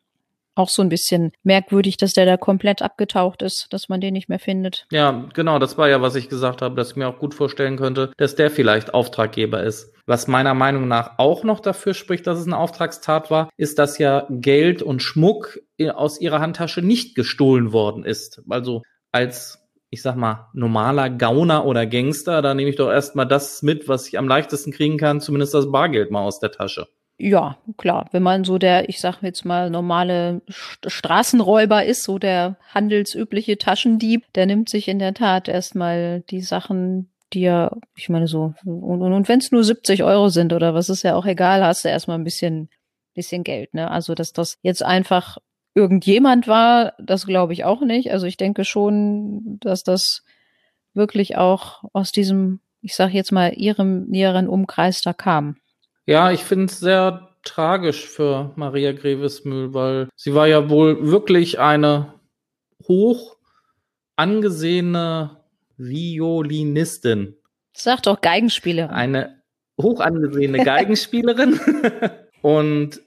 Auch 0.59 0.69
so 0.69 0.83
ein 0.83 0.89
bisschen 0.89 1.33
merkwürdig, 1.43 1.97
dass 1.97 2.13
der 2.13 2.27
da 2.27 2.37
komplett 2.37 2.83
abgetaucht 2.83 3.43
ist, 3.43 3.67
dass 3.71 3.89
man 3.89 4.01
den 4.01 4.13
nicht 4.13 4.29
mehr 4.29 4.39
findet. 4.39 4.87
Ja, 4.91 5.29
genau, 5.35 5.59
das 5.59 5.79
war 5.79 5.89
ja, 5.89 6.03
was 6.03 6.15
ich 6.15 6.29
gesagt 6.29 6.63
habe, 6.63 6.75
dass 6.75 6.91
ich 6.91 6.97
mir 6.97 7.09
auch 7.09 7.19
gut 7.19 7.35
vorstellen 7.35 7.77
könnte, 7.77 8.13
dass 8.17 8.35
der 8.35 8.51
vielleicht 8.51 8.95
Auftraggeber 8.95 9.63
ist. 9.63 9.95
Was 10.07 10.27
meiner 10.27 10.55
Meinung 10.55 10.89
nach 10.89 11.19
auch 11.19 11.45
noch 11.45 11.61
dafür 11.61 11.95
spricht, 11.95 12.27
dass 12.27 12.39
es 12.39 12.47
eine 12.47 12.57
Auftragstat 12.57 13.31
war, 13.31 13.51
ist, 13.57 13.79
dass 13.79 13.99
ja 13.99 14.27
Geld 14.31 14.83
und 14.83 15.03
Schmuck 15.03 15.59
aus 15.95 16.21
ihrer 16.21 16.41
Handtasche 16.41 16.83
nicht 16.83 17.15
gestohlen 17.15 17.73
worden 17.73 18.05
ist. 18.05 18.43
Also 18.49 18.83
als 19.13 19.65
ich 19.91 20.03
sag 20.03 20.17
mal, 20.17 20.49
normaler 20.53 21.09
Gauner 21.09 21.65
oder 21.65 21.87
Gangster, 21.87 22.43
da 22.43 22.55
nehme 22.55 22.71
ich 22.71 22.77
doch 22.77 22.91
erstmal 22.91 23.27
das 23.27 23.63
mit, 23.63 23.89
was 23.89 24.07
ich 24.07 24.19
am 24.19 24.29
leichtesten 24.29 24.71
kriegen 24.71 24.99
kann, 24.99 25.21
zumindest 25.21 25.55
das 25.55 25.73
Bargeld 25.73 26.11
mal 26.11 26.23
aus 26.23 26.41
der 26.41 26.51
Tasche. 26.51 26.89
Ja, 27.21 27.59
klar. 27.77 28.09
Wenn 28.13 28.23
man 28.23 28.45
so 28.45 28.59
der, 28.59 28.89
ich 28.89 29.01
sag 29.01 29.23
jetzt 29.23 29.45
mal, 29.45 29.71
normale 29.71 30.41
Straßenräuber 30.87 31.85
ist, 31.85 32.05
so 32.05 32.19
der 32.19 32.57
handelsübliche 32.73 33.59
Taschendieb, 33.59 34.33
der 34.35 34.47
nimmt 34.47 34.69
sich 34.69 34.87
in 34.87 35.01
der 35.01 35.15
Tat 35.15 35.49
erstmal 35.49 36.21
die 36.31 36.43
Sachen, 36.43 37.11
die 37.33 37.43
er, 37.43 37.77
ich 37.97 38.09
meine 38.09 38.29
so, 38.29 38.55
und, 38.65 39.03
und, 39.03 39.13
und 39.13 39.29
wenn 39.29 39.41
es 39.41 39.51
nur 39.51 39.65
70 39.65 40.05
Euro 40.05 40.29
sind 40.29 40.53
oder 40.53 40.75
was 40.75 40.89
ist 40.89 41.03
ja 41.03 41.17
auch 41.17 41.27
egal, 41.27 41.65
hast 41.65 41.85
du 41.85 41.89
erstmal 41.89 42.19
ein 42.19 42.25
bisschen, 42.25 42.69
bisschen 43.15 43.43
Geld, 43.43 43.75
ne? 43.75 43.91
Also, 43.91 44.15
dass 44.15 44.33
das 44.33 44.57
jetzt 44.63 44.85
einfach 44.85 45.39
irgendjemand 45.75 46.49
war, 46.49 46.95
das 46.99 47.27
glaube 47.27 47.53
ich 47.53 47.65
auch 47.65 47.83
nicht. 47.83 48.11
Also 48.11 48.27
ich 48.27 48.37
denke 48.37 48.65
schon, 48.65 49.59
dass 49.61 49.85
das 49.85 50.25
wirklich 50.93 51.37
auch 51.37 51.85
aus 51.93 52.11
diesem, 52.11 52.61
ich 52.81 52.97
sag 52.97 53.13
jetzt 53.13 53.31
mal, 53.33 53.53
ihrem 53.55 54.07
näheren 54.09 54.49
Umkreis 54.49 55.03
da 55.03 55.13
kam. 55.13 55.57
Ja, 56.09 56.33
ich 56.33 56.43
finde 56.43 56.65
es 56.65 56.81
sehr 56.81 57.29
tragisch 57.45 58.09
für 58.09 58.51
Maria 58.57 58.93
Grevesmühl, 58.93 59.75
weil 59.75 60.09
sie 60.17 60.35
war 60.35 60.49
ja 60.49 60.71
wohl 60.71 61.11
wirklich 61.11 61.61
eine 61.61 62.15
hoch 62.89 63.37
angesehene 64.17 65.45
Violinistin. 65.77 67.37
Sag 67.77 68.05
doch 68.05 68.23
Geigenspielerin. 68.23 68.91
Eine 68.91 69.43
hoch 69.79 70.01
angesehene 70.01 70.65
Geigenspielerin. 70.65 71.61
Und 72.41 73.03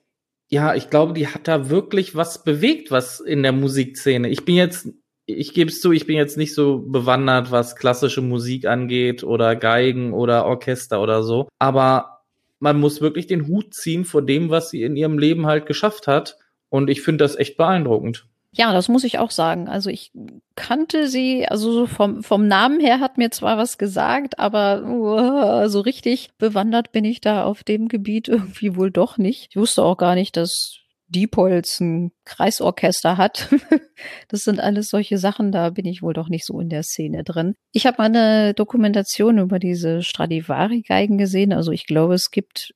ja, 0.49 0.75
ich 0.75 0.91
glaube, 0.91 1.13
die 1.13 1.27
hat 1.27 1.47
da 1.47 1.71
wirklich 1.71 2.15
was 2.15 2.43
bewegt, 2.43 2.91
was 2.91 3.19
in 3.19 3.41
der 3.41 3.51
Musikszene. 3.51 4.29
Ich 4.29 4.45
bin 4.45 4.53
jetzt, 4.53 4.87
ich 5.25 5.55
gebe 5.55 5.71
es 5.71 5.81
zu, 5.81 5.91
ich 5.91 6.05
bin 6.05 6.17
jetzt 6.17 6.37
nicht 6.37 6.53
so 6.53 6.77
bewandert, 6.77 7.49
was 7.49 7.75
klassische 7.75 8.21
Musik 8.21 8.67
angeht 8.67 9.23
oder 9.23 9.55
Geigen 9.55 10.13
oder 10.13 10.45
Orchester 10.45 11.01
oder 11.01 11.23
so. 11.23 11.47
Aber 11.57 12.20
man 12.61 12.79
muss 12.79 13.01
wirklich 13.01 13.27
den 13.27 13.47
Hut 13.47 13.73
ziehen 13.73 14.05
vor 14.05 14.21
dem, 14.21 14.49
was 14.49 14.69
sie 14.69 14.83
in 14.83 14.95
ihrem 14.95 15.17
Leben 15.17 15.47
halt 15.47 15.65
geschafft 15.65 16.07
hat. 16.07 16.37
Und 16.69 16.89
ich 16.89 17.01
finde 17.01 17.25
das 17.25 17.35
echt 17.35 17.57
beeindruckend. 17.57 18.27
Ja, 18.53 18.71
das 18.71 18.87
muss 18.87 19.03
ich 19.03 19.17
auch 19.17 19.31
sagen. 19.31 19.67
Also 19.67 19.89
ich 19.89 20.11
kannte 20.55 21.07
sie, 21.07 21.47
also 21.47 21.71
so 21.71 21.87
vom, 21.87 22.21
vom 22.21 22.47
Namen 22.47 22.79
her 22.79 22.99
hat 22.99 23.17
mir 23.17 23.31
zwar 23.31 23.57
was 23.57 23.77
gesagt, 23.77 24.39
aber 24.39 24.83
uh, 24.83 25.67
so 25.69 25.79
richtig 25.79 26.29
bewandert 26.37 26.91
bin 26.91 27.03
ich 27.03 27.19
da 27.19 27.45
auf 27.45 27.63
dem 27.63 27.87
Gebiet 27.87 28.27
irgendwie 28.27 28.75
wohl 28.75 28.91
doch 28.91 29.17
nicht. 29.17 29.47
Ich 29.49 29.57
wusste 29.57 29.83
auch 29.83 29.97
gar 29.97 30.15
nicht, 30.15 30.37
dass 30.37 30.80
Diepholz 31.11 31.79
ein 31.79 32.11
Kreisorchester 32.25 33.17
hat. 33.17 33.49
das 34.29 34.43
sind 34.43 34.59
alles 34.59 34.89
solche 34.89 35.17
Sachen, 35.17 35.51
da 35.51 35.69
bin 35.69 35.85
ich 35.85 36.01
wohl 36.01 36.13
doch 36.13 36.29
nicht 36.29 36.45
so 36.45 36.59
in 36.59 36.69
der 36.69 36.83
Szene 36.83 37.23
drin. 37.23 37.55
Ich 37.71 37.85
habe 37.85 37.97
mal 37.99 38.05
eine 38.05 38.53
Dokumentation 38.53 39.37
über 39.37 39.59
diese 39.59 40.01
Stradivari-Geigen 40.01 41.17
gesehen. 41.17 41.53
Also 41.53 41.71
ich 41.71 41.85
glaube, 41.85 42.13
es 42.13 42.31
gibt, 42.31 42.73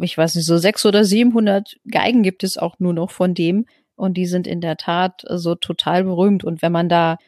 ich 0.00 0.16
weiß 0.16 0.36
nicht, 0.36 0.46
so 0.46 0.58
sechs 0.58 0.86
oder 0.86 1.04
siebenhundert 1.04 1.76
Geigen 1.90 2.22
gibt 2.22 2.44
es 2.44 2.56
auch 2.56 2.78
nur 2.78 2.94
noch 2.94 3.10
von 3.10 3.34
dem. 3.34 3.66
Und 3.96 4.14
die 4.16 4.26
sind 4.26 4.46
in 4.46 4.60
der 4.60 4.76
Tat 4.76 5.24
so 5.28 5.56
total 5.56 6.04
berühmt. 6.04 6.44
Und 6.44 6.62
wenn 6.62 6.72
man 6.72 6.88
da 6.88 7.18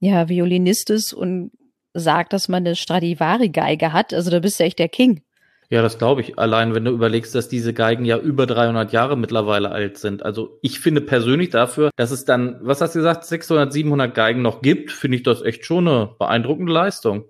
ja 0.00 0.28
Violinist 0.28 0.90
ist 0.90 1.12
und 1.12 1.52
sagt, 1.94 2.32
dass 2.32 2.48
man 2.48 2.66
eine 2.66 2.76
Stradivari-Geige 2.76 3.92
hat, 3.92 4.12
also 4.12 4.30
da 4.30 4.40
bist 4.40 4.58
du 4.58 4.64
echt 4.64 4.78
der 4.78 4.88
King. 4.88 5.22
Ja, 5.70 5.82
das 5.82 5.98
glaube 5.98 6.22
ich. 6.22 6.38
Allein 6.38 6.74
wenn 6.74 6.84
du 6.84 6.92
überlegst, 6.92 7.34
dass 7.34 7.48
diese 7.48 7.74
Geigen 7.74 8.06
ja 8.06 8.16
über 8.16 8.46
300 8.46 8.90
Jahre 8.92 9.18
mittlerweile 9.18 9.70
alt 9.70 9.98
sind. 9.98 10.24
Also 10.24 10.58
ich 10.62 10.80
finde 10.80 11.02
persönlich 11.02 11.50
dafür, 11.50 11.90
dass 11.96 12.10
es 12.10 12.24
dann, 12.24 12.58
was 12.62 12.80
hast 12.80 12.94
du 12.94 13.00
gesagt, 13.00 13.24
600, 13.24 13.72
700 13.72 14.14
Geigen 14.14 14.40
noch 14.40 14.62
gibt, 14.62 14.90
finde 14.92 15.18
ich 15.18 15.22
das 15.24 15.42
echt 15.42 15.66
schon 15.66 15.86
eine 15.86 16.10
beeindruckende 16.18 16.72
Leistung. 16.72 17.24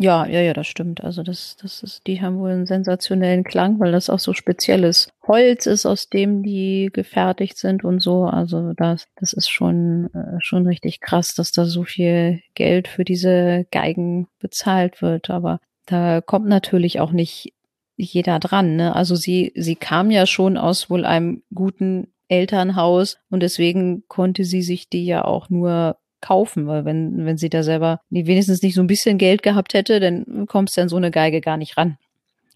Ja, 0.00 0.26
ja, 0.26 0.40
ja, 0.40 0.52
das 0.52 0.68
stimmt. 0.68 1.02
Also 1.02 1.24
das, 1.24 1.56
das 1.60 1.82
ist, 1.82 2.06
die 2.06 2.22
haben 2.22 2.38
wohl 2.38 2.50
einen 2.50 2.66
sensationellen 2.66 3.42
Klang, 3.42 3.80
weil 3.80 3.90
das 3.90 4.08
auch 4.08 4.20
so 4.20 4.32
spezielles 4.32 5.10
Holz 5.26 5.66
ist, 5.66 5.86
aus 5.86 6.08
dem 6.08 6.44
die 6.44 6.88
gefertigt 6.92 7.58
sind 7.58 7.82
und 7.82 7.98
so. 8.00 8.24
Also 8.24 8.74
das, 8.74 9.08
das 9.16 9.32
ist 9.32 9.50
schon, 9.50 10.08
äh, 10.14 10.38
schon 10.40 10.68
richtig 10.68 11.00
krass, 11.00 11.34
dass 11.34 11.50
da 11.50 11.64
so 11.64 11.82
viel 11.82 12.40
Geld 12.54 12.86
für 12.86 13.04
diese 13.04 13.66
Geigen 13.72 14.28
bezahlt 14.38 15.02
wird. 15.02 15.30
Aber 15.30 15.60
da 15.86 16.20
kommt 16.20 16.46
natürlich 16.46 17.00
auch 17.00 17.10
nicht 17.10 17.52
jeder 17.98 18.38
dran. 18.38 18.76
Ne? 18.76 18.94
Also 18.94 19.16
sie, 19.16 19.52
sie 19.54 19.76
kam 19.76 20.10
ja 20.10 20.26
schon 20.26 20.56
aus 20.56 20.88
wohl 20.88 21.04
einem 21.04 21.42
guten 21.52 22.08
Elternhaus 22.28 23.18
und 23.30 23.40
deswegen 23.42 24.04
konnte 24.06 24.44
sie 24.44 24.62
sich 24.62 24.88
die 24.88 25.04
ja 25.04 25.24
auch 25.24 25.50
nur 25.50 25.96
kaufen, 26.20 26.66
weil 26.66 26.84
wenn, 26.84 27.24
wenn 27.24 27.38
sie 27.38 27.48
da 27.48 27.62
selber 27.62 28.00
wenigstens 28.10 28.62
nicht 28.62 28.74
so 28.74 28.82
ein 28.82 28.88
bisschen 28.88 29.18
Geld 29.18 29.42
gehabt 29.42 29.74
hätte, 29.74 30.00
dann 30.00 30.46
kommst 30.46 30.76
du 30.76 30.80
an 30.80 30.88
so 30.88 30.96
eine 30.96 31.10
Geige 31.10 31.40
gar 31.40 31.56
nicht 31.56 31.76
ran. 31.76 31.96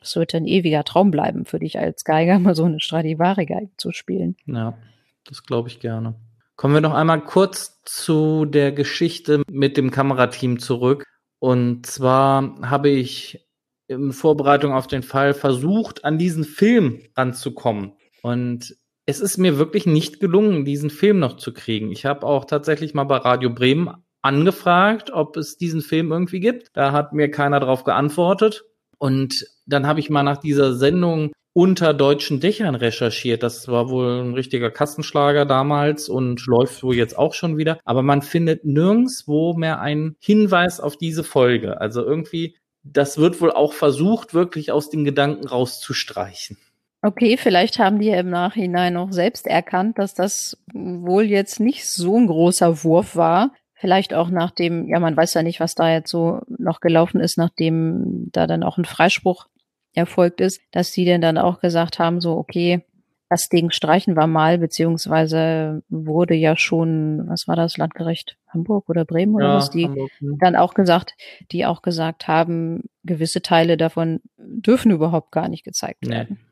Das 0.01 0.17
wird 0.17 0.35
ein 0.35 0.47
ewiger 0.47 0.83
Traum 0.85 1.11
bleiben 1.11 1.45
für 1.45 1.61
dich 1.61 1.79
als 1.79 2.05
Geiger, 2.05 2.39
mal 2.39 2.57
so 2.57 2.65
eine 2.65 2.81
Stradivari-Geige 2.81 3.71
zu 3.77 3.93
spielen. 3.93 4.37
Ja, 4.47 4.77
das 5.25 5.45
glaube 5.45 5.69
ich 5.69 5.79
gerne. 5.79 6.15
Kommen 6.57 6.75
wir 6.75 6.81
noch 6.81 6.95
einmal 6.95 7.21
kurz 7.21 7.81
zu 7.85 8.45
der 8.45 8.73
Geschichte 8.73 9.43
mit 9.49 9.77
dem 9.77 9.91
Kamerateam 9.91 10.59
zurück. 10.59 11.05
Und 11.39 11.87
zwar 11.87 12.57
habe 12.63 12.89
ich 12.89 13.41
in 13.89 14.13
Vorbereitung 14.13 14.73
auf 14.73 14.87
den 14.87 15.03
Fall 15.03 15.35
versucht, 15.35 16.05
an 16.05 16.19
diesen 16.19 16.45
Film 16.45 17.03
ranzukommen. 17.17 17.93
Und 18.23 18.77
es 19.07 19.21
ist 19.21 19.39
mir 19.39 19.59
wirklich 19.59 19.87
nicht 19.87 20.21
gelungen, 20.21 20.65
diesen 20.65 20.91
Film 20.91 21.19
noch 21.19 21.37
zu 21.37 21.53
kriegen. 21.53 21.91
Ich 21.91 22.07
habe 22.07 22.27
auch 22.27 22.45
tatsächlich 22.45 22.95
mal 22.95 23.05
bei 23.05 23.17
Radio 23.17 23.51
Bremen 23.51 23.91
angefragt, 24.23 25.11
ob 25.13 25.37
es 25.37 25.57
diesen 25.57 25.81
Film 25.81 26.13
irgendwie 26.13 26.41
gibt. 26.41 26.69
Da 26.75 26.93
hat 26.93 27.13
mir 27.13 27.31
keiner 27.31 27.61
darauf 27.61 27.85
geantwortet. 27.85 28.65
Und 28.99 29.47
dann 29.67 29.87
habe 29.87 29.99
ich 29.99 30.11
mal 30.11 30.23
nach 30.23 30.39
dieser 30.39 30.75
Sendung 30.75 31.33
unter 31.55 31.93
deutschen 31.93 32.41
Dächern 32.41 32.75
recherchiert. 32.75 33.43
Das 33.43 33.69
war 33.69 33.91
wohl 33.91 34.23
ein 34.23 34.35
richtiger 34.35 34.71
Kassenschlager 34.71 35.45
damals 35.45 36.09
und 36.09 36.47
läuft 36.47 36.83
wohl 36.83 36.95
jetzt 36.95 37.19
auch 37.19 37.35
schon 37.35 37.59
wieder. 37.59 37.79
Aber 37.85 38.03
man 38.03 38.23
findet 38.23 38.65
nirgendswo 38.65 39.55
mehr 39.55 39.81
einen 39.81 40.17
Hinweis 40.21 40.81
auf 40.81 40.97
diese 40.97 41.25
Folge. 41.25 41.81
Also 41.81 42.05
irgendwie 42.05 42.57
das 42.83 43.19
wird 43.19 43.41
wohl 43.41 43.53
auch 43.53 43.73
versucht, 43.73 44.35
wirklich 44.35 44.73
aus 44.73 44.91
den 44.91 45.05
Gedanken 45.05 45.47
rauszustreichen. 45.47 46.59
Okay, 47.05 47.37
vielleicht 47.37 47.81
haben 47.81 47.99
die 47.99 48.11
im 48.11 48.31
Nachhinein 48.31 48.97
auch 48.97 49.11
selbst 49.11 49.49
erkannt, 49.49 49.99
dass 49.99 50.15
das 50.15 50.57
wohl 50.73 51.25
jetzt 51.25 51.59
nicht 51.59 51.89
so 51.89 52.17
ein 52.17 52.29
großer 52.29 52.85
Wurf 52.85 53.17
war. 53.17 53.53
Vielleicht 53.75 54.15
auch 54.15 54.31
nach 54.31 54.53
dem, 54.53 54.87
ja, 54.89 55.01
man 55.01 55.17
weiß 55.17 55.35
ja 55.35 55.43
nicht, 55.43 55.59
was 55.59 55.75
da 55.75 55.91
jetzt 55.93 56.11
so 56.11 56.41
noch 56.47 56.81
gelaufen 56.81 57.21
ist, 57.21 57.39
nachdem 57.39 58.29
da 58.31 58.47
dann 58.47 58.63
auch 58.63 58.79
ein 58.79 58.85
Freispruch 58.85 59.47
erfolgt 59.95 60.41
ist, 60.41 60.61
dass 60.71 60.93
sie 60.93 61.05
denn 61.05 61.21
dann 61.21 61.39
auch 61.39 61.61
gesagt 61.61 61.99
haben, 61.99 62.21
so, 62.21 62.37
okay, 62.37 62.85
das 63.33 63.49
Ding 63.49 63.71
streichen 63.71 64.15
wir 64.15 64.27
mal, 64.27 64.59
beziehungsweise 64.59 65.83
wurde 65.89 66.35
ja 66.35 66.55
schon, 66.55 67.23
was 67.29 67.49
war 67.49 67.57
das, 67.57 67.79
Landgericht 67.79 68.37
Hamburg 68.49 68.91
oder 68.91 69.07
Bremen 69.07 69.35
oder 69.35 69.49
ja, 69.49 69.57
was, 69.57 69.71
die 69.71 69.87
Hamburg, 69.87 70.11
ja. 70.21 70.29
dann 70.39 70.55
auch 70.55 70.75
gesagt, 70.75 71.15
die 71.51 71.65
auch 71.65 71.81
gesagt 71.81 72.29
haben, 72.29 72.83
gewisse 73.05 73.41
Teile 73.41 73.79
davon 73.79 74.21
dürfen 74.37 74.91
überhaupt 74.91 75.33
gar 75.33 75.49
nicht 75.49 75.65
gezeigt 75.65 76.07
werden. 76.07 76.37
Nee. 76.39 76.47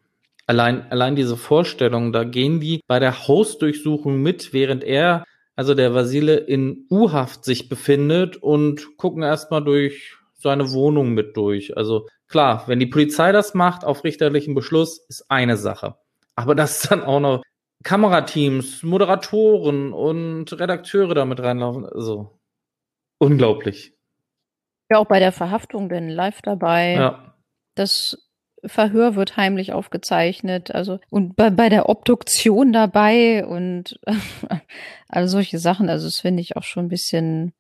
Allein, 0.47 0.91
allein 0.91 1.17
diese 1.17 1.37
Vorstellung, 1.37 2.15
da 2.15 2.25
gehen 2.25 2.61
die 2.61 2.81
bei 2.87 2.99
der 2.99 3.29
Hausdurchsuchung 3.29 4.23
mit, 4.23 4.55
während 4.55 4.83
er, 4.83 5.25
also 5.55 5.75
der 5.75 5.93
Vasile, 5.93 6.39
in 6.39 6.87
U-Haft 6.91 7.45
sich 7.45 7.69
befindet 7.69 8.39
und 8.39 8.97
gucken 8.97 9.23
erstmal 9.23 9.63
durch 9.63 10.17
seine 10.39 10.73
Wohnung 10.73 11.13
mit 11.13 11.37
durch. 11.37 11.77
Also 11.77 12.09
klar, 12.27 12.65
wenn 12.69 12.81
die 12.81 12.87
Polizei 12.87 13.33
das 13.33 13.53
macht 13.53 13.85
auf 13.85 14.03
richterlichen 14.03 14.55
Beschluss, 14.55 15.05
ist 15.11 15.27
eine 15.29 15.59
Sache. 15.59 15.97
Aber 16.43 16.55
dass 16.55 16.83
dann 16.83 17.03
auch 17.03 17.21
noch 17.21 17.43
Kamerateams, 17.83 18.83
Moderatoren 18.83 19.93
und 19.93 20.53
Redakteure 20.53 21.15
damit 21.15 21.41
reinlaufen, 21.41 21.87
also 21.87 22.39
unglaublich. 23.19 23.95
Ja, 24.91 24.99
auch 24.99 25.07
bei 25.07 25.19
der 25.19 25.33
Verhaftung 25.33 25.89
denn 25.89 26.09
live 26.09 26.43
dabei. 26.43 26.95
Ja. 26.95 27.35
Das 27.75 28.31
Verhör 28.65 29.15
wird 29.15 29.39
heimlich 29.39 29.73
aufgezeichnet, 29.73 30.75
also 30.75 30.99
und 31.09 31.35
bei, 31.37 31.49
bei 31.49 31.71
der 31.71 31.89
Obduktion 31.89 32.73
dabei 32.73 33.47
und 33.47 33.99
also 35.09 35.33
solche 35.33 35.59
Sachen. 35.59 35.89
Also 35.89 36.07
das 36.07 36.21
finde 36.21 36.43
ich 36.43 36.57
auch 36.57 36.65
schon 36.65 36.87
ein 36.87 36.91
bisschen, 36.91 37.55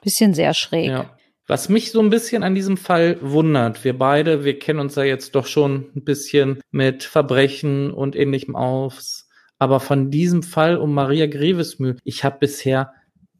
bisschen 0.00 0.32
sehr 0.32 0.54
schräg. 0.54 0.90
Ja. 0.90 1.15
Was 1.48 1.68
mich 1.68 1.92
so 1.92 2.00
ein 2.00 2.10
bisschen 2.10 2.42
an 2.42 2.56
diesem 2.56 2.76
Fall 2.76 3.18
wundert, 3.20 3.84
wir 3.84 3.96
beide, 3.96 4.44
wir 4.44 4.58
kennen 4.58 4.80
uns 4.80 4.96
ja 4.96 5.04
jetzt 5.04 5.36
doch 5.36 5.46
schon 5.46 5.92
ein 5.94 6.02
bisschen 6.02 6.60
mit 6.72 7.04
Verbrechen 7.04 7.92
und 7.92 8.16
ähnlichem 8.16 8.56
aus, 8.56 9.28
aber 9.58 9.78
von 9.78 10.10
diesem 10.10 10.42
Fall 10.42 10.76
um 10.76 10.92
Maria 10.92 11.28
Grevesmühl, 11.28 11.98
ich 12.02 12.24
habe 12.24 12.38
bisher 12.40 12.92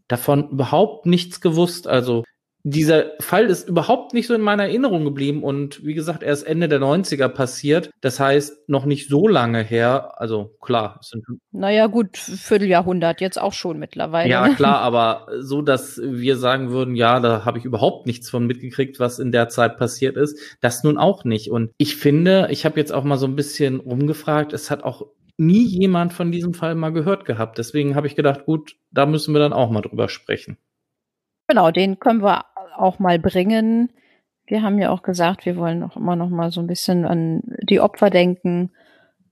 davon 0.07 0.51
überhaupt 0.51 1.07
nichts 1.07 1.41
gewusst. 1.41 1.89
Also 1.89 2.23
dieser 2.69 3.12
Fall 3.21 3.45
ist 3.45 3.69
überhaupt 3.69 4.12
nicht 4.12 4.27
so 4.27 4.35
in 4.35 4.41
meiner 4.41 4.64
Erinnerung 4.64 5.05
geblieben 5.05 5.45
und 5.45 5.85
wie 5.85 5.95
gesagt, 5.95 6.25
erst 6.25 6.45
Ende 6.45 6.69
der 6.69 6.81
90er 6.81 7.29
passiert. 7.29 7.91
Das 8.01 8.19
heißt, 8.19 8.69
noch 8.69 8.87
nicht 8.87 9.09
so 9.09 9.29
lange 9.29 9.62
her. 9.62 10.21
Also 10.21 10.57
klar, 10.61 10.99
es 11.01 11.11
sind. 11.11 11.25
Naja, 11.53 11.87
gut, 11.87 12.17
Vierteljahrhundert 12.17 13.21
jetzt 13.21 13.41
auch 13.41 13.53
schon 13.53 13.79
mittlerweile. 13.79 14.29
Ja, 14.29 14.49
ne? 14.49 14.57
klar, 14.57 14.79
aber 14.81 15.29
so, 15.39 15.62
dass 15.62 16.01
wir 16.03 16.37
sagen 16.37 16.71
würden, 16.71 16.97
ja, 16.97 17.21
da 17.21 17.45
habe 17.45 17.59
ich 17.59 17.64
überhaupt 17.64 18.05
nichts 18.07 18.29
von 18.29 18.49
mitgekriegt, 18.49 18.99
was 18.99 19.21
in 19.21 19.31
der 19.31 19.49
Zeit 19.49 19.79
passiert 19.79 20.17
ist. 20.17 20.37
Das 20.61 20.83
nun 20.83 20.99
auch 20.99 21.23
nicht. 21.23 21.53
Und 21.53 21.71
ich 21.79 21.95
finde, 21.95 22.49
ich 22.51 22.64
habe 22.64 22.81
jetzt 22.81 22.93
auch 22.93 23.05
mal 23.05 23.17
so 23.17 23.27
ein 23.27 23.37
bisschen 23.37 23.79
rumgefragt, 23.79 24.53
es 24.53 24.73
hat 24.73 24.83
auch 24.83 25.07
nie 25.37 25.64
jemand 25.64 26.12
von 26.12 26.33
diesem 26.33 26.53
Fall 26.53 26.75
mal 26.75 26.91
gehört 26.91 27.27
gehabt. 27.27 27.59
Deswegen 27.59 27.95
habe 27.95 28.09
ich 28.09 28.17
gedacht, 28.17 28.45
gut, 28.45 28.75
da 28.91 29.07
müssen 29.07 29.33
wir 29.35 29.39
dann 29.39 29.53
auch 29.53 29.71
mal 29.71 29.83
drüber 29.83 30.09
sprechen. 30.09 30.59
Genau, 31.49 31.71
den 31.71 32.01
können 32.01 32.23
wir 32.23 32.45
auch 32.79 32.99
mal 32.99 33.18
bringen. 33.18 33.91
Wir 34.47 34.62
haben 34.62 34.79
ja 34.79 34.91
auch 34.91 35.03
gesagt, 35.03 35.45
wir 35.45 35.57
wollen 35.57 35.83
auch 35.83 35.97
immer 35.97 36.16
noch 36.16 36.31
mal 36.31 36.51
so 36.51 36.61
ein 36.61 36.66
bisschen 36.66 37.05
an 37.05 37.43
die 37.62 37.81
Opfer 37.81 38.11
denken. 38.11 38.70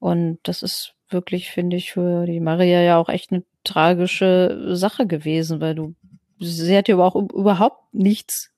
Und 0.01 0.39
das 0.43 0.63
ist 0.63 0.95
wirklich, 1.09 1.51
finde 1.51 1.77
ich, 1.77 1.93
für 1.93 2.27
die 2.27 2.41
Maria 2.41 2.83
ja 2.83 2.99
auch 2.99 3.09
echt 3.09 3.33
eine 3.33 3.45
tragische 3.63 4.75
Sache 4.75 5.07
gewesen, 5.07 5.61
weil 5.61 5.75
du, 5.75 5.95
sie 6.41 6.77
hat 6.77 6.89
ja 6.89 6.97
auch 6.99 7.15
überhaupt 7.15 7.95
nichts 7.95 8.51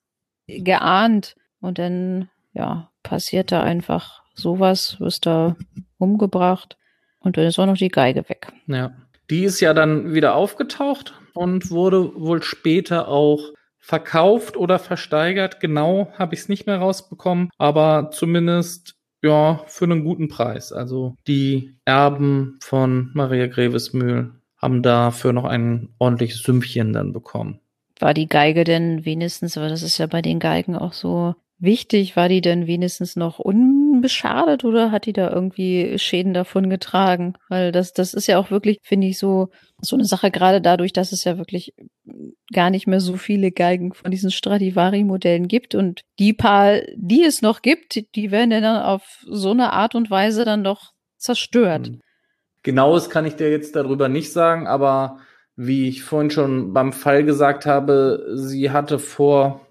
geahnt. 0.47 1.35
Und 1.59 1.79
dann, 1.79 2.29
ja, 2.53 2.89
passiert 3.03 3.51
da 3.51 3.61
einfach 3.61 4.23
sowas, 4.33 4.99
wirst 4.99 5.25
da 5.25 5.55
umgebracht. 5.97 6.77
Und 7.19 7.37
dann 7.37 7.45
ist 7.45 7.59
auch 7.59 7.65
noch 7.65 7.77
die 7.77 7.89
Geige 7.89 8.27
weg. 8.29 8.51
Ja. 8.67 8.91
Die 9.29 9.43
ist 9.43 9.59
ja 9.59 9.73
dann 9.73 10.13
wieder 10.13 10.35
aufgetaucht 10.35 11.13
und 11.33 11.69
wurde 11.69 12.13
wohl 12.15 12.41
später 12.43 13.09
auch 13.09 13.51
verkauft 13.87 14.57
oder 14.57 14.79
versteigert. 14.79 15.61
Genau 15.61 16.11
habe 16.17 16.35
ich 16.35 16.41
es 16.41 16.49
nicht 16.49 16.67
mehr 16.67 16.79
rausbekommen, 16.79 17.49
aber 17.57 18.11
zumindest 18.11 18.95
ja 19.23 19.63
für 19.67 19.85
einen 19.85 20.03
guten 20.03 20.27
Preis. 20.27 20.73
Also 20.73 21.15
die 21.25 21.77
Erben 21.85 22.59
von 22.61 23.11
Maria 23.13 23.47
Grevesmühl 23.47 24.33
haben 24.57 24.83
dafür 24.83 25.31
noch 25.31 25.45
ein 25.45 25.95
ordentliches 25.99 26.43
Sümmchen 26.43 26.91
dann 26.91 27.13
bekommen. 27.13 27.61
War 27.97 28.13
die 28.13 28.27
Geige 28.27 28.65
denn 28.65 29.05
wenigstens, 29.05 29.57
aber 29.57 29.69
das 29.69 29.83
ist 29.83 29.97
ja 29.97 30.07
bei 30.07 30.21
den 30.21 30.39
Geigen 30.39 30.75
auch 30.75 30.91
so, 30.91 31.35
wichtig? 31.59 32.15
War 32.15 32.29
die 32.29 32.41
denn 32.41 32.67
wenigstens 32.67 33.15
noch 33.15 33.39
unbeschadet 33.39 34.63
oder 34.63 34.91
hat 34.91 35.05
die 35.05 35.13
da 35.13 35.31
irgendwie 35.31 35.97
Schäden 35.97 36.33
davon 36.33 36.69
getragen? 36.69 37.33
Weil 37.49 37.71
das, 37.71 37.93
das 37.93 38.13
ist 38.13 38.27
ja 38.27 38.37
auch 38.37 38.51
wirklich, 38.51 38.79
finde 38.83 39.07
ich, 39.07 39.17
so, 39.19 39.49
so 39.81 39.95
eine 39.95 40.05
Sache, 40.05 40.31
gerade 40.31 40.61
dadurch, 40.61 40.93
dass 40.93 41.11
es 41.11 41.23
ja 41.23 41.37
wirklich 41.37 41.73
gar 42.53 42.69
nicht 42.69 42.87
mehr 42.87 42.99
so 42.99 43.17
viele 43.17 43.51
Geigen 43.51 43.93
von 43.93 44.11
diesen 44.11 44.31
Stradivari-Modellen 44.31 45.47
gibt 45.47 45.75
und 45.75 46.01
die 46.19 46.33
paar, 46.33 46.79
die 46.95 47.23
es 47.23 47.41
noch 47.41 47.61
gibt, 47.61 48.01
die 48.15 48.31
werden 48.31 48.51
ja 48.51 48.61
dann 48.61 48.81
auf 48.81 49.23
so 49.25 49.51
eine 49.51 49.73
Art 49.73 49.95
und 49.95 50.09
Weise 50.09 50.45
dann 50.45 50.63
doch 50.63 50.93
zerstört. 51.17 51.87
Hm. 51.87 52.01
Genaues 52.63 53.09
kann 53.09 53.25
ich 53.25 53.35
dir 53.35 53.49
jetzt 53.49 53.75
darüber 53.75 54.09
nicht 54.09 54.31
sagen, 54.31 54.67
aber 54.67 55.19
wie 55.55 55.89
ich 55.89 56.03
vorhin 56.03 56.29
schon 56.29 56.73
beim 56.73 56.93
Fall 56.93 57.23
gesagt 57.23 57.65
habe, 57.65 58.25
sie 58.35 58.71
hatte 58.71 58.99
vor 58.99 59.66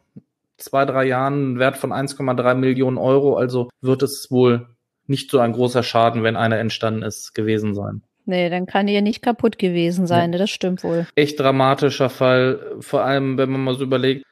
zwei, 0.59 0.84
drei 0.84 1.04
Jahren 1.04 1.34
einen 1.34 1.59
Wert 1.59 1.76
von 1.76 1.92
1,3 1.92 2.54
Millionen 2.54 2.98
Euro. 2.98 3.36
Also 3.36 3.68
wird 3.80 4.02
es 4.02 4.28
wohl 4.30 4.68
nicht 5.07 5.30
so 5.30 5.38
ein 5.38 5.52
großer 5.52 5.82
Schaden, 5.82 6.22
wenn 6.22 6.36
einer 6.36 6.59
entstanden 6.59 7.02
ist, 7.02 7.34
gewesen 7.34 7.74
sein. 7.74 8.02
Nee, 8.24 8.50
dann 8.50 8.66
kann 8.66 8.88
die 8.88 8.92
ja 8.92 9.00
nicht 9.00 9.22
kaputt 9.22 9.57
gewesen 9.57 10.07
sein, 10.09 10.32
ja. 10.32 10.38
das 10.38 10.50
stimmt 10.50 10.82
wohl. 10.82 11.07
Echt 11.14 11.38
dramatischer 11.38 12.11
Fall, 12.11 12.76
vor 12.80 13.04
allem 13.04 13.38
wenn 13.38 13.50
man 13.50 13.62
mal 13.62 13.76
so 13.76 13.84
überlegt, 13.84 14.24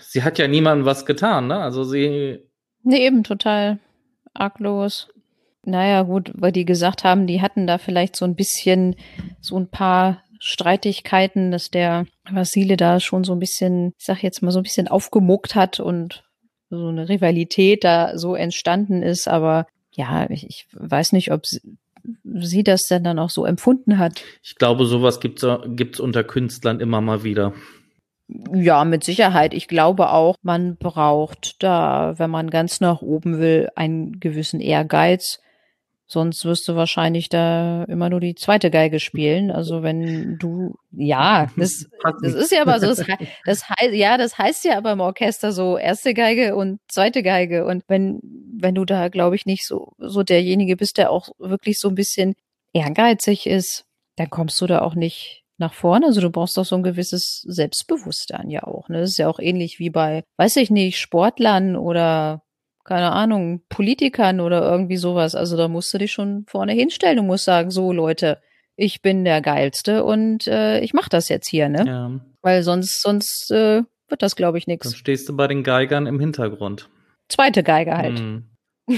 sie 0.00 0.22
hat 0.22 0.38
ja 0.38 0.48
niemandem 0.48 0.86
was 0.86 1.04
getan, 1.04 1.46
ne? 1.46 1.58
Also 1.58 1.84
sie. 1.84 2.38
Nee, 2.82 3.06
eben 3.06 3.24
total 3.24 3.78
arglos. 4.32 5.08
Naja, 5.64 6.02
gut, 6.02 6.32
weil 6.34 6.52
die 6.52 6.64
gesagt 6.64 7.04
haben, 7.04 7.26
die 7.26 7.42
hatten 7.42 7.66
da 7.66 7.76
vielleicht 7.76 8.16
so 8.16 8.24
ein 8.24 8.34
bisschen, 8.34 8.96
so 9.40 9.58
ein 9.58 9.68
paar 9.68 10.22
Streitigkeiten, 10.38 11.50
dass 11.50 11.70
der 11.70 12.06
Vasile 12.30 12.76
da 12.76 13.00
schon 13.00 13.24
so 13.24 13.32
ein 13.32 13.38
bisschen, 13.38 13.94
ich 13.98 14.04
sag 14.04 14.22
jetzt 14.22 14.42
mal 14.42 14.50
so 14.50 14.60
ein 14.60 14.64
bisschen 14.64 14.88
aufgemuckt 14.88 15.54
hat 15.54 15.80
und 15.80 16.24
so 16.70 16.88
eine 16.88 17.08
Rivalität 17.08 17.84
da 17.84 18.16
so 18.16 18.34
entstanden 18.34 19.02
ist. 19.02 19.28
Aber 19.28 19.66
ja, 19.92 20.28
ich, 20.30 20.46
ich 20.46 20.66
weiß 20.72 21.12
nicht, 21.12 21.32
ob 21.32 21.46
sie, 21.46 21.60
sie 22.24 22.62
das 22.62 22.82
denn 22.82 23.04
dann 23.04 23.18
auch 23.18 23.30
so 23.30 23.44
empfunden 23.44 23.98
hat. 23.98 24.22
Ich 24.42 24.56
glaube, 24.56 24.86
sowas 24.86 25.20
gibt's 25.20 25.46
gibt's 25.66 26.00
unter 26.00 26.24
Künstlern 26.24 26.80
immer 26.80 27.00
mal 27.00 27.24
wieder. 27.24 27.52
Ja, 28.52 28.84
mit 28.84 29.04
Sicherheit. 29.04 29.54
Ich 29.54 29.68
glaube 29.68 30.10
auch, 30.10 30.36
man 30.42 30.76
braucht 30.76 31.62
da, 31.62 32.14
wenn 32.18 32.30
man 32.30 32.50
ganz 32.50 32.80
nach 32.80 33.00
oben 33.00 33.38
will, 33.38 33.70
einen 33.74 34.20
gewissen 34.20 34.60
Ehrgeiz. 34.60 35.40
Sonst 36.10 36.46
wirst 36.46 36.66
du 36.66 36.74
wahrscheinlich 36.74 37.28
da 37.28 37.84
immer 37.84 38.08
nur 38.08 38.20
die 38.20 38.34
zweite 38.34 38.70
Geige 38.70 38.98
spielen. 38.98 39.50
Also 39.50 39.82
wenn 39.82 40.38
du, 40.38 40.74
ja, 40.90 41.50
das, 41.58 41.86
das 42.22 42.32
ist 42.32 42.50
ja 42.50 42.62
aber 42.62 42.80
so, 42.80 42.86
das, 42.86 43.04
das 43.44 43.68
heißt, 43.68 43.92
ja, 43.92 44.16
das 44.16 44.38
heißt 44.38 44.64
ja 44.64 44.78
aber 44.78 44.92
im 44.92 45.00
Orchester 45.00 45.52
so 45.52 45.76
erste 45.76 46.14
Geige 46.14 46.56
und 46.56 46.80
zweite 46.88 47.22
Geige. 47.22 47.66
Und 47.66 47.84
wenn, 47.88 48.20
wenn 48.22 48.74
du 48.74 48.86
da, 48.86 49.08
glaube 49.08 49.36
ich, 49.36 49.44
nicht 49.44 49.66
so, 49.66 49.92
so 49.98 50.22
derjenige 50.22 50.76
bist, 50.76 50.96
der 50.96 51.10
auch 51.10 51.28
wirklich 51.38 51.78
so 51.78 51.90
ein 51.90 51.94
bisschen 51.94 52.34
ehrgeizig 52.72 53.46
ist, 53.46 53.84
dann 54.16 54.30
kommst 54.30 54.58
du 54.62 54.66
da 54.66 54.80
auch 54.80 54.94
nicht 54.94 55.44
nach 55.58 55.74
vorne. 55.74 56.06
Also 56.06 56.22
du 56.22 56.30
brauchst 56.30 56.56
doch 56.56 56.64
so 56.64 56.76
ein 56.76 56.82
gewisses 56.82 57.42
Selbstbewusstsein 57.46 58.48
ja 58.48 58.62
auch. 58.62 58.88
Ne? 58.88 59.00
Das 59.00 59.10
ist 59.10 59.18
ja 59.18 59.28
auch 59.28 59.40
ähnlich 59.40 59.78
wie 59.78 59.90
bei, 59.90 60.24
weiß 60.38 60.56
ich 60.56 60.70
nicht, 60.70 60.98
Sportlern 60.98 61.76
oder 61.76 62.40
keine 62.88 63.12
Ahnung, 63.12 63.60
Politikern 63.68 64.40
oder 64.40 64.62
irgendwie 64.62 64.96
sowas. 64.96 65.34
Also 65.34 65.58
da 65.58 65.68
musst 65.68 65.92
du 65.92 65.98
dich 65.98 66.10
schon 66.10 66.46
vorne 66.48 66.72
hinstellen 66.72 67.18
und 67.18 67.26
musst 67.26 67.44
sagen, 67.44 67.70
so 67.70 67.92
Leute, 67.92 68.40
ich 68.76 69.02
bin 69.02 69.24
der 69.24 69.42
Geilste 69.42 70.04
und 70.04 70.46
äh, 70.46 70.80
ich 70.80 70.94
mach 70.94 71.10
das 71.10 71.28
jetzt 71.28 71.48
hier, 71.48 71.68
ne? 71.68 71.84
Ja. 71.86 72.20
Weil 72.40 72.62
sonst, 72.62 73.02
sonst 73.02 73.50
äh, 73.50 73.82
wird 74.08 74.22
das, 74.22 74.36
glaube 74.36 74.56
ich, 74.56 74.66
nichts. 74.66 74.88
Dann 74.88 74.96
stehst 74.96 75.28
du 75.28 75.36
bei 75.36 75.46
den 75.46 75.62
Geigern 75.62 76.06
im 76.06 76.18
Hintergrund. 76.18 76.88
Zweite 77.28 77.62
Geige 77.62 77.94
halt. 77.98 78.20
Mm. 78.20 78.38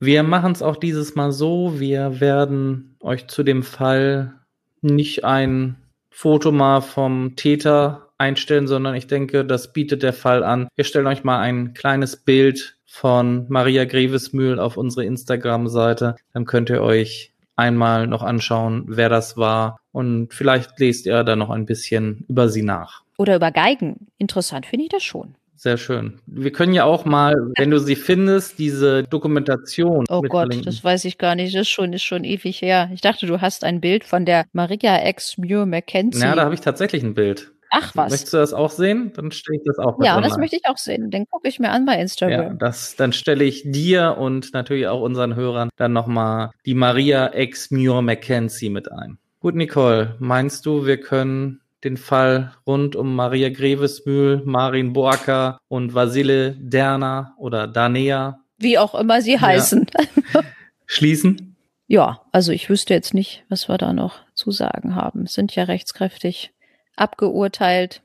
wir 0.00 0.22
machen 0.22 0.52
es 0.52 0.60
auch 0.60 0.76
dieses 0.76 1.14
Mal 1.14 1.32
so, 1.32 1.80
wir 1.80 2.20
werden 2.20 2.98
euch 3.00 3.28
zu 3.28 3.44
dem 3.44 3.62
Fall 3.62 4.34
nicht 4.82 5.24
ein 5.24 5.76
Foto 6.10 6.52
mal 6.52 6.82
vom 6.82 7.34
Täter 7.34 8.05
einstellen, 8.18 8.66
sondern 8.66 8.94
ich 8.94 9.06
denke, 9.06 9.44
das 9.44 9.72
bietet 9.72 10.02
der 10.02 10.12
Fall 10.12 10.42
an. 10.44 10.68
Wir 10.74 10.84
stellen 10.84 11.06
euch 11.06 11.24
mal 11.24 11.40
ein 11.40 11.74
kleines 11.74 12.16
Bild 12.16 12.78
von 12.84 13.46
Maria 13.48 13.84
Grevesmühl 13.84 14.58
auf 14.58 14.76
unsere 14.76 15.04
Instagram-Seite. 15.04 16.16
Dann 16.32 16.44
könnt 16.44 16.70
ihr 16.70 16.82
euch 16.82 17.32
einmal 17.56 18.06
noch 18.06 18.22
anschauen, 18.22 18.84
wer 18.86 19.08
das 19.08 19.36
war 19.36 19.80
und 19.92 20.32
vielleicht 20.32 20.78
lest 20.78 21.06
ihr 21.06 21.24
da 21.24 21.36
noch 21.36 21.50
ein 21.50 21.66
bisschen 21.66 22.24
über 22.28 22.48
sie 22.48 22.62
nach. 22.62 23.02
Oder 23.18 23.36
über 23.36 23.50
Geigen. 23.50 24.08
Interessant 24.18 24.66
finde 24.66 24.84
ich 24.84 24.90
das 24.90 25.02
schon. 25.02 25.34
Sehr 25.58 25.78
schön. 25.78 26.20
Wir 26.26 26.52
können 26.52 26.74
ja 26.74 26.84
auch 26.84 27.06
mal, 27.06 27.34
wenn 27.56 27.70
du 27.70 27.78
sie 27.78 27.96
findest, 27.96 28.58
diese 28.58 29.04
Dokumentation. 29.04 30.04
Oh 30.10 30.20
Gott, 30.20 30.48
verlinken. 30.48 30.66
das 30.66 30.84
weiß 30.84 31.06
ich 31.06 31.16
gar 31.16 31.34
nicht. 31.34 31.54
Das 31.54 31.62
ist 31.62 31.70
schon, 31.70 31.94
ist 31.94 32.02
schon 32.02 32.24
ewig 32.24 32.60
her. 32.60 32.90
Ich 32.92 33.00
dachte, 33.00 33.26
du 33.26 33.40
hast 33.40 33.64
ein 33.64 33.80
Bild 33.80 34.04
von 34.04 34.26
der 34.26 34.44
Maria 34.52 35.08
X 35.08 35.38
Muir 35.38 35.64
McKenzie. 35.64 36.20
Ja, 36.20 36.34
da 36.34 36.44
habe 36.44 36.54
ich 36.54 36.60
tatsächlich 36.60 37.02
ein 37.02 37.14
Bild. 37.14 37.52
Ach 37.78 37.94
was. 37.94 38.10
Möchtest 38.10 38.32
du 38.32 38.38
das 38.38 38.54
auch 38.54 38.70
sehen? 38.70 39.12
Dann 39.14 39.30
stelle 39.30 39.58
ich 39.58 39.64
das 39.66 39.78
auch 39.78 39.98
mal 39.98 40.06
Ja, 40.06 40.20
das 40.20 40.38
möchte 40.38 40.56
ich 40.56 40.66
auch 40.66 40.78
sehen. 40.78 41.10
Den 41.10 41.26
gucke 41.26 41.48
ich 41.48 41.58
mir 41.58 41.70
an 41.70 41.84
bei 41.84 42.00
Instagram. 42.00 42.42
Ja, 42.42 42.54
das, 42.54 42.96
dann 42.96 43.12
stelle 43.12 43.44
ich 43.44 43.64
dir 43.70 44.16
und 44.18 44.54
natürlich 44.54 44.86
auch 44.88 45.02
unseren 45.02 45.36
Hörern 45.36 45.68
dann 45.76 45.92
nochmal 45.92 46.52
die 46.64 46.74
Maria 46.74 47.34
X 47.34 47.70
Muir 47.70 48.00
McKenzie 48.00 48.70
mit 48.70 48.90
ein. 48.90 49.18
Gut, 49.40 49.54
Nicole, 49.54 50.16
meinst 50.18 50.64
du, 50.64 50.86
wir 50.86 50.98
können 50.98 51.60
den 51.84 51.98
Fall 51.98 52.54
rund 52.66 52.96
um 52.96 53.14
Maria 53.14 53.50
Grevesmühl, 53.50 54.40
Marin 54.46 54.94
Boaker 54.94 55.58
und 55.68 55.94
Vasile 55.94 56.56
Derna 56.58 57.34
oder 57.38 57.66
Danea, 57.66 58.40
wie 58.58 58.78
auch 58.78 58.94
immer 58.94 59.20
sie 59.20 59.38
heißen, 59.38 59.86
ja. 60.32 60.40
schließen? 60.86 61.56
Ja, 61.88 62.22
also 62.32 62.52
ich 62.52 62.68
wüsste 62.68 62.94
jetzt 62.94 63.14
nicht, 63.14 63.44
was 63.48 63.68
wir 63.68 63.78
da 63.78 63.92
noch 63.92 64.24
zu 64.34 64.50
sagen 64.50 64.94
haben. 64.96 65.26
Sind 65.26 65.54
ja 65.54 65.64
rechtskräftig 65.64 66.52
abgeurteilt. 66.96 68.02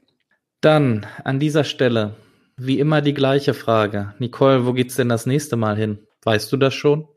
Dann 0.61 1.07
an 1.23 1.39
dieser 1.39 1.63
Stelle 1.63 2.15
wie 2.57 2.79
immer 2.79 3.01
die 3.01 3.13
gleiche 3.13 3.53
Frage. 3.53 4.13
Nicole, 4.19 4.65
wo 4.65 4.73
geht's 4.73 4.95
denn 4.95 5.09
das 5.09 5.25
nächste 5.25 5.55
Mal 5.55 5.75
hin? 5.75 5.99
Weißt 6.23 6.51
du 6.51 6.57
das 6.57 6.73
schon? 6.73 7.07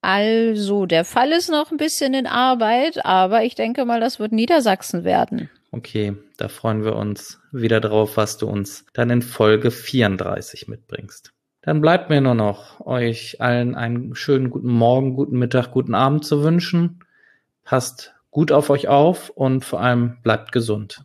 Also, 0.00 0.86
der 0.86 1.04
Fall 1.04 1.32
ist 1.32 1.50
noch 1.50 1.70
ein 1.70 1.76
bisschen 1.76 2.14
in 2.14 2.26
Arbeit, 2.26 3.04
aber 3.04 3.44
ich 3.44 3.54
denke 3.54 3.84
mal, 3.84 4.00
das 4.00 4.18
wird 4.18 4.32
Niedersachsen 4.32 5.04
werden. 5.04 5.48
Okay, 5.70 6.14
da 6.36 6.48
freuen 6.48 6.84
wir 6.84 6.96
uns 6.96 7.40
wieder 7.50 7.80
drauf, 7.80 8.16
was 8.16 8.36
du 8.36 8.46
uns 8.46 8.84
dann 8.92 9.10
in 9.10 9.22
Folge 9.22 9.70
34 9.70 10.68
mitbringst. 10.68 11.32
Dann 11.62 11.80
bleibt 11.80 12.10
mir 12.10 12.20
nur 12.20 12.34
noch, 12.34 12.84
euch 12.84 13.40
allen 13.40 13.76
einen 13.76 14.14
schönen 14.16 14.50
guten 14.50 14.72
Morgen, 14.72 15.14
guten 15.14 15.38
Mittag, 15.38 15.70
guten 15.70 15.94
Abend 15.94 16.24
zu 16.24 16.42
wünschen. 16.42 17.04
Passt 17.64 18.14
gut 18.32 18.50
auf 18.50 18.70
euch 18.70 18.88
auf 18.88 19.30
und 19.30 19.64
vor 19.64 19.80
allem 19.80 20.18
bleibt 20.22 20.50
gesund. 20.50 21.04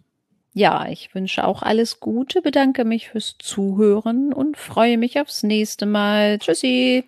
Ja, 0.58 0.88
ich 0.90 1.14
wünsche 1.14 1.46
auch 1.46 1.62
alles 1.62 2.00
Gute, 2.00 2.42
bedanke 2.42 2.84
mich 2.84 3.10
fürs 3.10 3.36
Zuhören 3.38 4.34
und 4.34 4.58
freue 4.58 4.98
mich 4.98 5.20
aufs 5.20 5.44
nächste 5.44 5.86
Mal. 5.86 6.40
Tschüssi. 6.40 7.04